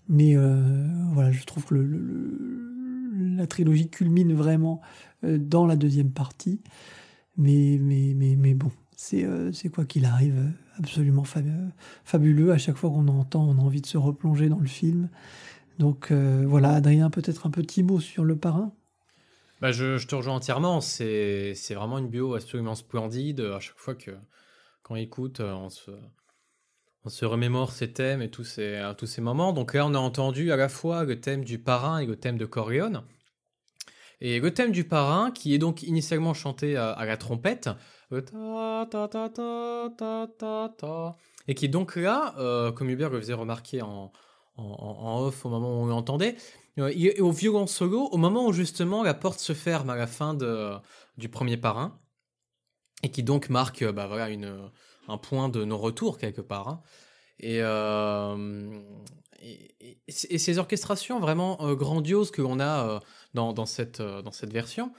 Mais 0.08 0.36
voilà, 1.12 1.32
je 1.32 1.44
trouve 1.44 1.64
que 1.64 1.74
la 3.34 3.46
trilogie 3.48 3.88
culmine 3.88 4.34
vraiment 4.34 4.80
dans 5.24 5.66
la 5.66 5.74
deuxième 5.74 6.10
partie. 6.10 6.60
Mais, 7.38 7.78
mais, 7.82 8.14
mais, 8.14 8.36
mais 8.36 8.54
bon, 8.54 8.70
c'est 8.96 9.68
quoi 9.72 9.84
qu'il 9.84 10.06
arrive 10.06 10.52
absolument 10.78 11.24
fabuleux. 12.04 12.52
À 12.52 12.58
chaque 12.58 12.76
fois 12.76 12.90
qu'on 12.90 13.08
entend, 13.08 13.46
on 13.46 13.58
a 13.58 13.60
envie 13.60 13.82
de 13.82 13.86
se 13.86 13.98
replonger 13.98 14.48
dans 14.48 14.58
le 14.58 14.66
film. 14.66 15.10
Donc 15.78 16.10
euh, 16.10 16.44
voilà, 16.46 16.70
Adrien, 16.70 17.10
peut-être 17.10 17.46
un 17.46 17.50
petit 17.50 17.82
mot 17.82 18.00
sur 18.00 18.24
le 18.24 18.36
parrain? 18.36 18.72
Bah 19.60 19.72
je, 19.72 20.04
te 20.06 20.14
rejoins 20.14 20.34
entièrement. 20.34 20.80
C'est 20.80 21.54
vraiment 21.70 21.98
une 21.98 22.08
bio 22.08 22.34
absolument 22.34 22.74
splendide. 22.74 23.40
À 23.40 23.60
chaque 23.60 23.78
fois 23.78 23.94
que 23.94 24.12
quand 24.82 24.94
on 24.94 24.96
écoute, 24.96 25.40
on 25.40 25.68
se, 25.68 25.90
on 27.04 27.10
se 27.10 27.24
remémore 27.26 27.72
ces 27.72 27.92
thèmes 27.92 28.22
et 28.22 28.30
tous 28.30 28.44
ces, 28.44 28.92
tous 28.96 29.06
ces 29.06 29.20
moments. 29.20 29.52
Donc 29.52 29.74
là, 29.74 29.86
on 29.86 29.94
a 29.94 29.98
entendu 29.98 30.52
à 30.52 30.56
la 30.56 30.70
fois 30.70 31.04
le 31.04 31.20
thème 31.20 31.44
du 31.44 31.58
parrain 31.58 31.98
et 31.98 32.06
le 32.06 32.16
thème 32.16 32.38
de 32.38 32.46
Corleone. 32.46 33.02
Et 34.22 34.40
le 34.40 34.54
thème 34.54 34.72
du 34.72 34.84
parrain, 34.84 35.30
qui 35.30 35.54
est 35.54 35.58
donc 35.58 35.82
initialement 35.82 36.32
chanté 36.32 36.76
à 36.76 37.04
la 37.04 37.16
trompette, 37.18 37.68
et 41.48 41.54
qui 41.54 41.68
donc 41.68 41.96
là, 41.96 42.34
euh, 42.38 42.72
comme 42.72 42.88
Hubert 42.90 43.10
le 43.10 43.20
faisait 43.20 43.34
remarquer 43.34 43.82
en, 43.82 44.12
en, 44.56 45.20
off 45.20 45.44
au 45.44 45.48
moment 45.48 45.68
où 45.68 45.84
on 45.84 45.86
l'entendait, 45.86 46.36
euh, 46.78 47.12
au 47.20 47.30
violon 47.30 47.66
solo 47.66 48.08
au 48.12 48.16
moment 48.16 48.46
où 48.46 48.52
justement 48.52 49.02
la 49.02 49.14
porte 49.14 49.40
se 49.40 49.52
ferme 49.54 49.90
à 49.90 49.96
la 49.96 50.06
fin 50.06 50.34
de, 50.34 50.74
du 51.16 51.28
premier 51.28 51.56
parrain, 51.56 51.98
et 53.02 53.10
qui 53.10 53.22
donc 53.22 53.48
marque 53.48 53.84
bah, 53.84 54.06
voilà, 54.06 54.28
une, 54.30 54.70
un 55.08 55.18
point 55.18 55.48
de 55.48 55.64
non-retour 55.64 56.18
quelque 56.18 56.40
part. 56.40 56.68
Hein. 56.68 56.82
Euh, 57.44 58.80
et, 59.40 59.98
et, 60.08 60.38
ces 60.38 60.58
orchestrations 60.58 61.20
vraiment 61.20 61.74
grandioses 61.74 62.30
que 62.30 62.40
l'on 62.40 62.58
a 62.58 63.00
dans, 63.34 63.52
dans, 63.52 63.66
cette, 63.66 64.00
dans 64.00 64.32
cette 64.32 64.52
version, 64.52 64.92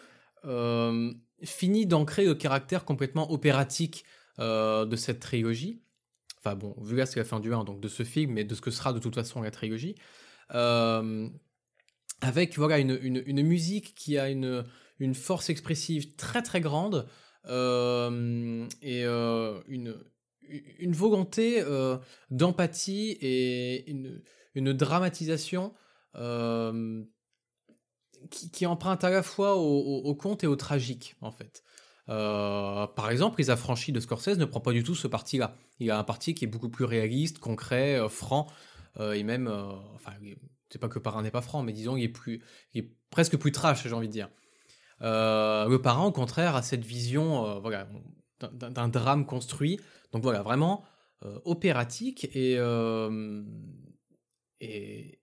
fini 1.44 1.86
d'ancrer 1.86 2.26
le 2.26 2.36
caractère 2.36 2.86
complètement 2.86 3.32
opératique 3.32 4.04
euh, 4.40 4.86
de 4.86 4.96
cette 4.96 5.20
trilogie. 5.20 5.82
Enfin 6.40 6.56
bon, 6.56 6.76
vu 6.82 6.96
là 6.96 7.06
c'est 7.06 7.20
la 7.20 7.26
fin 7.26 7.40
du 7.40 7.54
1, 7.54 7.64
donc 7.64 7.80
de 7.80 7.88
ce 7.88 8.04
film, 8.04 8.34
mais 8.34 8.44
de 8.44 8.56
ce 8.56 8.62
que 8.62 8.72
sera 8.72 8.94
de 8.94 9.00
toute 9.00 9.16
façon 9.16 9.42
la 9.42 9.52
trilogie. 9.52 9.96
Euh, 10.54 11.28
avec 12.22 12.58
voilà 12.58 12.80
une, 12.80 13.00
une, 13.02 13.44
musique 13.44 13.94
qui 13.96 14.18
a 14.18 14.30
une, 14.30 14.64
une 15.00 15.14
force 15.14 15.50
expressive 15.50 16.16
très 16.16 16.42
très 16.42 16.62
grande 16.62 17.08
euh, 17.46 18.68
et 18.82 19.04
une, 19.04 19.96
une 20.80 20.94
volonté 20.94 21.64
d'empathie 22.32 23.18
et 23.22 23.90
une, 23.90 24.24
une 24.56 24.74
dramatisation 24.74 25.74
qui, 28.30 28.66
emprunte 28.66 29.04
à 29.04 29.10
la 29.10 29.24
fois 29.24 29.56
au, 29.56 30.16
conte 30.16 30.44
et 30.44 30.48
au 30.48 30.56
tragique, 30.56 31.16
en 31.22 31.32
fait. 31.32 31.64
Euh, 32.10 32.88
par 32.88 33.10
exemple, 33.10 33.40
Les 33.40 33.50
Affranchis 33.50 33.92
de 33.92 34.00
Scorsese 34.00 34.38
ne 34.38 34.46
prend 34.46 34.62
pas 34.62 34.72
du 34.72 34.84
tout 34.84 34.96
ce 34.96 35.08
parti-là. 35.08 35.56
Il 35.80 35.92
a 35.92 36.00
un 36.00 36.04
parti 36.04 36.34
qui 36.34 36.46
est 36.46 36.48
beaucoup 36.48 36.70
plus 36.70 36.86
réaliste, 36.86 37.40
concret, 37.40 38.00
euh, 38.00 38.08
franc, 38.08 38.48
euh, 39.00 39.14
et 39.14 39.24
même, 39.24 39.48
enfin, 39.96 40.14
c'est 40.70 40.80
pas 40.80 40.88
que 40.88 41.00
Parrain 41.00 41.22
n'est 41.22 41.32
pas 41.32 41.42
franc, 41.42 41.64
mais 41.64 41.74
disons, 41.74 41.98
il 41.98 42.04
est, 42.04 42.10
plus, 42.10 42.42
il 42.74 42.84
est 42.84 42.92
presque 43.10 43.38
plus 43.38 43.52
trash, 43.52 43.88
j'ai 43.88 43.94
envie 43.94 44.08
de 44.08 44.14
dire. 44.14 44.30
le 45.02 45.78
Parrain, 45.78 46.06
au 46.06 46.12
contraire, 46.12 46.56
a 46.56 46.62
cette 46.62 46.86
vision 46.86 47.60
voilà, 47.60 47.88
d'un 48.40 48.88
drame 48.88 49.26
construit. 49.26 49.80
Donc 50.14 50.24
voilà, 50.24 50.42
vraiment 50.42 50.84
opératique 51.46 52.26
et, 52.34 52.58
et, 54.62 55.20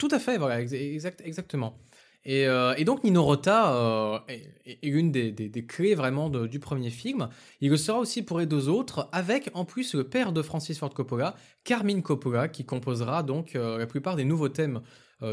tout 0.00 0.08
à 0.10 0.18
fait, 0.18 0.38
voilà, 0.38 0.62
exact, 0.62 1.20
exactement. 1.22 1.78
Et, 2.24 2.46
euh, 2.46 2.74
donc 2.84 3.04
Nino 3.04 3.22
Rota 3.22 3.74
euh, 3.74 4.18
est, 4.64 4.78
une 4.82 5.12
des, 5.12 5.30
des, 5.30 5.66
clés 5.66 5.94
vraiment 5.94 6.30
du 6.30 6.58
premier 6.58 6.88
film. 6.88 7.28
Il 7.60 7.70
le 7.70 7.76
sera 7.76 7.98
aussi 7.98 8.22
pour 8.22 8.38
les 8.38 8.46
deux 8.46 8.70
autres, 8.70 9.10
avec 9.12 9.50
en 9.52 9.66
plus 9.66 9.94
le 9.94 10.04
père 10.04 10.32
de 10.32 10.40
Francis 10.40 10.78
Ford 10.78 10.94
Coppola, 10.94 11.36
Carmine 11.64 12.02
Coppola, 12.02 12.48
qui 12.48 12.64
composera 12.64 13.22
donc 13.22 13.56
euh, 13.56 13.76
la 13.76 13.86
plupart 13.86 14.16
des 14.16 14.24
nouveaux 14.24 14.48
thèmes 14.48 14.80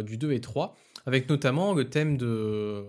du 0.03 0.17
2 0.17 0.33
et 0.33 0.41
3, 0.41 0.75
avec 1.05 1.29
notamment 1.29 1.73
le 1.73 1.89
thème 1.89 2.17
de 2.17 2.85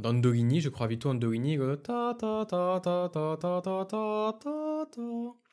d'Andolini, 0.00 0.60
je 0.60 0.68
crois 0.68 0.88
Vito 0.88 1.08
Andolini, 1.08 1.54
le 1.56 1.76
ta 1.76 2.16
ta 2.18 2.44
ta 2.44 2.80
ta 2.82 3.08
ta 3.08 3.36
ta 3.40 3.60
ta 3.62 3.84
ta 3.84 4.86
ta 4.90 5.49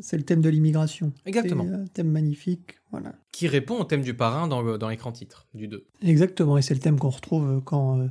c'est 0.00 0.16
le 0.16 0.22
thème 0.22 0.40
de 0.40 0.48
l'immigration. 0.48 1.12
Exactement. 1.24 1.64
un 1.64 1.86
thème 1.86 2.10
magnifique, 2.10 2.78
voilà. 2.90 3.14
Qui 3.32 3.48
répond 3.48 3.80
au 3.80 3.84
thème 3.84 4.02
du 4.02 4.14
parrain 4.14 4.48
dans, 4.48 4.78
dans 4.78 4.88
l'écran 4.88 5.12
titre 5.12 5.46
du 5.54 5.68
2. 5.68 5.86
Exactement, 6.02 6.58
et 6.58 6.62
c'est 6.62 6.74
le 6.74 6.80
thème 6.80 6.98
qu'on 6.98 7.10
retrouve 7.10 7.62
quand, 7.64 7.98
euh, 7.98 8.08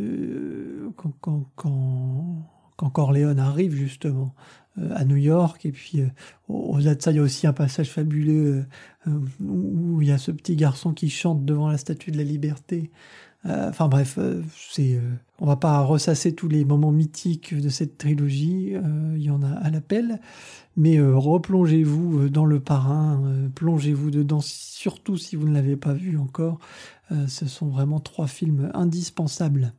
euh, 0.00 0.90
quand, 0.96 1.12
quand, 1.20 1.50
quand, 1.56 2.50
quand, 2.76 2.90
Corleone 2.90 3.38
arrive 3.38 3.74
justement 3.74 4.34
euh, 4.78 4.90
à 4.94 5.04
New 5.04 5.16
York. 5.16 5.66
Et 5.66 5.72
puis, 5.72 6.02
au-delà 6.48 6.94
de 6.94 7.02
ça, 7.02 7.10
il 7.10 7.16
y 7.16 7.20
a 7.20 7.22
aussi 7.22 7.46
un 7.46 7.52
passage 7.52 7.90
fabuleux 7.90 8.64
où 9.40 10.00
il 10.02 10.08
y 10.08 10.12
a 10.12 10.18
ce 10.18 10.30
petit 10.30 10.56
garçon 10.56 10.92
qui 10.92 11.10
chante 11.10 11.44
devant 11.44 11.68
la 11.68 11.78
statue 11.78 12.10
de 12.10 12.18
la 12.18 12.24
liberté. 12.24 12.90
Enfin 13.44 13.88
bref, 13.88 14.18
c'est, 14.70 15.00
on 15.38 15.46
va 15.46 15.56
pas 15.56 15.80
ressasser 15.80 16.34
tous 16.34 16.48
les 16.48 16.64
moments 16.64 16.90
mythiques 16.90 17.58
de 17.58 17.68
cette 17.68 17.96
trilogie, 17.96 18.74
il 19.14 19.22
y 19.22 19.30
en 19.30 19.42
a 19.42 19.50
à 19.50 19.70
l'appel, 19.70 20.20
mais 20.78 20.96
euh, 20.98 21.16
replongez-vous 21.16 22.20
euh, 22.20 22.30
dans 22.30 22.44
le 22.44 22.60
parrain, 22.60 23.20
euh, 23.24 23.48
plongez-vous 23.48 24.12
dedans, 24.12 24.40
surtout 24.40 25.16
si 25.16 25.34
vous 25.34 25.48
ne 25.48 25.52
l'avez 25.52 25.76
pas 25.76 25.92
vu 25.92 26.16
encore. 26.16 26.60
ce 27.26 27.46
sont 27.46 27.68
vraiment 27.68 27.98
trois 27.98 28.28
films 28.28 28.70
indispensables. 28.74 29.72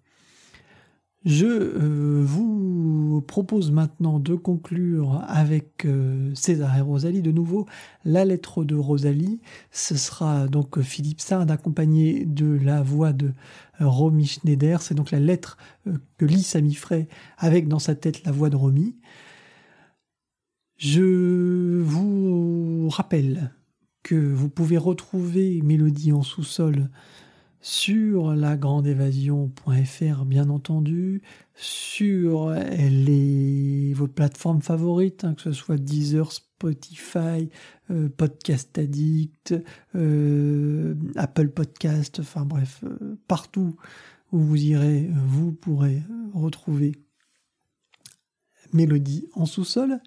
Je 1.25 1.45
euh, 1.45 2.23
vous 2.23 3.21
propose 3.27 3.71
maintenant 3.71 4.19
de 4.19 4.35
conclure 4.35 5.21
avec 5.27 5.85
euh, 5.85 6.33
César 6.33 6.77
et 6.77 6.81
Rosalie. 6.81 7.21
De 7.21 7.31
nouveau, 7.31 7.65
la 8.05 8.23
lettre 8.23 8.63
de 8.63 8.75
Rosalie. 8.75 9.41
Ce 9.69 9.97
sera 9.97 10.47
donc 10.47 10.79
Philippe 10.79 11.19
Sard 11.19 11.51
accompagné 11.51 12.25
de 12.25 12.57
la 12.63 12.81
voix 12.81 13.11
de 13.11 13.33
euh, 13.81 13.87
Romy 13.87 14.27
Schneider. 14.27 14.81
C'est 14.81 14.95
donc 14.95 15.11
la 15.11 15.19
lettre 15.19 15.57
que 16.17 16.25
lit 16.25 16.43
Frey 16.75 17.09
avec 17.37 17.67
dans 17.67 17.79
sa 17.79 17.95
tête 17.95 18.23
la 18.23 18.31
voix 18.31 18.49
de 18.49 18.55
Romy. 18.55 18.95
Je 20.77 21.81
vous 21.81 22.87
rappelle 22.87 23.53
que 24.03 24.15
vous 24.15 24.47
pouvez 24.47 24.77
retrouver 24.77 25.59
Mélodie 25.63 26.13
en 26.13 26.21
sous-sol 26.21 26.89
sur 27.61 28.33
la 28.35 28.53
évasion.fr 28.85 30.25
bien 30.25 30.49
entendu, 30.49 31.21
sur 31.55 32.51
les, 32.51 33.93
vos 33.93 34.07
plateformes 34.07 34.61
favorites, 34.61 35.25
hein, 35.25 35.33
que 35.33 35.41
ce 35.41 35.51
soit 35.51 35.77
Deezer, 35.77 36.31
Spotify, 36.59 37.49
euh, 37.91 38.09
Podcast 38.09 38.77
Addict, 38.77 39.55
euh, 39.95 40.93
Apple 41.15 41.49
Podcast, 41.49 42.19
enfin 42.19 42.45
bref, 42.45 42.83
euh, 42.83 43.17
partout 43.27 43.77
où 44.31 44.39
vous 44.39 44.61
irez, 44.61 45.09
vous 45.25 45.51
pourrez 45.51 46.03
retrouver 46.33 46.93
Mélodie 48.73 49.27
en 49.33 49.45
sous-sol. 49.45 49.99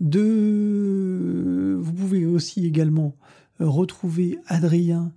De... 0.00 1.76
Vous 1.80 1.92
pouvez 1.92 2.26
aussi 2.26 2.66
également 2.66 3.16
retrouver 3.58 4.38
Adrien 4.46 5.12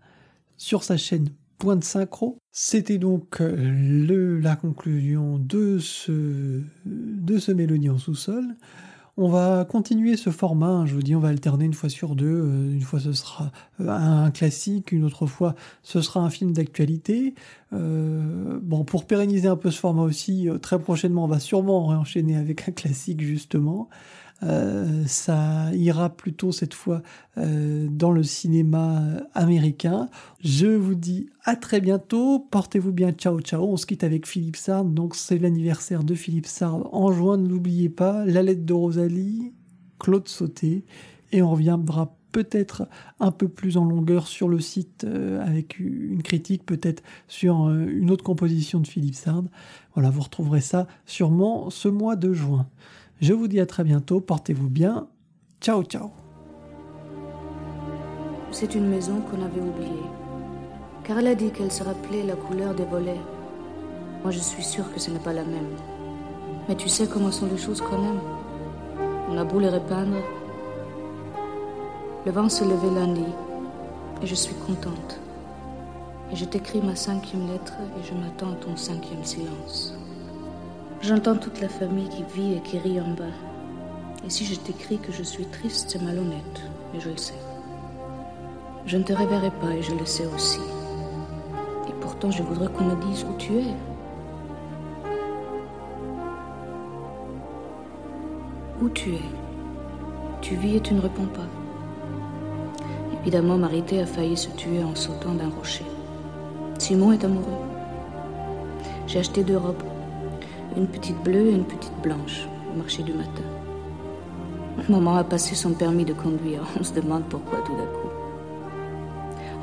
sur 0.57 0.83
sa 0.83 0.97
chaîne 0.97 1.29
point 1.57 1.75
de 1.75 1.83
synchro. 1.83 2.37
C'était 2.51 2.97
donc 2.97 3.41
euh, 3.41 3.55
le, 3.55 4.39
la 4.39 4.55
conclusion 4.55 5.37
de 5.37 5.79
ce, 5.79 6.61
de 6.85 7.37
ce 7.37 7.51
Mélodie 7.51 7.89
en 7.89 7.97
sous-sol. 7.97 8.55
On 9.17 9.29
va 9.29 9.63
continuer 9.63 10.17
ce 10.17 10.29
format, 10.29 10.67
hein, 10.67 10.85
je 10.85 10.93
vous 10.93 11.01
dis, 11.01 11.15
on 11.15 11.21
va 11.21 11.29
alterner 11.29 11.63
une 11.63 11.73
fois 11.73 11.87
sur 11.87 12.15
deux. 12.15 12.25
Euh, 12.25 12.73
une 12.73 12.81
fois 12.81 12.99
ce 12.99 13.13
sera 13.13 13.51
euh, 13.79 13.89
un 13.89 14.31
classique, 14.31 14.91
une 14.91 15.05
autre 15.05 15.25
fois 15.25 15.55
ce 15.83 16.01
sera 16.01 16.19
un 16.19 16.29
film 16.29 16.53
d'actualité. 16.53 17.33
bon, 17.71 18.83
pour 18.85 19.05
pérenniser 19.05 19.47
un 19.47 19.57
peu 19.57 19.71
ce 19.71 19.79
format 19.79 20.03
aussi, 20.03 20.47
très 20.61 20.79
prochainement, 20.79 21.25
on 21.25 21.27
va 21.27 21.39
sûrement 21.39 21.85
réenchaîner 21.87 22.35
avec 22.35 22.67
un 22.69 22.71
classique 22.71 23.21
justement. 23.21 23.89
Euh, 24.43 25.03
ça 25.07 25.73
ira 25.73 26.09
plutôt 26.09 26.51
cette 26.51 26.73
fois 26.73 27.01
euh, 27.37 27.87
dans 27.89 28.11
le 28.11 28.23
cinéma 28.23 29.01
américain. 29.33 30.09
Je 30.43 30.67
vous 30.67 30.95
dis 30.95 31.29
à 31.43 31.55
très 31.55 31.81
bientôt. 31.81 32.39
Portez-vous 32.51 32.91
bien. 32.91 33.11
Ciao, 33.11 33.39
ciao. 33.39 33.63
On 33.63 33.77
se 33.77 33.85
quitte 33.85 34.03
avec 34.03 34.27
Philippe 34.27 34.57
Sard. 34.57 34.85
Donc, 34.85 35.15
c'est 35.15 35.37
l'anniversaire 35.37 36.03
de 36.03 36.15
Philippe 36.15 36.47
Sard 36.47 36.93
en 36.93 37.11
juin. 37.11 37.37
N'oubliez 37.37 37.89
pas 37.89 38.25
la 38.25 38.43
lettre 38.43 38.65
de 38.65 38.73
Rosalie, 38.73 39.53
Claude 39.99 40.27
Sauté. 40.27 40.85
Et 41.31 41.41
on 41.41 41.51
reviendra 41.51 42.15
peut-être 42.31 42.87
un 43.21 43.31
peu 43.31 43.47
plus 43.47 43.77
en 43.77 43.85
longueur 43.85 44.27
sur 44.27 44.49
le 44.49 44.59
site 44.59 45.05
euh, 45.05 45.41
avec 45.41 45.79
une 45.79 46.21
critique, 46.21 46.65
peut-être 46.65 47.01
sur 47.29 47.69
une 47.69 48.11
autre 48.11 48.25
composition 48.25 48.81
de 48.81 48.87
Philippe 48.87 49.15
Sard. 49.15 49.45
Voilà, 49.93 50.09
vous 50.09 50.21
retrouverez 50.21 50.59
ça 50.59 50.85
sûrement 51.05 51.69
ce 51.69 51.87
mois 51.87 52.17
de 52.17 52.33
juin. 52.33 52.67
Je 53.21 53.33
vous 53.33 53.47
dis 53.47 53.61
à 53.61 53.65
très 53.65 53.85
bientôt, 53.85 54.19
portez-vous 54.19 54.69
bien. 54.69 55.07
Ciao, 55.61 55.83
ciao. 55.83 56.11
C'est 58.51 58.75
une 58.75 58.87
maison 58.87 59.21
qu'on 59.21 59.43
avait 59.43 59.61
oubliée. 59.61 60.09
Car 61.03 61.19
elle 61.19 61.27
a 61.27 61.35
dit 61.35 61.51
qu'elle 61.51 61.71
se 61.71 61.83
rappelait 61.83 62.23
la 62.23 62.35
couleur 62.35 62.75
des 62.75 62.83
volets. 62.83 63.21
Moi, 64.21 64.31
je 64.31 64.39
suis 64.39 64.63
sûre 64.63 64.91
que 64.93 64.99
ce 64.99 65.11
n'est 65.11 65.19
pas 65.19 65.31
la 65.31 65.45
même. 65.45 65.69
Mais 66.67 66.75
tu 66.75 66.89
sais 66.89 67.07
comment 67.07 67.31
sont 67.31 67.47
les 67.47 67.57
choses 67.57 67.81
quand 67.81 68.01
même. 68.01 68.19
On 69.29 69.37
a 69.37 69.45
beau 69.45 69.59
les 69.59 69.69
repeindre. 69.69 70.17
Le 72.25 72.31
vent 72.31 72.49
se 72.49 72.63
levait 72.65 72.99
lundi 72.99 73.25
et 74.21 74.27
je 74.27 74.35
suis 74.35 74.55
contente. 74.55 75.21
Et 76.31 76.35
je 76.35 76.43
t'écris 76.43 76.81
ma 76.81 76.95
cinquième 76.95 77.47
lettre 77.47 77.73
et 77.97 78.03
je 78.03 78.13
m'attends 78.13 78.51
à 78.51 78.55
ton 78.55 78.75
cinquième 78.75 79.23
silence. 79.23 79.93
J'entends 81.01 81.35
toute 81.35 81.61
la 81.61 81.69
famille 81.69 82.09
qui 82.09 82.23
vit 82.33 82.53
et 82.55 82.61
qui 82.61 82.79
rit 82.79 82.99
en 82.99 83.09
bas. 83.09 83.25
Et 84.25 84.29
si 84.29 84.43
je 84.45 84.55
t'écris 84.55 84.97
que 84.97 85.11
je 85.11 85.21
suis 85.21 85.45
triste, 85.45 85.89
c'est 85.91 86.01
malhonnête, 86.01 86.61
mais 86.93 86.99
je 86.99 87.09
le 87.09 87.17
sais. 87.17 87.35
Je 88.87 88.97
ne 88.97 89.03
te 89.03 89.13
reverrai 89.13 89.51
pas 89.61 89.71
et 89.71 89.83
je 89.83 89.93
le 89.93 90.05
sais 90.05 90.25
aussi. 90.33 90.61
Et 91.87 91.93
pourtant, 92.01 92.31
je 92.31 92.41
voudrais 92.41 92.69
qu'on 92.69 92.85
me 92.85 92.95
dise 93.05 93.23
où 93.23 93.37
tu 93.37 93.57
es. 93.57 93.73
Où 98.81 98.89
tu 98.89 99.13
es? 99.13 99.29
Tu 100.41 100.55
vis 100.55 100.77
et 100.77 100.81
tu 100.81 100.95
ne 100.95 101.01
réponds 101.01 101.27
pas. 101.27 101.47
Évidemment, 103.21 103.57
Marité 103.57 104.01
a 104.01 104.05
failli 104.05 104.37
se 104.37 104.49
tuer 104.51 104.83
en 104.83 104.95
sautant 104.95 105.33
d'un 105.33 105.49
rocher. 105.49 105.85
Simon 106.79 107.11
est 107.11 107.23
amoureux. 107.23 107.61
J'ai 109.07 109.19
acheté 109.19 109.43
deux 109.43 109.57
robes 109.57 109.83
une 110.75 110.87
petite 110.87 111.21
bleue 111.23 111.47
et 111.47 111.51
une 111.51 111.65
petite 111.65 111.95
blanche 112.03 112.47
au 112.73 112.77
marché 112.77 113.03
du 113.03 113.13
matin. 113.13 113.43
Maman 114.89 115.15
a 115.15 115.23
passé 115.23 115.55
son 115.55 115.73
permis 115.73 116.05
de 116.05 116.13
conduire. 116.13 116.61
On 116.79 116.83
se 116.83 116.93
demande 116.93 117.23
pourquoi 117.29 117.59
tout 117.59 117.73
d'un 117.73 117.85
coup. 117.85 118.09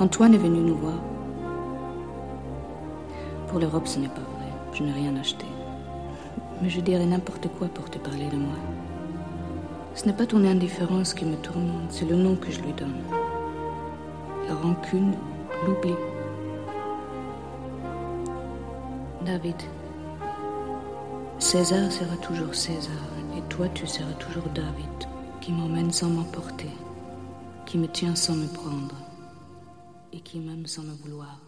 Antoine 0.01 0.35
est 0.35 0.39
venu 0.39 0.61
nous 0.61 0.77
voir. 0.77 0.99
Pour 3.49 3.61
l'Europe, 3.61 3.87
ce 3.87 3.99
n'est 3.99 4.09
pas 4.09 4.15
vrai. 4.15 4.49
Je 4.73 4.83
n'ai 4.83 4.93
rien 4.93 5.15
acheté. 5.17 5.45
Mais 6.63 6.71
je 6.71 6.81
dirais 6.81 7.05
n'importe 7.05 7.49
quoi 7.59 7.69
pour 7.69 7.91
te 7.91 7.99
parler 7.99 8.29
de 8.29 8.37
moi. 8.37 8.57
Ce 9.95 10.07
n'est 10.07 10.15
pas 10.15 10.27
ton 10.27 10.43
indifférence 10.45 11.13
qui 11.13 11.27
me 11.27 11.37
tourmente, 11.37 11.91
c'est 11.91 12.09
le 12.09 12.17
nom 12.17 12.35
que 12.35 12.51
je 12.51 12.63
lui 12.63 12.73
donne. 12.73 13.03
La 14.49 14.55
rancune, 14.55 15.13
l'oubli. 15.67 15.95
David, 19.27 19.57
César 21.43 21.91
sera 21.91 22.17
toujours 22.19 22.55
César, 22.55 22.95
et 23.37 23.43
toi 23.49 23.69
tu 23.75 23.85
seras 23.85 24.13
toujours 24.13 24.49
David, 24.55 25.09
qui 25.41 25.51
m'emmène 25.51 25.91
sans 25.91 26.09
m'emporter, 26.09 26.71
qui 27.67 27.79
me 27.79 27.89
tient 27.89 28.15
sans 28.15 28.37
me 28.37 28.47
prendre, 28.47 28.95
et 30.13 30.21
qui 30.21 30.39
m'aime 30.39 30.67
sans 30.67 30.85
me 30.85 30.95
vouloir. 30.95 31.42